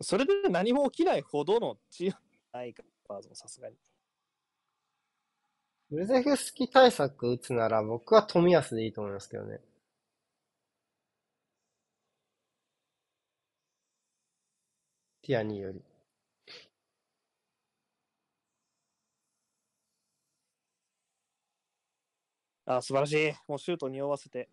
[0.00, 2.14] それで何も起きないほどのチーム
[2.52, 3.76] ないか、バーズもさすがに。
[5.90, 9.60] ブルゼフスキ対策打つなら僕は冨安でいいと思いますけどね。
[15.22, 15.82] ティアニーより。
[22.64, 23.34] あ、素晴らしい。
[23.48, 24.48] もうシュート匂わせて。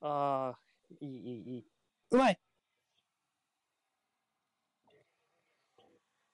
[0.00, 0.58] ああ、
[1.00, 1.66] いい、いい、いい。
[2.10, 2.38] うまい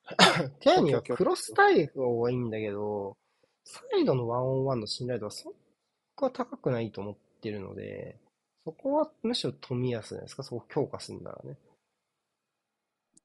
[0.61, 3.17] ティアニーはクロス対応はいいんだけど、
[3.65, 5.55] サイドのワンオンワンの信頼度はそ
[6.17, 8.19] こは高くないと思ってるので、
[8.65, 11.57] そこはむしろ冨安じゃないですか、そこを強化するならね。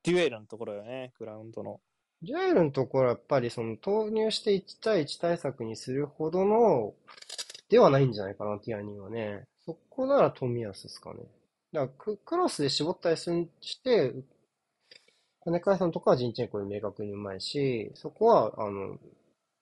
[0.04, 1.80] デュエルのところよね、グラウンドの。
[2.22, 6.94] ジャイルのところはやっぱりその投入して1対1対策にするほどの
[7.70, 9.46] ではないんじゃないかな、ティアニーはね。
[9.66, 11.20] そこなら冨安ですかね。
[11.72, 14.14] だからク、クロスで絞ったりするして、
[15.44, 18.98] 金川さんとかはジンチェンコに明確にうまいし、そこは、あの、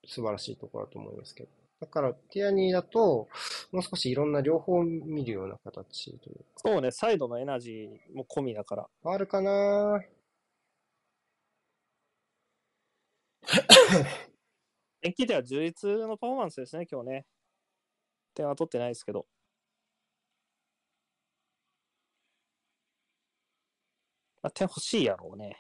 [0.06, 1.50] 素晴らしいところだと思いますけど。
[1.80, 3.28] だから、ティアニーだと、
[3.72, 6.44] もう少しいろんな両方見るような形というか。
[6.58, 8.88] そうね、サイドのエナジーも込みだから。
[9.04, 10.04] あるかな
[15.02, 17.26] 延期では充実のパフォーマンスですね、今日ね。
[18.36, 19.26] 点は取ってないですけど。
[24.42, 25.58] まあ、点欲しいやろうね。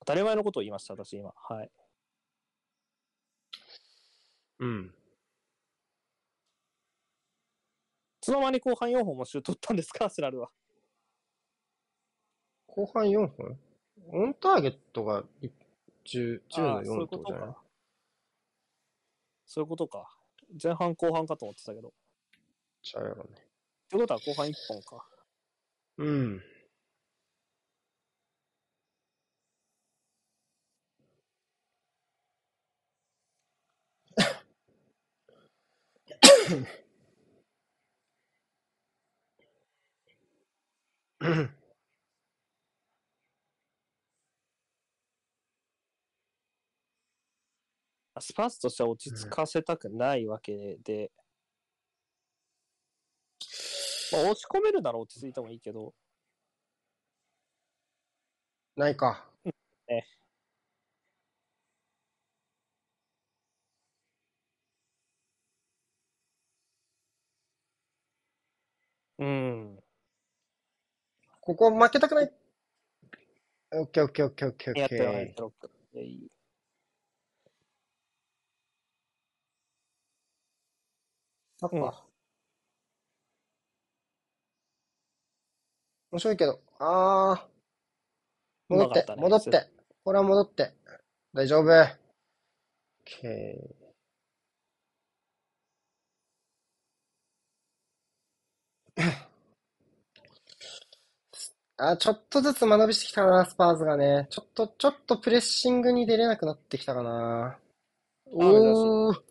[0.00, 1.32] 当たり前のことを言いました、私今。
[1.36, 1.66] はい。
[1.66, 1.70] い
[4.60, 4.94] うん。
[8.20, 10.50] つの間に後半4本もシュート打ったんですか、 アスラルは。
[12.66, 13.58] 後半4分
[14.12, 15.24] オンターゲットが
[16.04, 17.64] 10、10のああそういう4こととじゃないか。
[19.46, 20.16] そういうことか。
[20.62, 21.88] 前半後半かと思ってたけど。
[21.88, 21.92] っ
[22.82, 23.30] ちゃうやろね。
[23.88, 25.08] てことは後半1本か。
[26.00, 26.42] うん。
[41.20, 41.50] うん
[48.20, 51.10] スパーズとしては落ち着かせたくないわけで、
[54.12, 55.94] まあ、押し込めるなら落ち着いてもいいけど、
[58.76, 59.26] ないか。
[59.88, 60.06] ね
[69.18, 69.78] うん。
[71.40, 72.32] ここ負けたくない。
[73.72, 75.52] オッケーオッケーオッケーオッケーオッやってないケけど。
[75.94, 76.30] いいー。
[81.58, 82.06] そっうんか。
[86.12, 86.60] 面白いけど。
[86.78, 88.74] あー。
[88.74, 89.68] 戻ってった、ね戻って。
[90.04, 90.72] これは戻って。
[91.32, 91.62] 大丈夫。
[91.62, 91.96] オッ
[93.04, 93.80] ケー。
[101.76, 104.26] あ、ちょっとずつ間延びしてきたかな、スパーズがね。
[104.30, 107.58] ちょっと、ちょっとプレッシングに出れなくなってきたかな。
[108.26, 109.18] おー。
[109.18, 109.22] っ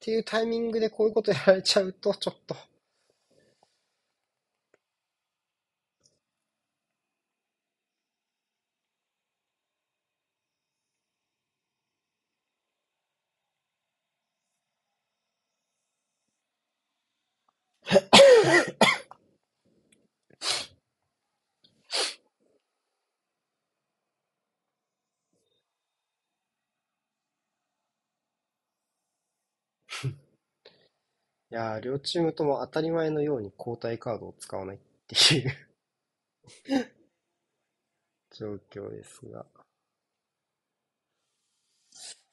[0.00, 2.56] ていうタイミングでこういうことやられちゃうと、ちょっと。
[31.45, 34.78] いやー、両チームとも当たり前のように交代カードを使わないっ
[35.08, 35.50] ていう
[38.30, 39.44] 状況ですが。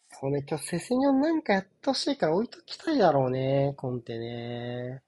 [0.07, 5.02] そうね、今日セセニョンなんかやってほしいから置いときたいだろうね、コンテね。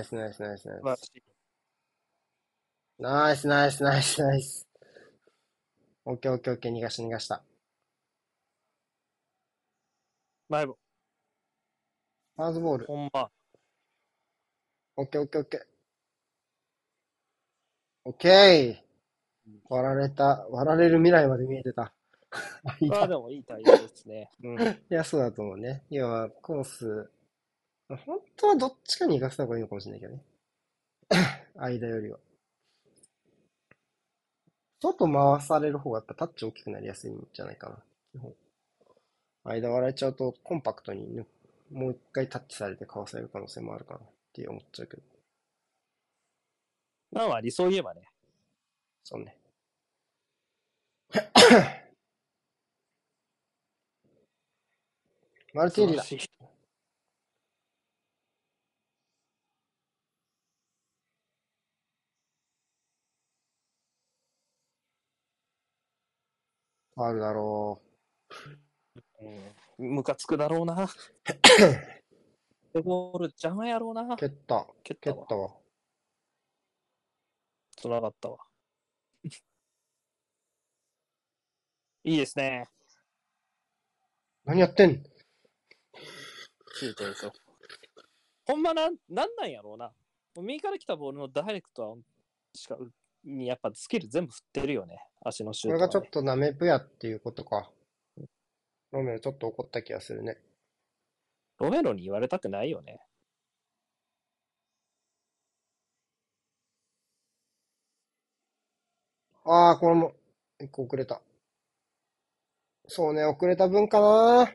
[0.00, 1.12] ナイスナイスナイスナイス。
[2.98, 4.66] ナイス、ナイス、ナイス、ナイス。
[6.06, 7.42] オッケー、オッケー、オッケー、逃がした、逃がした。
[10.48, 10.78] 前も、
[12.34, 12.86] ファーズボール。
[12.86, 13.30] ほんま。
[14.96, 15.60] オッケー、オッケー、オッケー。
[18.04, 19.50] オッケー。
[19.68, 21.92] 割られた、割られる未来まで見えてた。
[22.80, 24.30] い まあたでもいい対応ですね。
[24.42, 24.56] うん。
[24.64, 25.84] いや、そうだと思うね。
[25.90, 27.10] 要は、コース、
[27.96, 30.22] 本当はどっちかに行かせた方がいいのかもしれないけどね。
[31.56, 32.18] 間よりは。
[34.80, 37.82] 外回される方がやっぱタッチ大きくなりやすいんじゃないかな。
[38.12, 38.34] 基本。
[39.44, 41.26] 間割られちゃうとコンパクトにね、
[41.70, 44.02] もう一回タッチされてかわされる可能性もあるかなっ
[44.32, 45.02] て思っちゃうけど。
[47.12, 48.02] まあまあ理想言えばね。
[49.04, 49.36] そうね。
[55.52, 56.04] マルティーニだ。
[67.00, 67.80] 素晴らしいファウルだろ
[69.78, 69.94] うん。
[69.96, 70.86] ムカつくだろうな。
[72.74, 74.16] でゴール邪魔やろうなう。。
[74.16, 74.66] 蹴った。
[74.84, 75.26] 蹴ったわ蹴っ。
[75.26, 75.56] たわ。
[77.76, 78.38] つながったわ。
[82.04, 82.68] いいですね。
[84.44, 85.02] 何やってん？
[86.74, 87.32] シュートですよ。
[88.46, 89.88] ほんまなん、なんなんやろうな。
[90.34, 91.96] もう右から来たボールのダイレクトは
[92.54, 92.76] しか、
[93.24, 94.98] にやっぱスキル全部振ってるよね。
[95.24, 95.88] 足のシュート、ね。
[95.88, 97.70] これがちょっとナメプやっていうことか。
[98.92, 100.38] ロメロちょっと怒った気がするね。
[101.58, 103.00] ロメロに言われたくないよね。
[109.44, 110.12] ああ、これも、
[110.60, 111.22] 一個遅れた。
[112.86, 114.54] そうね、遅れた分かな。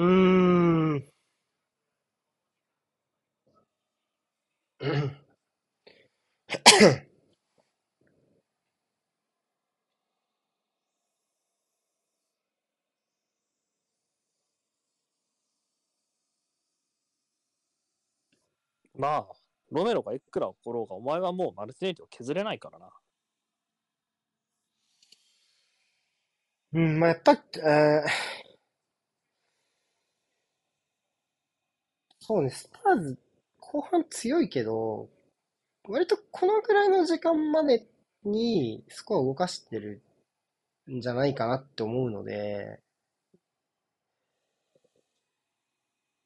[0.00, 1.04] うーん。
[18.96, 19.34] まあ、
[19.70, 22.88] ロメロがいくら怒ろうが、お前はもうマルティネリを削れないからな。
[26.72, 28.49] うん、まあ、やっぱ、えー
[32.30, 33.18] そうね、スパーズ、
[33.58, 35.08] 後半強いけど、
[35.88, 37.88] 割とこのぐらいの時間まで
[38.22, 40.00] にスコアを動かしてる
[40.88, 42.78] んじゃないかなって思うので、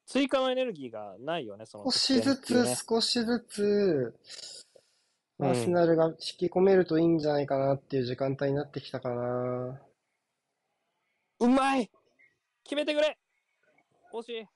[0.05, 4.15] 追加のエネルギーがないよね、その少しずつ、少しずつ、
[5.39, 5.49] うん。
[5.49, 9.81] アーセナルが引き込めるといいんじゃないかなっていう時間帯になってきたかな。
[11.41, 11.91] うまい！
[12.63, 13.17] 決めてくれ！
[14.13, 14.47] 惜しい。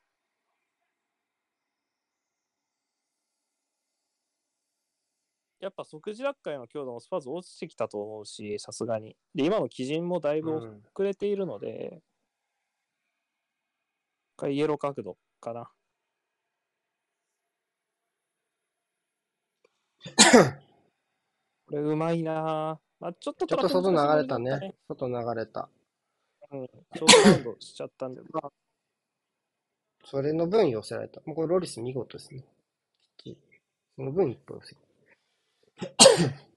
[5.61, 9.17] やっぱ即時落下への強度もスパーズ落ちてきたと思うし、さすがに。
[9.35, 12.01] で、今の基準もだいぶうん遅れているので、
[14.37, 15.71] これイエロー角度かな。
[21.67, 22.79] これうまいなぁ。
[23.01, 24.75] まあ、ちょっとちょっと外流れたね。
[24.89, 25.69] 外流れた。
[26.53, 26.67] うん。
[26.67, 28.53] ショートバウンドしちゃったんで、まあ、
[30.05, 31.21] それの分寄せられた。
[31.27, 32.45] もうこれロリス見事ですね。
[33.97, 34.88] その分一歩寄せ。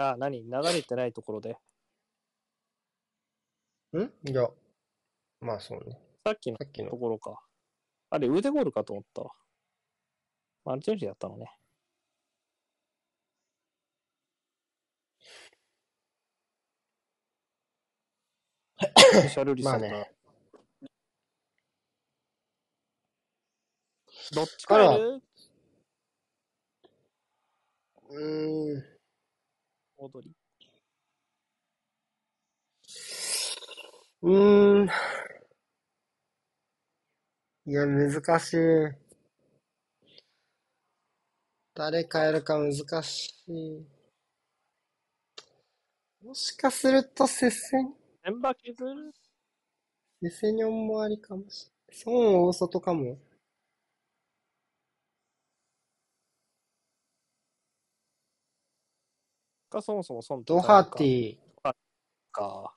[0.00, 0.44] あ、何？
[0.44, 1.58] 流れてないところで。
[3.96, 4.30] ん？
[4.30, 4.48] いや。
[5.40, 5.98] まあそうね。
[6.24, 6.96] さっきのさっきのと。
[6.96, 7.40] ころか。
[8.10, 9.32] あれ、腕ゴールかと思ったわ。
[10.64, 11.57] マルチェンジだったのね。
[19.30, 20.12] シャルリサーターまあね。
[24.32, 28.84] どっちからうーん。
[29.98, 30.32] オードリー。
[34.22, 34.90] うーん。
[37.66, 38.58] いや、難しい。
[41.74, 42.72] 誰変えるか難
[43.02, 43.86] しい。
[46.24, 47.94] もしかすると接戦、
[48.28, 49.14] メンバー削る？
[50.22, 52.14] セセニョンもありかもしれない。
[52.14, 53.16] 孫大外かも。
[59.70, 61.38] か、そもそも損ドハーティ。
[62.30, 62.74] か。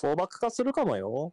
[0.00, 1.32] フォーバック化するかもよ。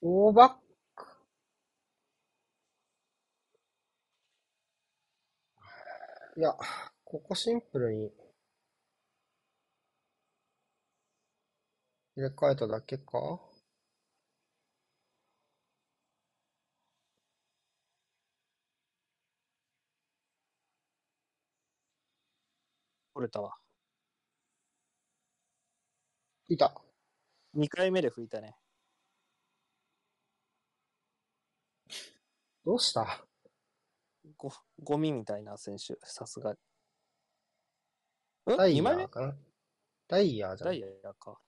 [0.00, 0.52] オーバッ
[0.96, 1.06] ク。
[6.36, 6.54] いや、
[7.04, 8.12] ここシンプルに
[12.16, 13.40] 入れ替えただけか？
[23.14, 23.58] 取れたわ。
[26.48, 26.74] いた。
[27.54, 28.57] 2回目で吹いたね。
[32.68, 33.24] どうした？
[34.36, 36.54] ご、ゴミみたいな選手、さすが
[38.46, 38.54] に。
[38.54, 39.36] んダイ ?2 枚目ヤーかな
[40.06, 40.80] ダイヤーじゃんダイ。
[41.02, 41.38] ヤか。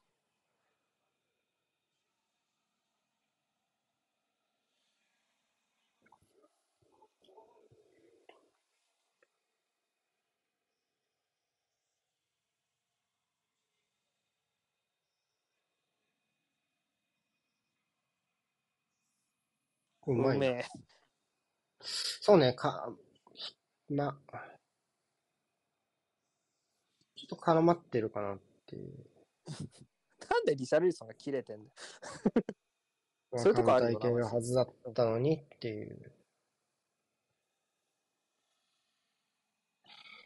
[20.06, 20.64] うまいめえ。
[21.82, 22.93] そうね、か、
[23.89, 24.16] ま、
[27.16, 29.07] ちょっと絡まってるかなっていう。
[30.31, 31.70] なんでリシャルリソンが切れてんだよ。
[33.36, 36.12] そういうとこあるよなはずだったのにっていう。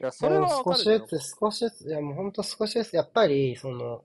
[0.01, 4.05] いや、それは少しずつ、少しずつ、いやもうほんと少しずつ、やっぱり、その、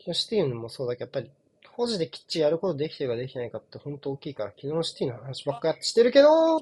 [0.00, 1.37] シティのもそうだけど、やっぱり、
[1.78, 6.56] 保持できっちりやることできてるかできてないかって本当大きいから、昨日のシティの話ばっかりしてるけど、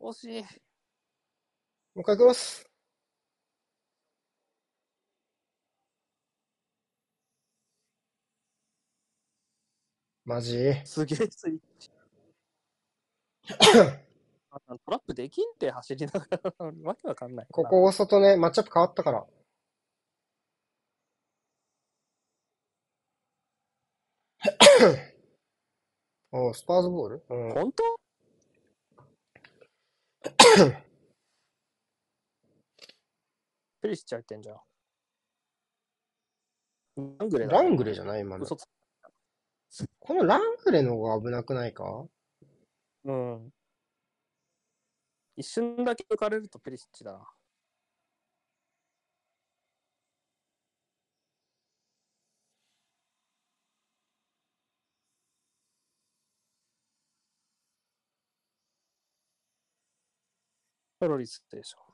[0.00, 0.40] 惜しい。
[0.40, 0.44] う
[2.00, 2.64] 一回クロス。
[10.24, 10.56] マジ？
[10.86, 11.90] すげえスイッチ。
[14.50, 17.46] あトラップできんって走りながら、わけわかんない。
[17.50, 19.26] ここ大外ね、マッチアップ変わったから。
[26.30, 27.24] おスパーズボール？
[27.28, 27.52] うん。
[27.54, 27.98] 本当？
[33.80, 34.56] ペリシッチ入ってんじゃん。
[37.18, 38.20] ラングレだラングレじゃない？
[38.20, 38.46] 今の。
[38.46, 42.06] このラングレの方が危なくないか？
[43.04, 43.52] うん。
[45.36, 47.37] 一瞬だけ浮かれるとペリシッチだな。
[61.00, 61.88] トロリスでしょ。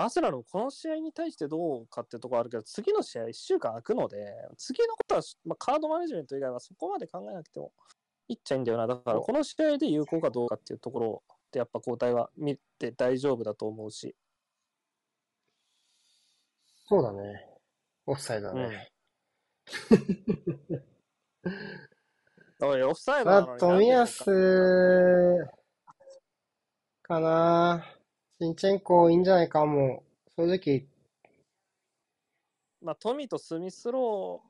[0.00, 7.70] バスラのこの試合に対してどうかってところあるけど、次の試合1週間空くので、次のことは、まあ、カードマネジメント以外はそこまで考えなくても
[8.28, 8.86] いいっちゃいいんだよな。
[8.86, 14.16] だから、この試合で有効かどうかっていうところで、やっぱ交代は見て大丈夫だと思うし。
[16.88, 17.46] そうだね。
[18.06, 18.90] オフサイドだね。
[22.62, 24.24] おい、オフサイドあなの、に富安
[27.02, 27.84] かな
[28.38, 30.04] シンチェンコいいんじゃないかも。
[30.36, 30.86] 正直、
[32.82, 34.42] まあ、トミとスミスロ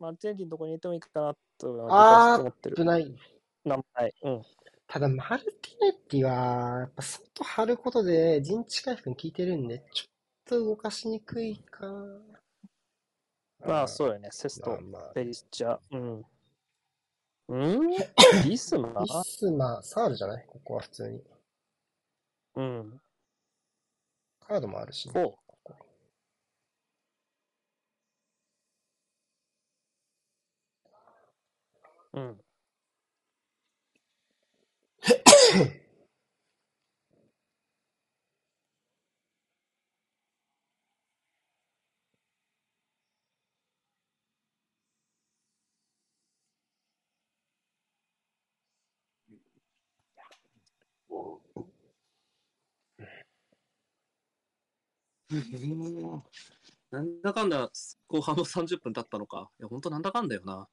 [0.00, 2.84] ー、マルティネッリのとこに入れてもいいかなとあー思ってる危。
[2.84, 3.14] ない。
[3.64, 4.14] 名前。
[4.22, 4.42] うん。
[4.88, 10.08] ただ、マルティネッティは、やっぱ外張ることで陣地回復に効いてるんで、ちょっ
[10.46, 12.20] と動かしにくいかな。
[13.64, 14.28] まあ、そうよね。
[14.32, 15.12] セスト、まあまあ。
[15.14, 15.78] ペリシッチャ。
[15.92, 16.24] うん。
[17.52, 17.90] うん？
[18.48, 19.02] ビスマ？
[19.02, 20.44] ビスマ、サールじゃない？
[20.46, 21.22] ここは普通に。
[22.56, 23.00] うん。
[24.40, 25.32] カードもあるしね、そう。
[25.46, 25.74] ここ
[32.14, 32.40] うん。
[56.90, 57.70] なんだかんだ
[58.06, 59.50] 後半も30分経ったのか。
[59.58, 60.68] いや、ほんとなんだかんだよな。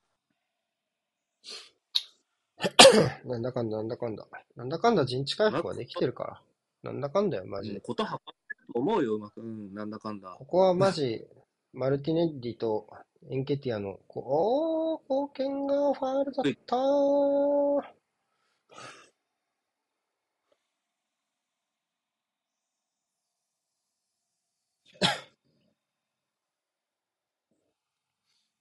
[3.26, 4.28] なんだかんだ、なんだかんだ。
[4.56, 6.42] なんだかんだ陣地回復はできてるか
[6.84, 6.92] ら。
[6.92, 7.80] なんだかんだよ、マジで。
[7.80, 9.42] ことはってると思うよ、うまく。
[9.42, 10.36] うん、なんだかんだ。
[10.38, 11.26] ここはマジ、
[11.72, 12.90] マルティネッリと
[13.30, 17.99] エンケティアの、こおー、貢献がファールだったー。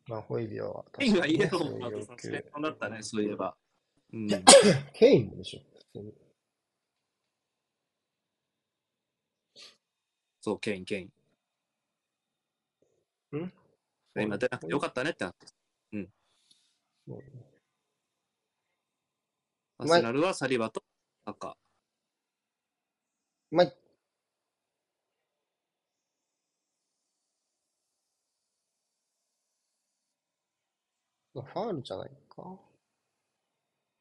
[0.08, 3.56] まあ、ホイビアはケインはイエローのそういう要後サスペン求ションだったね、そういえば。
[4.12, 4.28] うん。
[4.94, 6.14] ケインもでしょ、普通に。
[10.40, 11.04] そう、ケイン、ケイ
[13.36, 13.38] ン。
[13.38, 13.52] ん？
[14.16, 15.46] 今出なくてよかったねってなって。
[17.08, 17.22] そう
[19.78, 20.82] アスナルはサリバと
[21.24, 21.56] 赤。
[23.50, 23.72] まあ、
[31.42, 32.58] ファールじゃないか。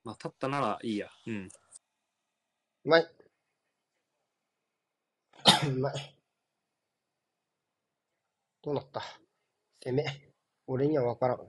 [0.03, 1.09] まあ、立ったならいいや。
[1.27, 1.49] うん。
[2.85, 3.07] うまい。
[5.67, 6.17] うまい。
[8.61, 9.01] どうなった？
[9.83, 10.05] 攻め。
[10.67, 11.39] 俺には分からん。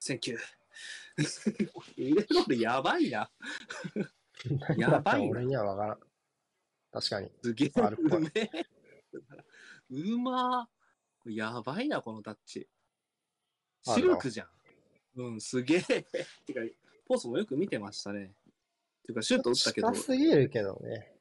[0.00, 0.40] センキュー。
[2.60, 3.30] やばいな。
[4.76, 6.00] やばいな俺には分からん。
[6.92, 7.30] 確かに。
[7.42, 8.50] すげえうめえ。
[9.90, 10.77] うまー。
[11.34, 12.68] やばいな、このタッチ。
[13.82, 14.48] シルクじゃん。
[15.22, 15.82] うん、すげえ。
[16.46, 16.60] てか、
[17.06, 18.34] ポーズもよく見てましたね。
[19.04, 21.14] てか、シュート打ったけど近、すぎるけどね。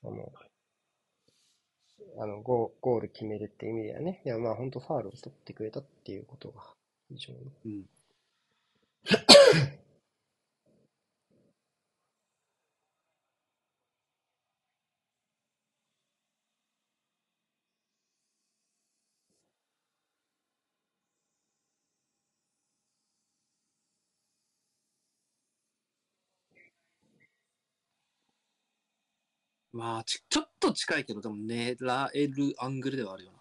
[0.00, 0.32] その、
[2.18, 4.22] あの、ゴーゴール決めるって意味ではね。
[4.24, 6.74] いや、まあ本当ファールを取ってくれたっていうことが
[7.08, 7.52] 非常に。
[7.64, 7.86] うん。
[29.72, 33.38] まあち、ちょっと近いけど、でも狙えるアングルではあるよな。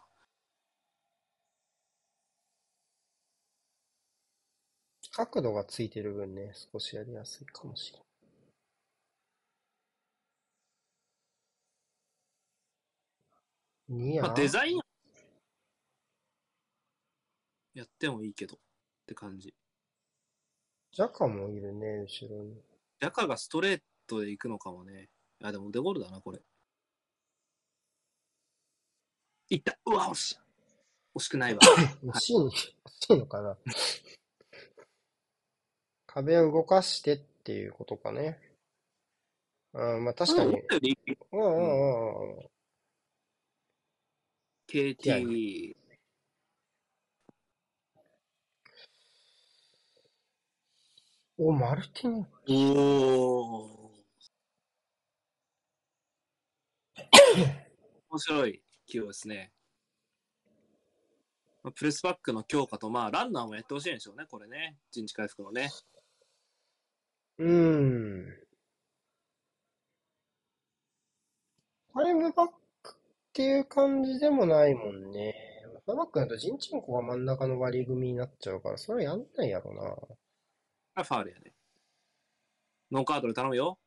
[5.11, 8.07] 角度がついてる分ね、少しやりやすいかもしれない。
[13.89, 14.79] ニア、まあ、デザイン
[17.73, 18.59] やってもいいけどっ
[19.05, 19.53] て感じ。
[20.93, 22.53] ジャカもいるね、後ろに。
[23.01, 25.09] ジャカがストレートで行くのかもね。
[25.43, 26.39] あ、でもデゴールだな、これ。
[29.49, 29.77] いった。
[29.85, 30.37] うわ、惜しい。
[31.15, 31.59] 惜しくないわ。
[32.03, 32.75] 惜しい、惜し
[33.09, 33.57] いのかな。
[36.05, 38.39] 壁を動かしてっていうことかね。
[39.73, 40.61] うん、まあ確かに。
[41.31, 42.49] うんうんうんうん。
[44.67, 45.75] KT。
[51.37, 53.80] お、マルティネおー。
[57.35, 59.51] 面白い起用ですね。
[61.63, 64.77] まあプレスバックの強化と、まあ、ランナーもやってほしいんでしょうね、これね。
[64.91, 65.69] 陣地回復のね。
[67.37, 68.25] うーん。
[71.93, 72.47] ファイブバッ
[72.81, 72.97] クっ
[73.33, 75.35] ていう感じでもないもんね。
[75.85, 79.95] ファイブバックだとジンチンコが真ん中の割り組みになっちゃうから、それやんないやろな。
[80.95, 81.53] あ、ファールやね。
[82.91, 83.77] ノーカードで頼むよ。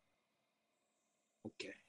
[1.45, 1.84] オッケー。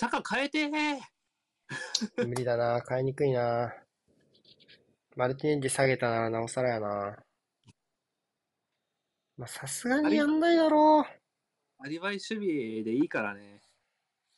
[0.00, 1.00] 坂変えてー
[2.24, 3.74] 無理だな、買いにくいな。
[5.16, 7.16] マルティネッリ下げたな、なおさらやな。
[9.36, 11.04] まあ、さすがにやんないだろう。
[11.84, 13.60] アリバイ守備でいいからね。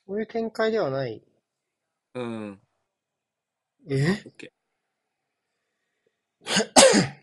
[0.06, 1.22] そういう展開ではない。
[2.14, 2.58] うん。
[3.90, 4.24] え？
[4.24, 4.30] オ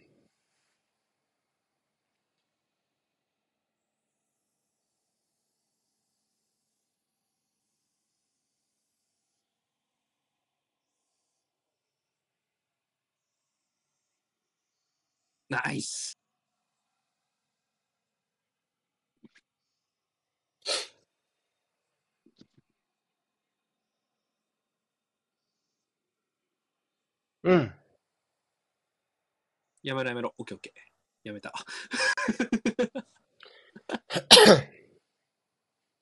[15.50, 16.18] ナイス。
[27.44, 27.74] うん。
[29.84, 30.34] やめろやめろ。
[30.38, 31.28] オッケーオッケー。
[31.28, 31.54] やめた。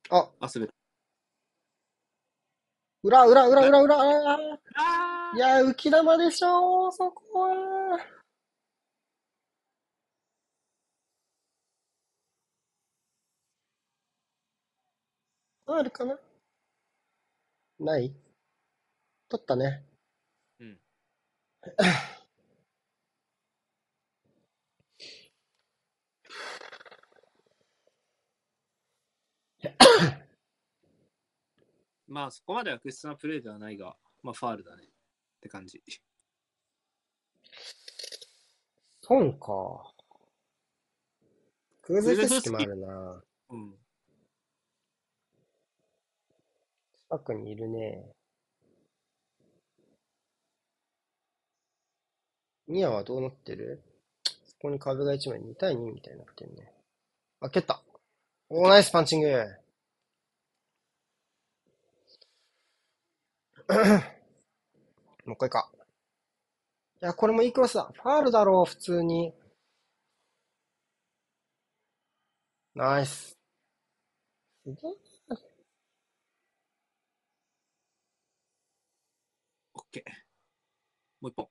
[0.10, 0.74] あ、あ、滑る。
[3.04, 8.15] 裏、裏、裏、裏、裏、ああーいや、浮き玉でしょそこは。
[15.68, 16.20] あるかな？
[17.80, 18.14] ない？
[19.30, 19.84] 取ったね。
[20.60, 20.80] うん。
[32.08, 34.84] まあ、そこまで悪質なプレーではないが、まあ、ファールだね。
[34.84, 34.88] っ
[35.42, 35.82] て感じ。
[39.02, 39.92] 損か。
[41.82, 43.24] クルゼフスキもあるな。
[43.50, 43.76] うん。
[47.10, 48.04] 近くにいるね。
[52.68, 53.84] ニアはどうなってる？
[54.26, 56.74] そこに壁が1枚2対2みたいになってんね。
[57.42, 57.84] あ、蹴った。
[58.50, 59.46] おー、ナイスパンチング
[65.26, 65.70] もう一回か。
[67.02, 67.92] いや、これもいいクロスだ。
[67.94, 69.34] ファールだろう、普通に。
[72.74, 73.38] ナイス。
[74.64, 75.05] すげえ。
[81.22, 81.50] もう一本。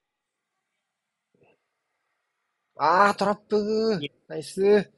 [2.76, 4.90] あー、トラップナイス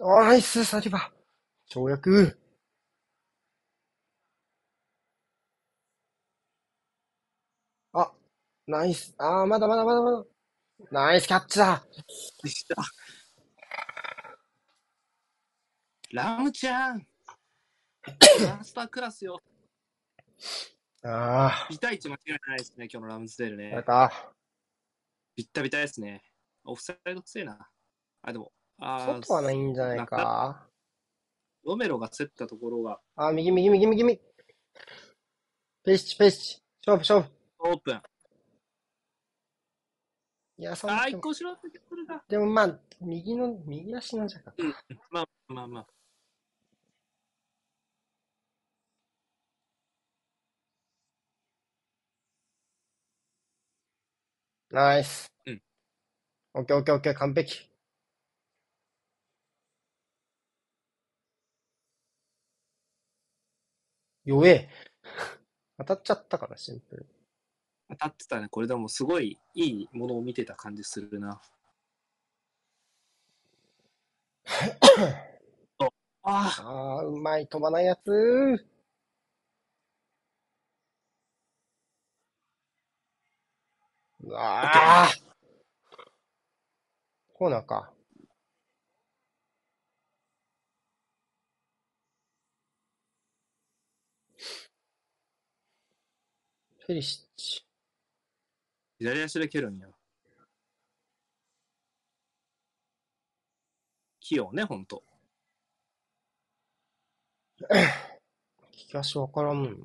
[0.00, 1.12] おーナイスサリバ
[1.70, 2.38] 跳躍
[7.92, 8.12] あ、
[8.66, 9.14] ナイス。
[9.18, 10.24] あー、まだまだまだまだ。
[10.90, 11.84] ナイスキャッチだ
[12.42, 12.76] でした。
[16.12, 17.06] ラムちゃん
[18.58, 19.40] マスタークラスよ。
[21.04, 23.82] あビタ1間違いないですね、今日のラムズデールねれ。
[23.82, 24.12] た。
[25.34, 26.22] ビッタビタですね。
[26.64, 27.58] オフサイドくせえな。
[28.22, 30.68] あ、でも、あー外はないんじゃないか。
[31.64, 34.20] ロメロが競ったところがあー、右右右右右。
[35.84, 36.62] ペーチペーチ。
[36.86, 37.30] 勝負勝負。
[37.58, 38.02] オープン。
[40.58, 42.22] いや、そんなでも一個しろってこれが。
[42.28, 44.54] でもまあ、右の、右足のじゃか。
[45.10, 45.86] まあまあまあ。
[54.72, 55.30] ナイス。
[55.46, 55.62] うん。
[56.54, 57.70] オッケーオッケーオッケー、完璧。
[64.24, 64.68] 弱え。
[65.78, 67.06] 当たっちゃったから、シンプル。
[67.90, 68.48] 当たってたね。
[68.50, 71.40] これでもすごいいいものを見てた感じするな。
[75.78, 75.86] あ
[76.24, 78.66] あ、ああ、うまい、飛ばないやつ。
[84.22, 85.08] うわあ。
[87.34, 87.92] コーナーか。
[96.78, 97.64] フェリシッチ。
[98.98, 99.88] 左足で蹴るんや。
[104.20, 105.02] 器用ね、ほんと。
[107.60, 107.66] 利
[108.86, 109.78] き足わからんもんね。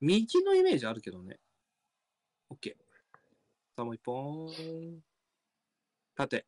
[0.00, 1.38] 右のイメージあるけどね。
[2.50, 2.72] オッケー。
[3.76, 4.48] さあもう一本。
[6.16, 6.46] 縦。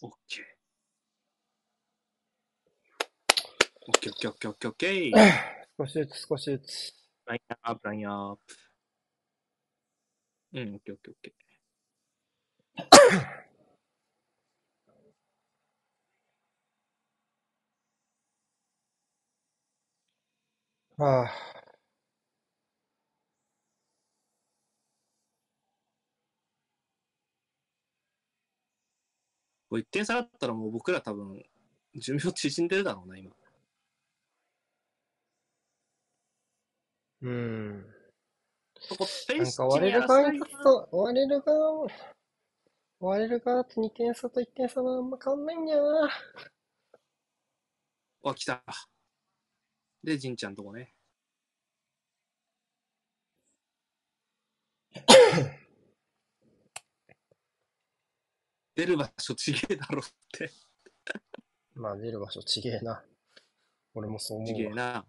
[0.00, 0.44] オッケー。
[3.88, 5.12] オッケーオッケーオッケーオッケー。
[5.78, 6.94] 少しずつ少しずつ。
[7.26, 8.54] ラインアップ、ラインアップ。
[10.54, 21.04] うん、オッケーオッケーオッケー。
[21.04, 21.57] はあ。
[29.68, 31.42] これ1点差だったらもう僕ら多分、
[31.94, 33.30] 寿命縮んでるだろうな、今。
[37.22, 37.72] うん。
[37.80, 41.86] なんースか割れる側に立つと、割れる側、
[43.00, 46.10] 割れる側と2点差と1点差はあんま変わんないんだよな。
[48.24, 48.62] あ、来た。
[50.02, 50.94] で、じんちゃんとこね。
[58.78, 60.52] 出る場所ちげえだろって。
[61.74, 63.02] まあ出る場所ちげえな。
[63.92, 64.54] 俺もそう思うわ。
[64.54, 65.04] ちげえな。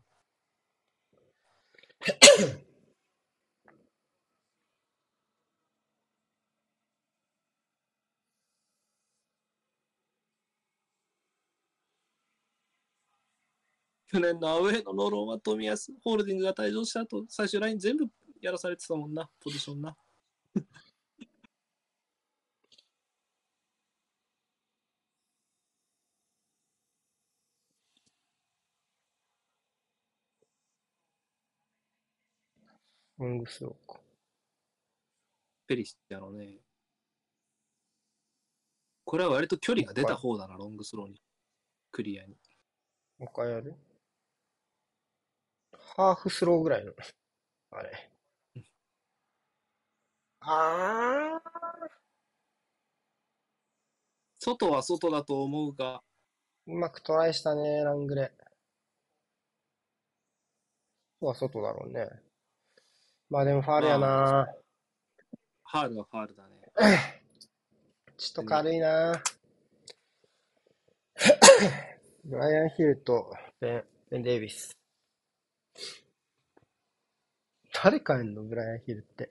[14.08, 18.08] 去年のアウェーのノローマ富安ホールディングが退場した後、最終ライン全部
[18.42, 19.96] やらされてたもんな、ポジションな。
[33.20, 34.00] ロングスローか。
[35.68, 36.58] ペリシッチやろうね。
[39.04, 41.22] これは割と距離が出た方だな、ロングスローに。
[41.92, 42.30] クリアに。
[43.18, 43.76] もう一回やる？
[45.72, 46.94] ハーフスローぐらいの。
[47.72, 48.10] あれ。
[50.42, 51.42] あ
[54.40, 58.32] 外は外だと思うが、ー、うまくトライしたね、ラングレ。
[61.20, 62.08] ここは外だろうね。
[63.30, 64.48] まあでもファールやな。
[65.64, 66.50] ファールはファールだね。
[68.18, 69.22] ちょっと軽いな
[72.26, 74.76] ブライアン・ヒルとベン、ベン・デイビス。
[77.84, 78.44] 誰変えんの？
[78.44, 79.30] ブライアン・ヒルって。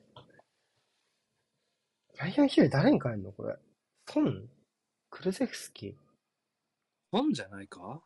[2.13, 3.33] ブライアン・ヒル誰に変えんの？
[3.33, 3.57] これ。
[4.09, 4.49] ソン？
[5.11, 5.95] クルゼフスキー？
[7.11, 8.01] 本じゃないか？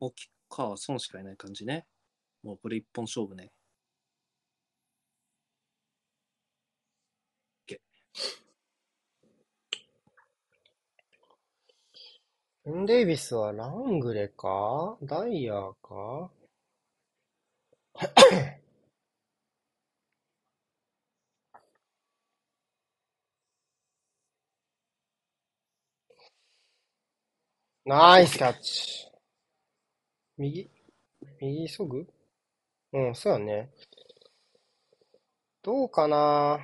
[0.00, 1.86] 大きか、損しかいない感じね。
[2.42, 3.52] もうこれ一本勝負ね。
[7.66, 8.49] ベ
[12.68, 14.96] ン・デイビスはラングレか？
[15.02, 16.30] ダイヤーか？
[27.84, 29.08] ナイスキャッチ。
[30.36, 30.70] 右、
[31.40, 32.06] 右急ぐ
[32.92, 33.70] うん、そうやね。
[35.62, 36.58] どうかな？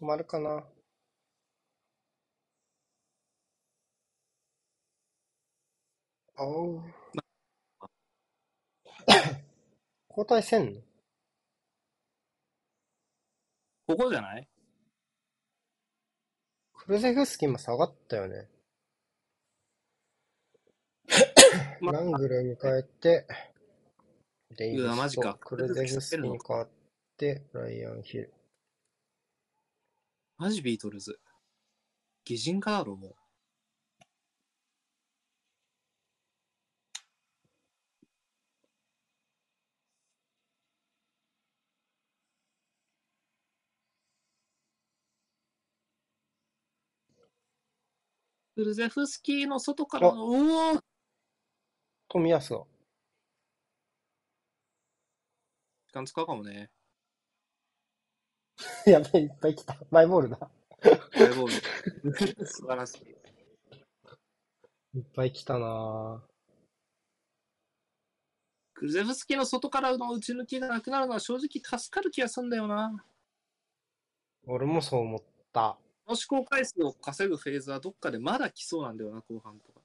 [0.00, 0.64] 止まるかな？
[6.40, 6.82] おう。
[10.08, 10.80] 交代せんの？
[13.88, 14.48] ここじゃない？
[16.74, 18.48] クルゼフスキーも下がったよね。
[21.80, 23.26] まラングレーに変えて、
[24.56, 26.68] デイマスとジかクルゼフスキーに変わっ
[27.16, 28.32] て、ブライアン・ヒル。
[30.36, 31.18] マジビートルズ。
[32.24, 33.14] 擬人化だろ、もう。
[48.58, 50.80] クルゼフスキーの外からの、うおー
[52.08, 52.64] 富安が。
[55.86, 56.68] 時間使うかもね。
[58.84, 59.76] やべえ、いっぱい来た。
[59.92, 60.40] マイボールだ。
[60.40, 60.48] マ
[60.90, 60.94] イ
[61.36, 62.10] ボール。
[62.48, 63.02] 素晴らしい。
[64.98, 66.26] いっぱい来たな
[68.74, 73.04] クルゼフスキーの外からの打ち抜きがなくなるのは正直助かる気がするんだよな。
[74.48, 75.22] 俺もそう思っ
[75.52, 75.78] た。
[76.08, 79.80] の試行回数を稼ぐフェーズはどっかでまだ来そうなんだよな、後半とか。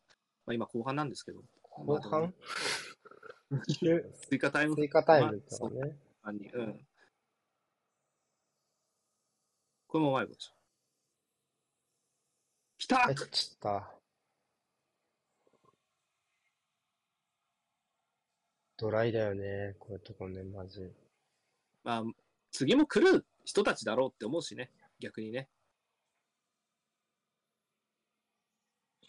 [0.45, 1.43] まあ今後半なんですけど。
[1.63, 2.33] 後半？
[4.29, 5.97] 追加タイム追加タイムとかね。
[6.23, 6.49] 間に。
[6.49, 6.87] うん。
[9.87, 10.53] これもうまいことでしょ。
[12.79, 13.91] 来た入っちった。
[18.75, 20.91] ドライだよね、こういうとこね、マジ。
[21.83, 22.03] まあ、
[22.51, 24.71] 次も来る人たちだろうって思うしね。
[24.99, 25.47] 逆にね。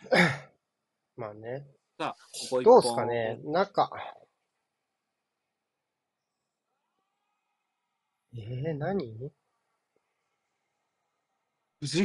[1.16, 1.66] まあね。
[1.98, 2.16] さあ、
[2.48, 3.90] ここ一どう本すかね、中。
[8.36, 9.32] えー、何？
[11.80, 12.04] 無事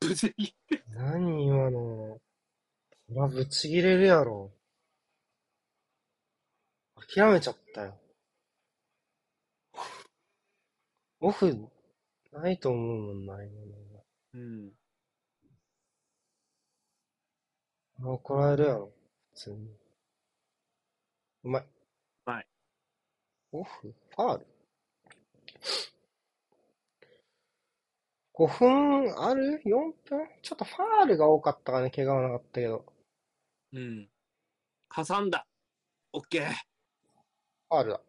[0.00, 0.54] 無事に
[0.94, 2.20] 何今の？
[3.08, 4.52] そらぶち切れるやろ。
[6.96, 7.98] 諦めちゃったよ。
[11.20, 11.68] オフ、
[12.32, 13.60] ないと思うもんな、今
[14.34, 14.64] うん。
[14.66, 14.70] の。
[17.91, 18.92] あ、怒られるやろ。
[19.34, 19.76] 普通に。
[21.44, 21.62] うまい。
[21.62, 21.66] う
[22.26, 22.46] まい。
[23.52, 23.70] オフ？
[23.88, 24.38] ファー？
[24.38, 24.46] ル
[28.34, 29.70] ?5 分ある ?4
[30.08, 30.28] 分？
[30.42, 32.84] ちょっとファールが多かったかね、怪我はなかったけど。
[33.72, 34.08] うん。
[34.94, 35.46] 挟んだ。
[36.12, 36.50] オッケー。
[36.50, 38.00] ファールだ。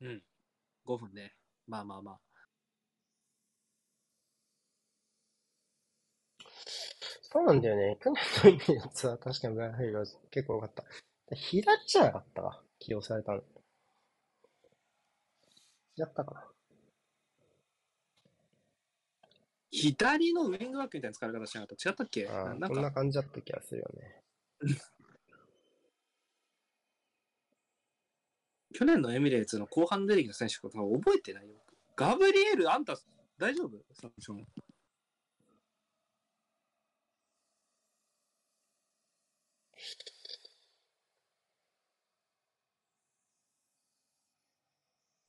[0.00, 0.22] うん。
[0.86, 1.34] 5分ね。
[1.66, 2.31] まあまあまあ。
[7.32, 7.96] そうなんだよね。
[8.02, 10.00] 去年のイメージのツアー確かにブライアン・ヘイが
[10.30, 10.84] 結構良かった。
[11.34, 12.62] 左じゃなかったか。
[12.78, 13.38] 起用されたの。
[13.38, 13.42] 違
[16.02, 16.46] ったかな。
[19.70, 21.88] 左のウィングバックみたいな使われ方しなかった？
[21.88, 22.28] 違ったっけ？
[22.28, 24.22] ああ、ななんかこんな感じだった気がするよね。
[28.74, 31.54] 去年のエミレーツの後半出てきた選手とか覚えてないよ。
[31.96, 32.96] ガブリエル、あんた
[33.38, 33.70] 大丈夫？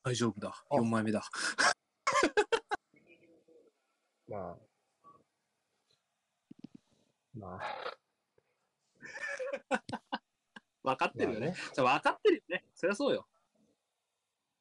[0.04, 0.54] 大丈夫だ。
[0.70, 1.24] 4枚目だ。
[4.28, 4.56] まあ。
[7.34, 7.96] まあ。
[10.82, 11.54] 分かってるよね。
[11.72, 12.64] じゃ、ね、分かってるよね。
[12.74, 13.26] そりゃそうよ。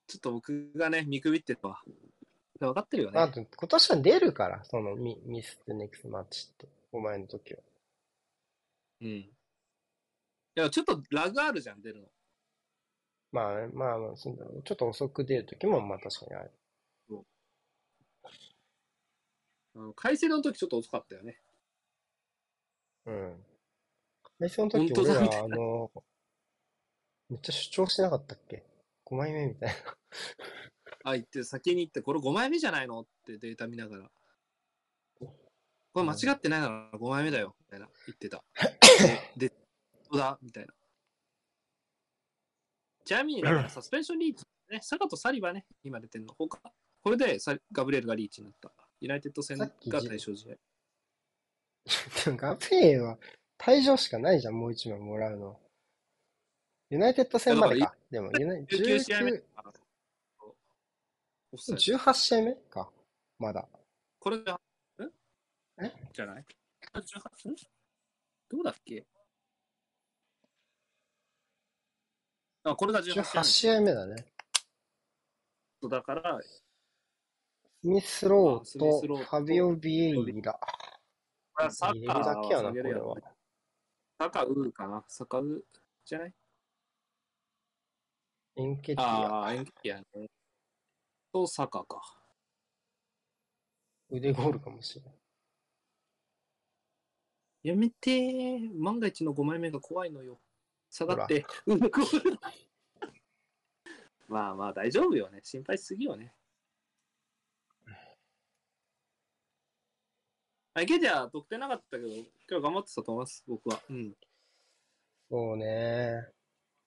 [0.07, 1.83] ちょっと僕がね、見くびってたわ。
[2.59, 3.19] 分かってるよね。
[3.19, 7.59] あと、今年は出るから、そのミミス・ネクス・マッチって、お前の時は。
[9.01, 9.29] うん。
[10.55, 12.07] いや、ちょっとラグあるじゃん、出るの。
[13.31, 16.51] まあね、まあまあ、そうだちょっと遅く出る時も、まあ確かにある。
[19.75, 21.41] あの改正の時ちょっと遅かったよね。
[23.07, 23.45] うん。
[24.39, 25.91] 最初の時本当だ俺ら、みたいなあの、
[27.29, 28.63] めっちゃ主張してなかったっけ
[29.05, 29.75] ?5 枚目みたいな。
[31.05, 33.01] あ、行って、先に行って、これ5枚目じゃないの？
[33.01, 34.11] ってデータ見ながら。
[35.19, 38.43] これ間違ってないなら5枚目だよ、みたいな言ってた。
[39.37, 39.53] で、で、
[40.17, 40.73] だみたいな。
[43.05, 46.33] ちなみに、だからサスペンションリーチ、ね、サカとサリバね、今出てんの。
[46.33, 46.59] 他、
[47.01, 48.71] これでサガブリエルがリーチになった。
[49.01, 50.55] ユナイテッド戦が対象試合。
[52.25, 53.19] でもガブリエルは
[53.57, 55.59] 退場しかないじゃん、もう1枚もらうの。
[56.89, 57.95] ユナイテッド戦までか。
[58.09, 59.43] でも、ユナイ19試合目19、
[61.51, 62.91] オフサイド18試合目か。
[63.39, 63.67] まだ。
[64.19, 64.59] これが、ん
[65.83, 65.91] え？
[66.13, 66.45] じゃない
[66.93, 67.49] ?18?
[67.51, 67.55] ん
[68.49, 69.05] どうだっけ？
[72.63, 74.25] あ、これが18 18試合目だね。
[75.81, 76.63] 目だから、ス
[77.83, 80.53] ミスロあスーとミスローとファビオ・ビエイラ。
[81.53, 83.31] これはサッ入カーだけやな、は下げるやろこれは。
[84.19, 85.65] サカウーかなサカウ
[86.05, 86.33] じゃない？
[88.55, 89.07] エンケティア。
[89.43, 90.29] ああ、エンキやね。
[91.33, 92.01] と、サカか。
[94.09, 95.13] 腕ゴールかもしれない。
[97.63, 98.71] やめてー。
[98.79, 100.39] 万が一の5枚目が怖いのよ。
[100.93, 101.43] 下がって。
[101.65, 101.79] うん。
[104.29, 105.39] まあまあ大丈夫よね。
[105.43, 106.35] 心配しすぎよね。
[110.75, 112.25] あ、池じゃ得点なかったけど、今
[112.59, 113.81] 日頑張ってたと思います、僕は。
[113.89, 114.15] うん。
[115.29, 116.27] そうね。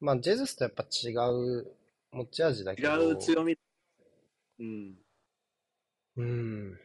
[0.00, 1.76] まあ、ジェズスとやっぱ違う
[2.12, 2.88] 持ち味だけど。
[2.88, 3.58] 違う強み。
[4.60, 4.98] うん。
[6.16, 6.80] うん。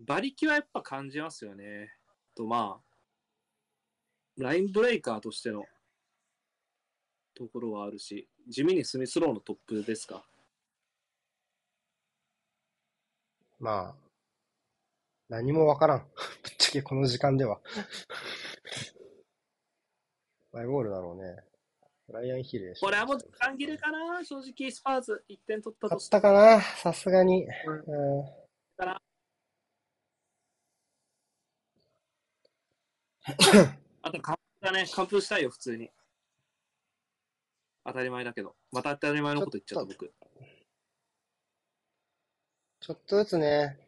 [0.00, 1.92] 馬力はやっぱ感じますよね。
[2.34, 2.93] とまあ、
[4.36, 5.64] ラインブレイカーとしての
[7.34, 10.24] ところはあるし、地味にスミスローのトップですか？
[13.60, 13.94] まあ、
[15.28, 15.98] 何もわからん。
[16.42, 17.60] ぶっちゃけこの時間では。
[20.52, 21.36] マイボールだろうね。
[22.08, 22.86] ライアンヒルでしょ。
[22.86, 26.10] これはもう時間切れかな、正直、スパーズ1点取った勝っとして。
[26.10, 26.60] たかな？
[26.60, 27.44] さすがに。
[27.44, 27.50] うん
[34.04, 34.86] あと、完封だね。
[34.94, 35.90] 完封したいよ、普通に。
[37.86, 38.54] 当たり前だけど。
[38.70, 40.12] また当たり前のこと言っちゃった、僕。
[42.80, 43.78] ちょっとずつね。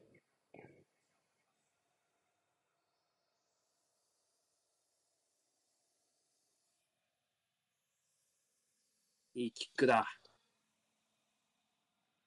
[9.34, 10.06] いいキックだ。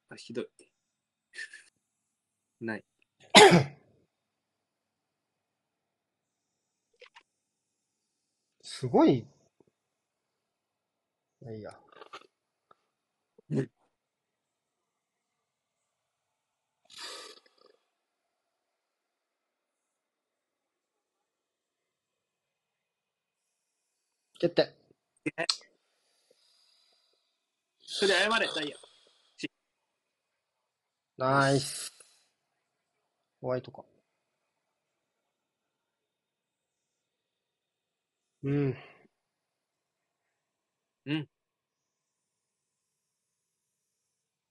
[0.09, 0.47] あ、ひどい。
[2.61, 2.85] ない。
[8.79, 9.17] すごい。
[9.17, 9.25] い
[11.41, 11.77] やいや。
[24.39, 24.73] 決定。
[27.81, 28.77] それで謝れ、ダイヤ。
[31.17, 31.91] ナイス。
[33.41, 33.83] ホワイトか。
[38.43, 38.75] うん。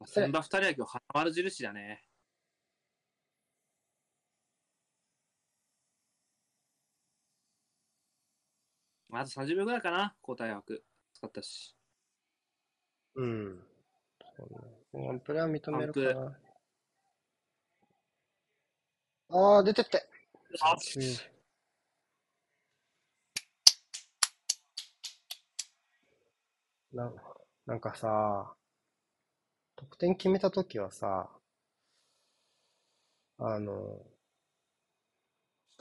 [0.05, 2.03] そんな二人は今日、花丸印だね。
[9.11, 10.85] あと30秒ぐらいかな、交代枠。
[11.15, 11.75] 使ったし。
[13.17, 13.63] うん。
[14.37, 16.39] そうねワンプレーは認めるかな。
[19.31, 20.09] ああ、出てって。
[20.61, 21.38] あうん
[26.99, 27.13] な、
[27.67, 28.55] なんかさ、
[29.77, 31.31] 得点決めたときはさ、
[33.39, 34.05] あの、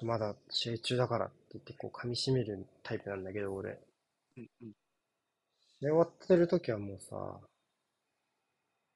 [0.04, 3.80] まだ試合中だからって言ってこう噛み締めるタイプなんだけど、俺。
[4.38, 4.72] うんうん
[5.80, 7.40] 試合終わってるときはもうさ、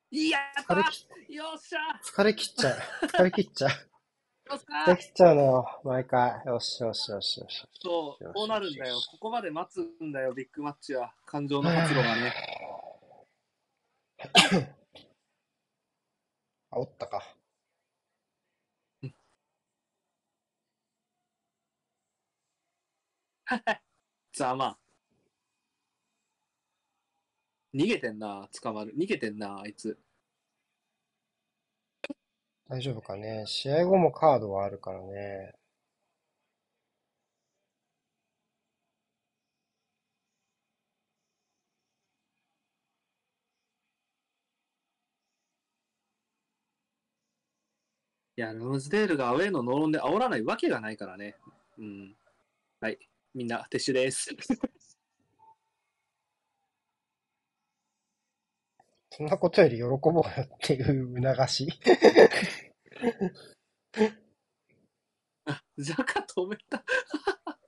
[0.10, 2.80] いや疲れきよっしゃ疲れ切っちゃう。
[3.06, 3.91] 疲れ切っちゃう。
[4.52, 6.42] よっしゃ疲れ切っちゃうのよ、毎回。
[6.46, 7.66] よしよしよしよし。
[7.82, 8.96] そう、こうなるんだよ。
[9.12, 11.14] ここまで待つんだよ、ビッグマッチは。
[11.26, 12.34] 感情の発露がね。
[16.70, 17.24] あ、おったか。
[24.34, 24.78] ざま。
[27.74, 28.94] 逃げてんな、捕まる。
[28.98, 29.98] 逃げてんな、あいつ。
[32.72, 33.44] 大丈夫かね。
[33.46, 35.54] 試合後もカードはあるからね。
[48.38, 51.36] いや、ラムズデールがアウェーのノーロンで煽らないわけがないからね。
[51.78, 52.16] うん。
[52.82, 53.00] はい。
[53.36, 54.30] みんな、撤収です。
[59.14, 61.68] そんなことより喜ぼうよっていう促し。
[65.46, 66.84] あ、ジャカ止めた。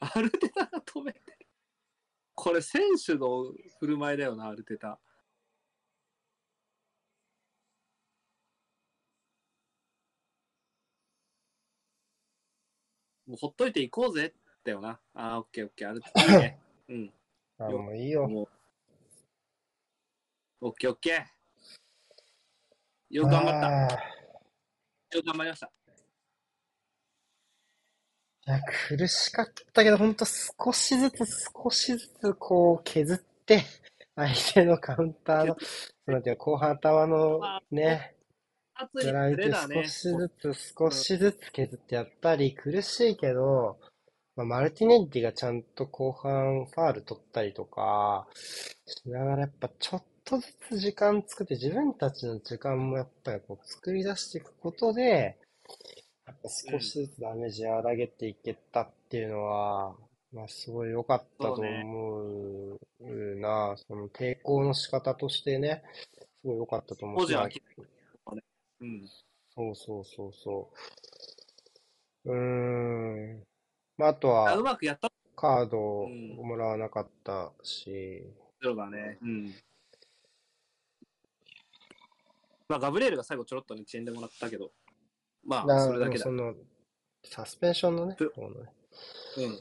[0.00, 1.46] アルテタが止めてる。
[2.34, 4.98] これ、選手の振る舞いだよな、アルテタ。
[13.26, 14.34] もうほっといていこうぜ
[14.64, 15.00] だよな。
[15.12, 16.58] あー、オッケーオッケー、アルテタいいね。
[16.88, 17.12] うん。
[17.58, 18.48] あ、もういいよ。
[20.66, 23.14] オッケーオッケー。
[23.14, 23.94] よく頑張った。
[25.18, 25.66] よく頑張りました。
[28.46, 33.62] いや、苦しかったけど、ほんと少しずつ少しずつこう削って、
[34.16, 35.56] 相手のカウンターの、
[36.06, 38.16] なんていうの後半頭のね、
[38.74, 39.84] 少。
[39.84, 43.78] しずつ少しずつ削って、やっぱり苦しいけど、
[44.34, 48.26] まあ、マルティネッリがちゃんと後半ファール取ったりとか
[48.86, 55.38] しながらやっぱちょっとずつ時間作って自分たちの時間もやっぱりこう作り出していくことで、
[56.26, 59.94] やっぱ少しずつダメージ和らげていけたっていうのは、
[60.32, 65.82] まあすごい良かったと思うな、その抵抗の仕方としてね、
[66.40, 67.34] すごい良かったと思うし、
[68.80, 69.08] うん。
[69.54, 70.70] そうそうそうそ
[72.24, 72.32] う。
[72.32, 73.42] うーん。
[73.98, 78.24] まあ、あとあうは、まくやったカードをうんもらわなかったし、
[78.62, 79.18] そうだね。
[79.22, 79.52] うん。
[82.68, 84.72] まあ、ガブリエルが最後ちょろっとね、遅延でもらったけど、
[85.44, 86.32] まあ、なそれだけだそ。
[86.32, 86.54] の、
[87.24, 88.72] サスペンションのね、ふ方のね。
[89.38, 89.60] うん。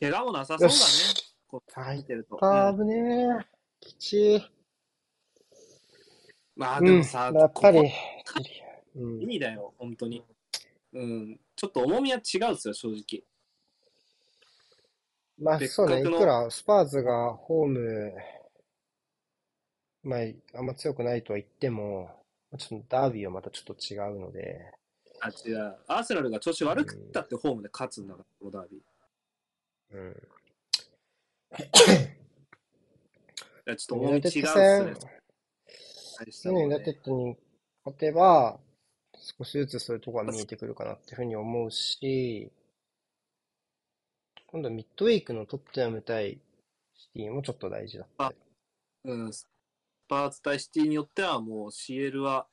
[0.00, 0.80] 怪我もなさそうだね。
[1.46, 2.38] こうはい見てると。
[2.40, 2.94] うんあぶね
[3.40, 3.46] え。
[3.80, 4.42] きちい。
[6.56, 6.84] まあ、うん。
[6.84, 7.90] でもさ、やっぱり
[8.96, 9.26] うん意。
[9.26, 10.24] 味だよ、本当に。
[10.92, 11.40] うん。
[11.56, 13.24] ちょっと重みは違うんですよ、正直。
[15.38, 18.12] まあ、そうね、いくらスパーズがホーム、
[20.02, 20.20] まあ、
[20.58, 22.10] あんま強くないとは言っても、
[22.58, 24.72] ちょっとダービーはまたちょっと違うので、
[25.20, 25.76] あ、違う。
[25.86, 29.96] アーセナルが調子悪くったってホームで勝つんだから、このダービー。
[29.96, 30.16] いうん。
[33.66, 34.30] や、ちょっと重み違うんで
[36.32, 37.36] すねユナイテッドに
[37.84, 38.58] 勝てば、
[39.38, 42.50] 少しずつそういうところが見えてくるかなっていうふうに思うし、
[44.46, 46.40] 今度ミッドウィークのトップナム対
[46.96, 48.36] シティもちょっと大事だったり。
[49.04, 49.48] うん、ス
[50.12, 52.46] パーツ対シティによってはもう CL は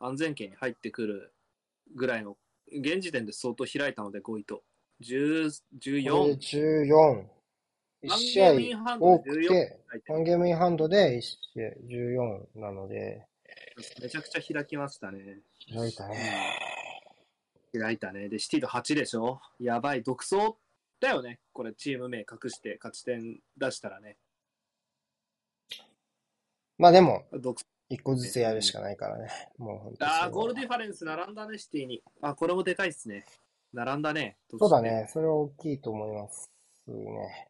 [0.00, 1.34] 安全圏に入ってくる
[1.94, 4.62] ぐらいの、現時点で相当開いたので5位と。
[5.02, 6.38] 10、これで14。
[6.38, 7.24] 14。
[8.04, 8.48] 1ワン試合
[8.98, 11.68] 多で14くて、入ってワンゲームインハンドで1試合
[12.56, 13.26] 14なので、
[14.00, 15.40] めちゃくちゃ開きましたね。
[15.74, 16.16] 開いたね。
[17.78, 18.30] 開いたね。
[18.30, 19.42] で、シティと8でしょ？
[19.60, 20.54] やばい、独走
[21.00, 21.38] だよね。
[21.52, 24.16] これ、チーム名隠して勝ち点出したらね。
[26.78, 27.24] まあでも、
[27.88, 29.28] 一個ずつやるしかないからね。
[29.58, 32.02] もう本当にああ、ゴールディファレンス並んだね、シティに。
[32.22, 33.26] あ、これもでかいっすね。
[33.72, 34.38] 並んだね。
[34.50, 35.08] そうだね。
[35.12, 36.50] それは大きいと思います
[36.86, 37.48] ね。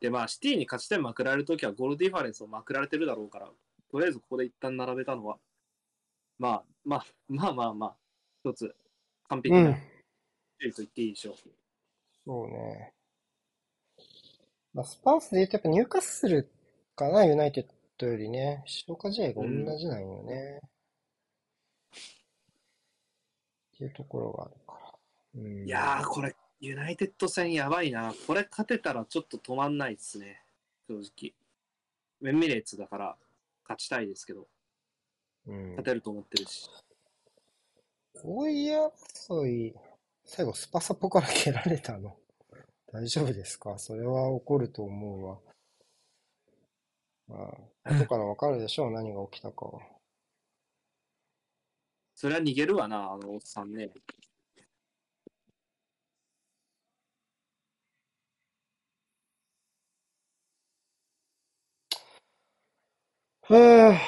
[0.00, 3.48] で、まあ、シティに勝ち点まくられるときはゴールディファレンスをまくられてるだろうから、
[3.90, 5.38] とりあえずここで一旦並べたのは、
[6.38, 7.96] まあ、まあ、まあまあまあ、
[8.44, 8.74] 一つ
[9.28, 9.62] 完璧う。
[9.62, 9.78] なと
[10.60, 11.34] 言っていいでしょう。
[12.26, 12.92] そうね。
[14.74, 16.50] まあ、スパーズで言うとやっぱニューカッスル
[16.94, 17.66] かな、ユナイテッ
[17.98, 18.62] ドよりね。
[18.66, 20.60] 消化試合が同じなんよね。
[23.74, 25.42] っていうところがあるから。
[25.42, 28.14] うん、いやー、これ、ユナイテッド戦やばいな。
[28.26, 30.42] これ勝てたらちょっと止まんないですね。
[30.88, 31.34] 正直。
[32.20, 33.16] ウェンミレーツだから
[33.64, 34.46] 勝ちたいですけど、
[35.46, 35.82] うん勝。
[35.82, 36.70] てると思ってるし。
[38.22, 39.74] 5位争い、
[40.24, 42.16] 最後スパサポから蹴られたの。
[42.92, 43.76] 大丈夫ですか？
[43.78, 45.38] それは起こると思うわ。
[47.28, 47.36] ま
[47.84, 49.80] あ、後からわかるでしょう、何が起きたかは。
[52.14, 53.90] そりゃ逃げるわな、あのおっさんね。
[63.46, 63.56] は
[63.92, 64.00] え。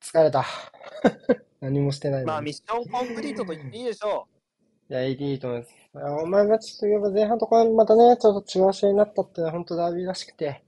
[0.00, 0.44] 疲れた。
[1.60, 4.37] 何もしてないまあ、ミッションコンプリートと言っていいでしょう。
[4.90, 5.70] いや、いいと思います。
[5.70, 10.62] いやお前がちょっと言えば前半とかまたね、ちょっと違う試合になったっていうのは本当ダービーらしくて、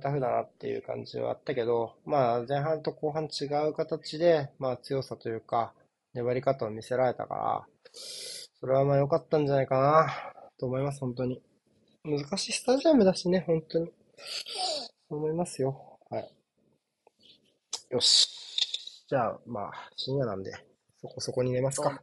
[0.00, 5.74] タフだなっていう感じはあったけど、まあ前半と後半違う形で、まあ強さというか、
[6.14, 7.66] 粘り方を見せられたから、
[8.60, 11.42] それはまあ良かったんじゃないかな、と思います、本当に。
[12.04, 13.92] 難しいスタジアムだしね、本当に。
[15.08, 15.98] 思いますよ。
[16.10, 16.32] はい。
[17.90, 19.04] よし。
[19.08, 20.52] じゃあ、まあ、深夜なんで、
[21.00, 22.02] そこそこに寝ますか。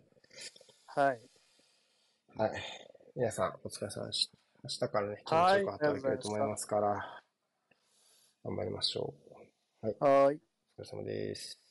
[0.88, 1.29] はい。
[2.40, 2.52] はい。
[3.18, 4.38] 皆さん、お疲れ様でした。
[4.64, 7.22] 明日からね、気持ちはいよく働けると思いますから、
[8.46, 9.14] 頑張りましょ
[9.82, 9.86] う。
[9.86, 9.96] はい。
[10.00, 10.40] お疲
[10.78, 11.69] れ様です。